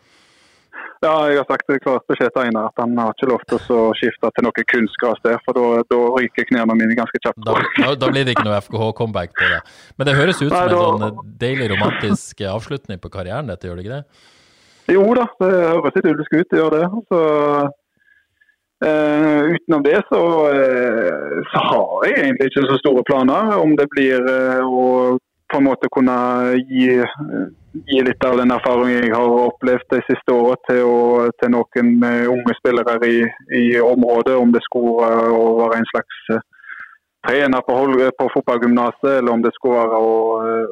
Ja, 1.00 1.12
jeg 1.30 1.38
har 1.40 1.46
sagt 1.48 1.70
klart 1.84 2.04
beskjed 2.10 2.32
til 2.34 2.42
Einar 2.42 2.68
at 2.68 2.82
han 2.82 2.92
har 3.00 3.14
ikke 3.14 3.30
lov 3.30 3.44
til 3.48 3.76
å 3.76 3.84
skifte 3.96 4.30
til 4.36 4.44
noe 4.44 4.64
kunstgras 4.72 5.22
der, 5.24 5.38
for 5.46 5.56
da, 5.56 6.00
ryker 6.18 6.48
knærne 6.50 6.76
mine 6.76 6.96
ganske 6.98 7.20
kjapt. 7.24 7.40
Da, 7.46 7.56
da, 7.96 8.10
blir 8.12 8.26
det 8.28 8.34
ikke 8.36 8.44
noe 8.48 8.58
FKH-comeback 8.66 9.32
på 9.38 9.48
det. 9.48 9.62
Men 9.96 10.10
det 10.10 10.16
høres 10.18 10.42
ut 10.42 10.50
som 10.50 10.56
Nei, 10.58 10.66
da... 10.72 10.82
en 10.82 11.06
sånn 11.06 11.32
deilig 11.40 11.70
romantisk 11.72 12.44
avslutning 12.50 13.00
på 13.00 13.12
karrieren, 13.12 13.48
dette, 13.48 13.68
gjør 13.68 13.80
det 13.80 13.86
ikke 13.86 14.00
det? 14.00 14.04
Jo 14.90 15.06
da, 15.14 15.26
det 15.40 15.50
høres 15.54 15.96
litt 15.96 16.10
ulsk 16.12 16.36
ut, 16.36 16.50
det 16.50 16.60
gjør 16.60 16.76
det. 16.76 16.84
Så, 17.08 17.22
uh, 18.84 19.40
utenom 19.54 19.86
det 19.86 19.96
så, 20.10 20.22
uh, 20.52 21.40
så, 21.52 21.64
har 21.70 22.06
jeg 22.08 22.20
egentlig 22.26 22.50
ikke 22.50 22.66
så 22.68 22.78
store 22.82 23.06
planer. 23.08 23.54
Om 23.60 23.76
det 23.80 23.88
blir 23.94 24.28
uh, 24.28 24.66
å 24.66 24.86
på 25.50 25.58
en 25.58 25.66
måte 25.66 25.90
kunne 25.90 26.16
gi 26.70 27.00
gi 27.72 28.00
litt 28.02 28.24
av 28.26 28.38
den 28.40 28.50
erfaringen 28.54 29.04
jeg 29.04 29.14
har 29.14 29.34
opplevd 29.46 29.86
de 29.94 30.00
siste 30.08 30.34
årene 30.34 30.58
til, 30.68 31.30
til, 31.40 31.52
noen 31.54 31.92
unge 32.34 32.56
spillere 32.58 32.96
i, 33.06 33.18
i, 33.58 33.64
området, 33.80 34.36
om 34.36 34.54
det 34.54 34.62
skulle 34.66 35.10
være 35.60 35.78
en 35.78 35.90
slags 35.92 36.22
eh, 37.20 37.28
trener 37.28 37.60
på, 37.60 37.74
på 38.18 38.28
fotballgymnaset, 38.34 39.18
eller 39.18 39.32
om 39.32 39.42
det 39.42 39.52
skulle 39.54 39.80
være 39.80 39.98
å, 40.00 40.14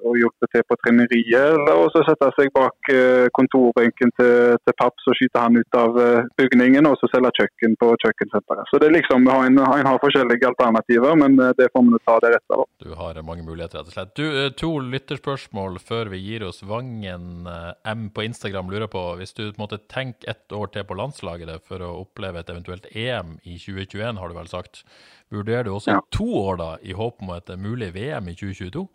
å 0.08 0.14
hjelpe 0.18 0.48
til 0.52 0.64
på 0.68 0.76
treneriet. 0.82 1.54
Eller 1.54 1.82
også 1.84 2.04
sette 2.06 2.30
seg 2.36 2.52
bak 2.54 2.92
eh, 2.92 3.28
kontorbenken 3.36 4.12
til, 4.18 4.56
til 4.64 4.76
papp, 4.78 4.96
så 5.04 5.14
skyter 5.18 5.44
han 5.44 5.58
ut 5.58 5.78
av 5.78 5.98
eh, 6.02 6.28
bygningen 6.40 6.88
og 6.88 6.98
så 7.00 7.10
selger 7.12 7.42
kjøkken 7.42 7.76
på 7.80 7.92
kjøkkensenteret. 8.04 8.70
Så 8.70 8.80
det 8.80 8.90
er 8.90 8.96
liksom, 8.98 9.28
en, 9.32 9.60
en 9.62 9.90
har 9.90 10.02
forskjellige 10.02 10.48
alternativer, 10.52 11.18
men 11.18 11.36
det 11.58 11.70
får 11.74 11.86
vi 11.88 12.02
ta 12.06 12.18
deretter. 12.24 12.64
Du 12.82 12.92
har 12.98 13.22
mange 13.22 13.44
muligheter, 13.46 13.80
rett 13.80 13.90
og 13.90 13.96
slett. 13.96 14.14
Du, 14.18 14.26
To 14.58 14.72
lytterspørsmål 14.82 15.78
før 15.84 16.10
vi 16.12 16.20
gir 16.22 16.44
oss. 16.46 16.62
Vangen 16.66 17.46
M 17.86 18.08
på 18.14 18.24
Instagram 18.26 18.70
lurer 18.72 18.90
på, 18.90 19.02
hvis 19.20 19.34
du 19.36 19.44
måtte 19.60 19.80
tenke 19.90 20.26
ett 20.30 20.52
år 20.54 20.72
til 20.72 20.86
på 20.88 20.96
landslaget 20.98 21.50
for 21.68 21.82
å 21.84 21.92
oppleve 22.02 22.42
et 22.42 22.50
eventuelt 22.52 22.88
EM 22.92 23.36
i 23.44 23.56
2021, 23.60 24.18
har 24.20 24.30
du 24.30 24.36
vel 24.36 24.50
sagt. 24.50 24.82
Vurderer 25.30 25.66
du 25.66 25.74
også 25.74 25.96
ja. 25.96 26.02
to 26.14 26.28
år 26.40 26.60
da, 26.60 26.68
i 26.82 26.94
håp 26.96 27.22
om 27.22 27.34
et 27.36 27.50
mulig 27.60 27.90
VM 27.94 28.30
i 28.32 28.36
2022? 28.38 28.86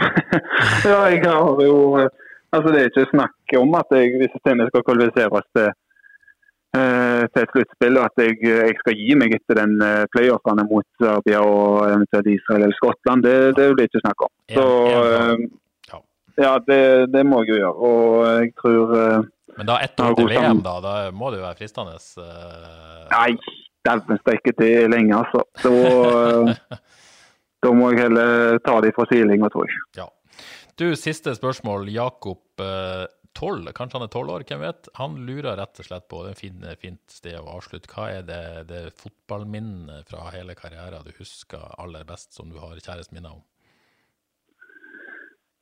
ja, 0.90 0.98
jeg 1.12 1.22
har 1.24 1.62
jo 1.64 2.08
Altså, 2.50 2.68
det 2.72 2.80
er 2.80 2.88
ikke 2.90 3.12
snakk 3.14 3.52
om 3.62 3.76
at 3.78 3.92
jeg, 3.94 4.16
hvis 4.18 4.32
systemet 4.34 4.70
skal 4.70 4.82
kvalifiseres 4.88 5.44
til, 5.56 5.68
uh, 6.74 7.22
til 7.30 7.42
et 7.44 7.52
sluttspill, 7.52 7.98
og 8.00 8.08
at 8.08 8.22
jeg, 8.24 8.32
jeg, 8.42 8.74
skal 8.80 8.96
gi 8.98 9.18
meg 9.20 9.36
etter 9.36 9.60
den 9.60 9.76
uh, 9.78 10.02
playoffene 10.14 10.64
mot 10.72 10.86
Serbia 10.98 11.44
og 11.46 11.84
eventuelt 11.92 12.32
Israel 12.34 12.66
eller 12.66 12.78
Skottland. 12.80 13.22
Det, 13.26 13.36
det 13.58 13.68
blir 13.76 13.86
ikke 13.86 14.02
snakk 14.02 14.26
om. 14.26 14.32
Så 14.56 14.66
uh, 14.66 16.02
ja, 16.42 16.56
det, 16.66 16.82
det, 17.14 17.22
må 17.28 17.44
jeg 17.44 17.52
jo 17.52 17.60
gjøre. 17.60 17.74
Og 17.92 18.26
jeg 18.40 18.52
tror 18.58 18.98
Men 19.60 19.70
da 19.70 19.78
ett 19.86 20.02
år 20.02 20.18
til 20.18 20.30
VM, 20.34 20.66
da? 20.66 20.74
Da 20.82 20.94
må 21.14 21.30
det 21.30 21.38
jo 21.38 21.46
være 21.46 21.60
fristende? 21.62 21.98
Nei, 23.14 23.30
dæven 23.86 24.20
steike 24.22 24.54
til 24.58 24.90
lenge, 24.92 25.16
altså. 25.16 25.44
Så 25.62 25.72
da 27.64 27.72
må 27.76 27.92
jeg 27.92 28.06
heller 28.06 28.60
ta 28.64 28.80
de 28.84 28.92
fra 28.96 29.06
sidelinja, 29.10 29.50
tror 29.52 29.68
jeg. 29.68 29.86
Ja. 30.00 30.08
Du, 30.80 30.86
siste 30.96 31.34
spørsmål. 31.36 31.90
Jakob 31.92 32.62
eh, 32.64 33.06
12, 33.36 33.72
kanskje 33.76 33.98
han 33.98 34.06
er 34.06 34.12
tolv 34.12 34.32
år, 34.34 34.44
hvem 34.48 34.62
vet? 34.64 34.88
Han 34.98 35.18
lurer 35.26 35.58
rett 35.60 35.80
og 35.80 35.86
slett 35.86 36.08
på, 36.10 36.22
det 36.24 36.32
er 36.32 36.36
et 36.36 36.42
fint, 36.42 36.64
fint 36.80 37.14
sted 37.14 37.36
å 37.38 37.54
avslutte, 37.54 37.90
hva 37.92 38.08
er 38.16 38.24
det, 38.26 38.42
det 38.70 38.80
fotballminnet 38.98 40.08
fra 40.10 40.26
hele 40.34 40.56
karrieren 40.58 41.06
du 41.06 41.12
husker 41.18 41.62
aller 41.80 42.04
best, 42.08 42.32
som 42.36 42.50
du 42.50 42.58
har 42.62 42.74
kjærest 42.80 43.14
minner 43.14 43.36
om? 43.36 43.44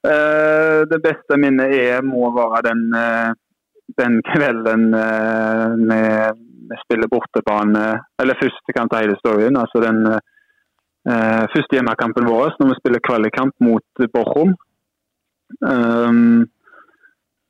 Eh, 0.09 0.81
det 0.89 1.01
beste 1.05 1.37
minnet 1.41 1.75
er, 1.77 2.01
må 2.07 2.31
være 2.35 2.65
den, 2.71 2.85
eh, 2.95 3.37
den 3.97 4.21
kvelden 4.27 4.95
eh, 4.95 6.35
vi 6.69 6.77
spiller 6.85 7.09
bortebane 7.09 7.87
Eller 8.21 8.37
først 8.43 8.73
kan 8.75 8.85
jeg 8.85 8.93
ta 8.93 9.03
hele 9.03 9.17
storyen. 9.23 9.57
altså 9.57 9.81
den 9.81 10.05
uh, 10.13 11.45
første 11.55 11.79
hjemmekampen 11.79 12.29
vår 12.29 12.57
når 12.59 12.73
vi 12.73 12.79
spiller 12.81 13.05
kvalikkamp 13.09 13.55
mot 13.65 14.09
Bochum. 14.13 14.55
Um, 15.65 16.45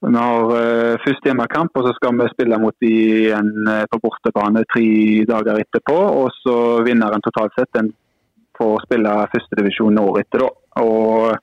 vi 0.07 0.13
har 0.15 0.53
uh, 0.55 1.01
første 1.03 1.27
hjemmekamp, 1.27 1.75
og 1.75 1.89
så 1.89 1.95
skal 1.97 2.15
vi 2.21 2.29
spille 2.31 2.61
mot 2.63 2.77
de 2.85 2.93
igjen 3.25 3.51
uh, 3.67 3.83
på 3.91 3.99
bortebane 4.05 4.63
tre 4.71 4.87
dager 5.27 5.59
etterpå. 5.65 5.99
Og 6.23 6.31
så 6.39 6.57
vinner 6.87 7.17
en 7.17 7.25
totalt 7.27 7.59
sett. 7.59 7.73
Den 7.75 7.91
får 8.59 8.87
spille 8.87 9.17
førstedivisjon 9.35 9.99
året 10.05 10.29
etter. 10.29 10.47
da. 10.47 10.53
Og 10.85 11.35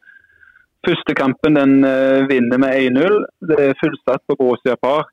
Første 0.86 1.16
kampen 1.18 1.58
den 1.58 1.80
uh, 1.82 2.28
vinner 2.30 2.60
med 2.62 2.76
1-0. 2.94 3.16
Det 3.50 3.58
er 3.70 3.80
fullsatt 3.80 4.22
på 4.30 4.38
Borussia 4.38 4.76
Park. 4.78 5.10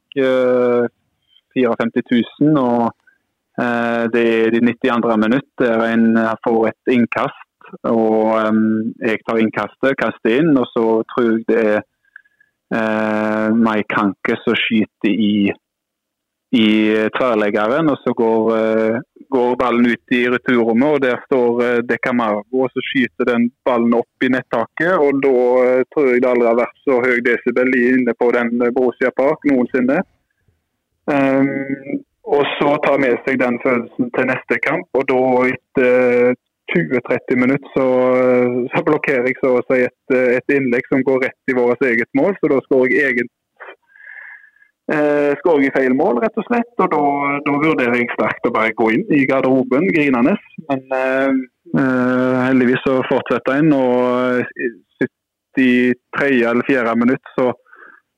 54 1.54 2.02
000. 2.40 2.58
og 2.58 2.84
eh, 3.60 4.04
Det 4.12 4.24
er 4.44 4.50
de 4.54 4.60
92. 4.60 5.16
minutt 5.24 5.50
der 5.60 5.84
en 5.92 6.06
får 6.44 6.68
et 6.68 6.92
innkast. 6.96 7.48
og 7.84 8.36
Jeg 9.00 9.18
tar 9.26 9.40
innkastet, 9.40 9.98
kaster 10.00 10.38
inn, 10.38 10.56
og 10.56 10.66
så 10.74 10.86
tror 11.12 11.28
jeg 11.28 11.44
det 11.48 11.60
er 11.74 11.80
eh, 12.76 13.48
Mai 13.56 13.82
Kanke 13.88 14.36
som 14.44 14.56
skyter 14.58 15.12
i, 15.12 15.52
i 16.52 16.68
tverrleggeren. 17.16 17.88
og 17.88 17.98
Så 18.04 18.12
går, 18.12 18.42
eh, 18.56 19.00
går, 19.28 19.56
ballen 19.56 19.86
ut 19.86 20.12
i 20.12 20.28
returrommet, 20.28 20.88
og 20.94 21.00
der 21.00 21.18
står 21.24 21.62
eh, 21.64 21.80
De 21.88 21.96
Camargo. 22.06 22.64
og 22.64 22.70
Så 22.74 22.84
skyter 22.88 23.24
den 23.32 23.50
ballen 23.64 23.94
opp 23.94 24.26
i 24.26 24.28
nettaket. 24.28 24.92
og 25.00 25.22
Da 25.24 25.38
eh, 25.64 25.84
tror 25.92 26.12
jeg 26.12 26.22
det 26.22 26.32
aldri 26.32 26.50
har 26.50 26.60
vært 26.60 26.78
så 26.84 27.00
høy 27.00 27.18
desibel 27.24 27.72
inne 27.80 28.14
på 28.20 28.30
den 28.36 28.52
Borussia 28.76 29.10
Park 29.16 29.48
noensinne. 29.48 30.02
Um, 31.02 31.98
og 32.22 32.44
så 32.54 32.76
ta 32.84 32.94
med 33.00 33.16
seg 33.26 33.40
den 33.40 33.56
følelsen 33.64 34.12
til 34.14 34.28
neste 34.28 34.58
kamp. 34.62 34.86
Og 34.94 35.08
da 35.08 35.22
etter 35.50 36.36
20-30 36.70 37.40
minutter 37.42 37.72
så, 37.74 37.86
så, 38.70 38.82
blokkerer 38.86 39.26
jeg 39.26 39.40
så 39.40 39.56
å 39.58 39.64
si 39.66 39.80
et, 39.88 40.14
et, 40.14 40.54
innlegg 40.54 40.86
som 40.86 41.02
går 41.02 41.24
rett 41.26 41.50
i 41.50 41.56
vårt 41.58 41.82
eget 41.82 42.08
mål. 42.14 42.36
Så 42.38 42.52
da 42.52 42.60
skårer 42.68 42.94
jeg 42.94 43.08
eget 43.10 43.32
eh, 44.90 45.32
skårer 45.40 45.66
jeg 45.66 45.74
feil 45.76 45.96
mål, 45.98 46.20
rett 46.24 46.38
og 46.40 46.46
slett. 46.48 46.72
Og 46.78 46.92
da, 46.92 47.56
vurderer 47.64 47.98
jeg 48.00 48.12
sterkt 48.14 48.48
å 48.48 48.54
bare 48.54 48.76
gå 48.78 48.90
inn 48.96 49.06
i 49.14 49.24
garderoben 49.30 49.90
grinende. 49.94 50.36
Men 50.70 50.86
eh, 50.98 51.42
eh, 51.76 52.38
heldigvis 52.48 52.84
så 52.86 53.00
fortsetter 53.10 53.60
en, 53.60 53.74
og 53.76 54.42
73. 55.58 56.40
eller 56.48 56.66
4. 56.68 56.96
minutt 57.02 57.36
så 57.36 57.52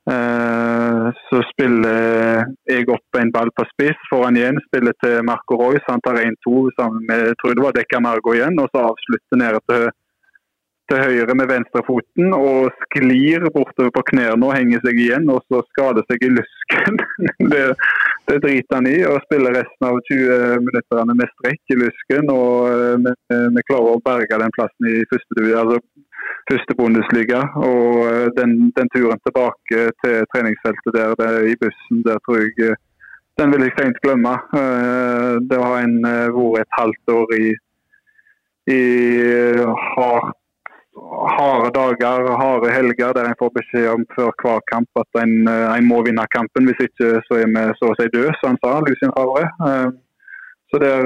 Eh, 0.05 1.07
så 1.31 1.39
spiller 1.49 2.43
jeg 2.69 2.85
opp 2.93 3.17
en 3.17 3.31
ball 3.33 3.49
på 3.57 3.65
spiss, 3.71 4.01
får 4.11 4.27
han 4.27 4.37
igjen, 4.37 4.59
spiller 4.67 4.93
til 5.01 5.23
Marco 5.25 5.57
Royce. 5.57 5.85
Han 5.89 6.03
tar 6.05 6.21
1-2 6.21 6.65
sammen 6.77 7.07
med 7.09 7.31
jeg 7.31 7.39
tror 7.41 7.57
det 7.57 7.65
var 7.65 7.77
Dekka 7.77 8.01
Margo 8.05 8.35
igjen, 8.37 8.61
og 8.61 8.69
så 8.73 8.83
avslutter 8.91 9.41
nede 9.41 9.63
til, 9.71 9.87
til 10.91 11.01
høyre 11.01 11.35
med 11.39 11.49
venstrefoten 11.49 12.35
og 12.37 12.71
sklir 12.85 13.47
bortover 13.55 13.93
på 13.95 14.05
knærne 14.13 14.49
og 14.49 14.57
henger 14.57 14.83
seg 14.85 15.01
igjen, 15.01 15.31
og 15.33 15.41
så 15.49 15.63
skader 15.73 16.05
seg 16.11 16.25
i 16.27 16.33
lusken. 16.35 17.01
det, 17.53 17.65
det 18.29 18.41
driter 18.45 18.79
han 18.79 18.89
i, 18.91 18.99
og 19.09 19.23
spiller 19.25 19.57
resten 19.57 19.89
av 19.89 20.01
20 20.11 20.67
minuttene 20.67 21.17
med 21.17 21.33
strekk 21.35 21.75
i 21.75 21.81
lusken. 21.81 22.33
og 22.33 23.09
eh, 23.09 23.49
Vi 23.57 23.67
klarer 23.71 23.95
å 23.95 24.03
berge 24.05 24.41
den 24.45 24.57
plassen 24.57 24.91
i 24.93 25.01
første, 25.13 25.47
altså 25.63 25.81
første 26.51 26.77
Bundesliga. 26.79 27.43
Og 27.65 28.05
eh, 28.09 28.29
den, 28.39 28.57
den, 28.77 28.91
turen 28.95 29.21
tilbake 29.27 29.89
til 30.05 30.29
treningsfeltet 30.35 30.97
der 30.97 31.17
det, 31.21 31.33
i 31.53 31.59
bussen, 31.61 32.05
der 32.07 32.21
tror 32.25 32.43
jeg 32.43 32.71
eh, 32.71 32.81
den 33.41 33.51
vil 33.51 33.65
jeg 33.67 33.77
sent 33.79 34.01
glemme. 34.05 34.37
Eh, 34.61 35.35
det 35.49 35.61
har 35.65 35.77
en 35.83 35.99
vært 36.05 36.65
et 36.65 36.79
halvt 36.79 37.15
år 37.19 37.37
i, 37.41 37.51
i 38.77 38.83
hardt 39.97 40.41
harde 41.39 41.71
dager, 41.75 42.29
harde 42.43 42.71
helger 42.73 43.13
der 43.17 43.29
en 43.29 43.39
får 43.41 43.51
beskjed 43.59 43.89
om 43.93 44.05
før 44.17 44.31
hver 44.43 44.63
kamp 44.73 45.03
at 45.03 45.23
en, 45.23 45.49
eh, 45.49 45.67
en 45.77 45.89
må 45.89 46.03
vinne 46.07 46.27
kampen. 46.37 46.69
Hvis 46.69 46.87
ikke 46.89 47.21
så 47.27 47.41
er 47.43 47.51
vi 47.51 47.65
så 47.81 47.91
å 47.91 47.97
si 47.99 48.09
døde, 48.15 48.35
som 48.41 48.55
han 48.55 48.63
sa, 48.63 48.79
Lucien 48.87 49.15
Favre. 49.17 49.49
Eh, 49.69 49.91
så 50.71 50.81
det 50.83 50.91
er, 50.91 51.05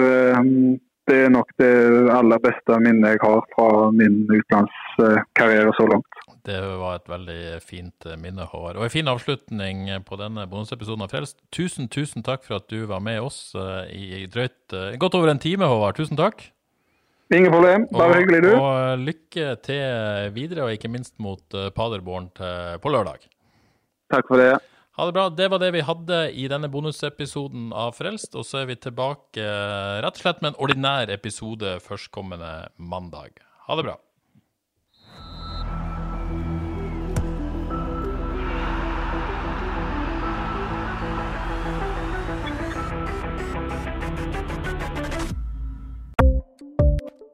det 1.09 1.17
er 1.25 1.33
nok 1.35 1.51
det 1.61 1.73
aller 2.15 2.41
beste 2.45 2.79
minnet 2.85 3.17
jeg 3.17 3.23
har 3.25 3.43
fra 3.55 3.91
min 3.93 4.23
utenlandskarriere 4.31 5.75
så 5.77 5.89
langt. 5.91 6.23
Det 6.49 6.61
var 6.81 6.97
et 6.97 7.11
veldig 7.11 7.41
fint 7.61 8.07
minne, 8.17 8.47
Håvard. 8.49 8.79
Og 8.79 8.87
en 8.87 8.95
fin 8.95 9.11
avslutning 9.11 9.83
på 10.09 10.17
denne 10.17 10.47
bonusepisoden 10.49 11.05
av 11.05 11.13
Frelst. 11.13 11.43
Tusen, 11.53 11.91
tusen 11.93 12.25
takk 12.25 12.47
for 12.47 12.57
at 12.63 12.71
du 12.73 12.87
var 12.89 13.03
med 13.05 13.21
oss 13.21 13.53
i 13.93 14.25
drøyt 14.33 14.73
godt 15.03 15.19
over 15.19 15.35
en 15.35 15.43
time, 15.43 15.69
Håvard. 15.69 15.99
Tusen 16.01 16.17
takk. 16.17 16.47
Ingen 17.35 17.53
problem. 17.53 17.85
Bare 17.93 18.15
og, 18.15 18.23
hyggelig, 18.23 18.41
du. 18.47 18.53
Og 18.57 19.03
lykke 19.05 19.51
til 19.67 20.33
videre, 20.33 20.65
og 20.65 20.73
ikke 20.73 20.91
minst 20.93 21.15
mot 21.21 21.45
uh, 21.53 21.69
Paderborn 21.77 22.31
til, 22.37 22.79
på 22.81 22.93
lørdag. 22.93 23.27
Takk 24.09 24.31
for 24.31 24.41
det. 24.41 24.55
Ha 24.99 25.07
det 25.07 25.15
bra. 25.15 25.29
Det 25.31 25.51
var 25.53 25.61
det 25.63 25.69
vi 25.77 25.85
hadde 25.85 26.23
i 26.33 26.49
denne 26.51 26.71
bonusepisoden 26.73 27.69
av 27.77 27.93
Frelst. 27.99 28.33
Og 28.33 28.49
så 28.49 28.63
er 28.63 28.73
vi 28.73 28.79
tilbake 28.81 29.45
uh, 29.45 30.01
rett 30.03 30.17
og 30.17 30.25
slett 30.25 30.41
med 30.43 30.55
en 30.55 30.61
ordinær 30.65 31.13
episode 31.13 31.77
førstkommende 31.85 32.53
mandag. 32.81 33.37
Ha 33.69 33.77
det 33.77 33.91
bra. 33.91 33.99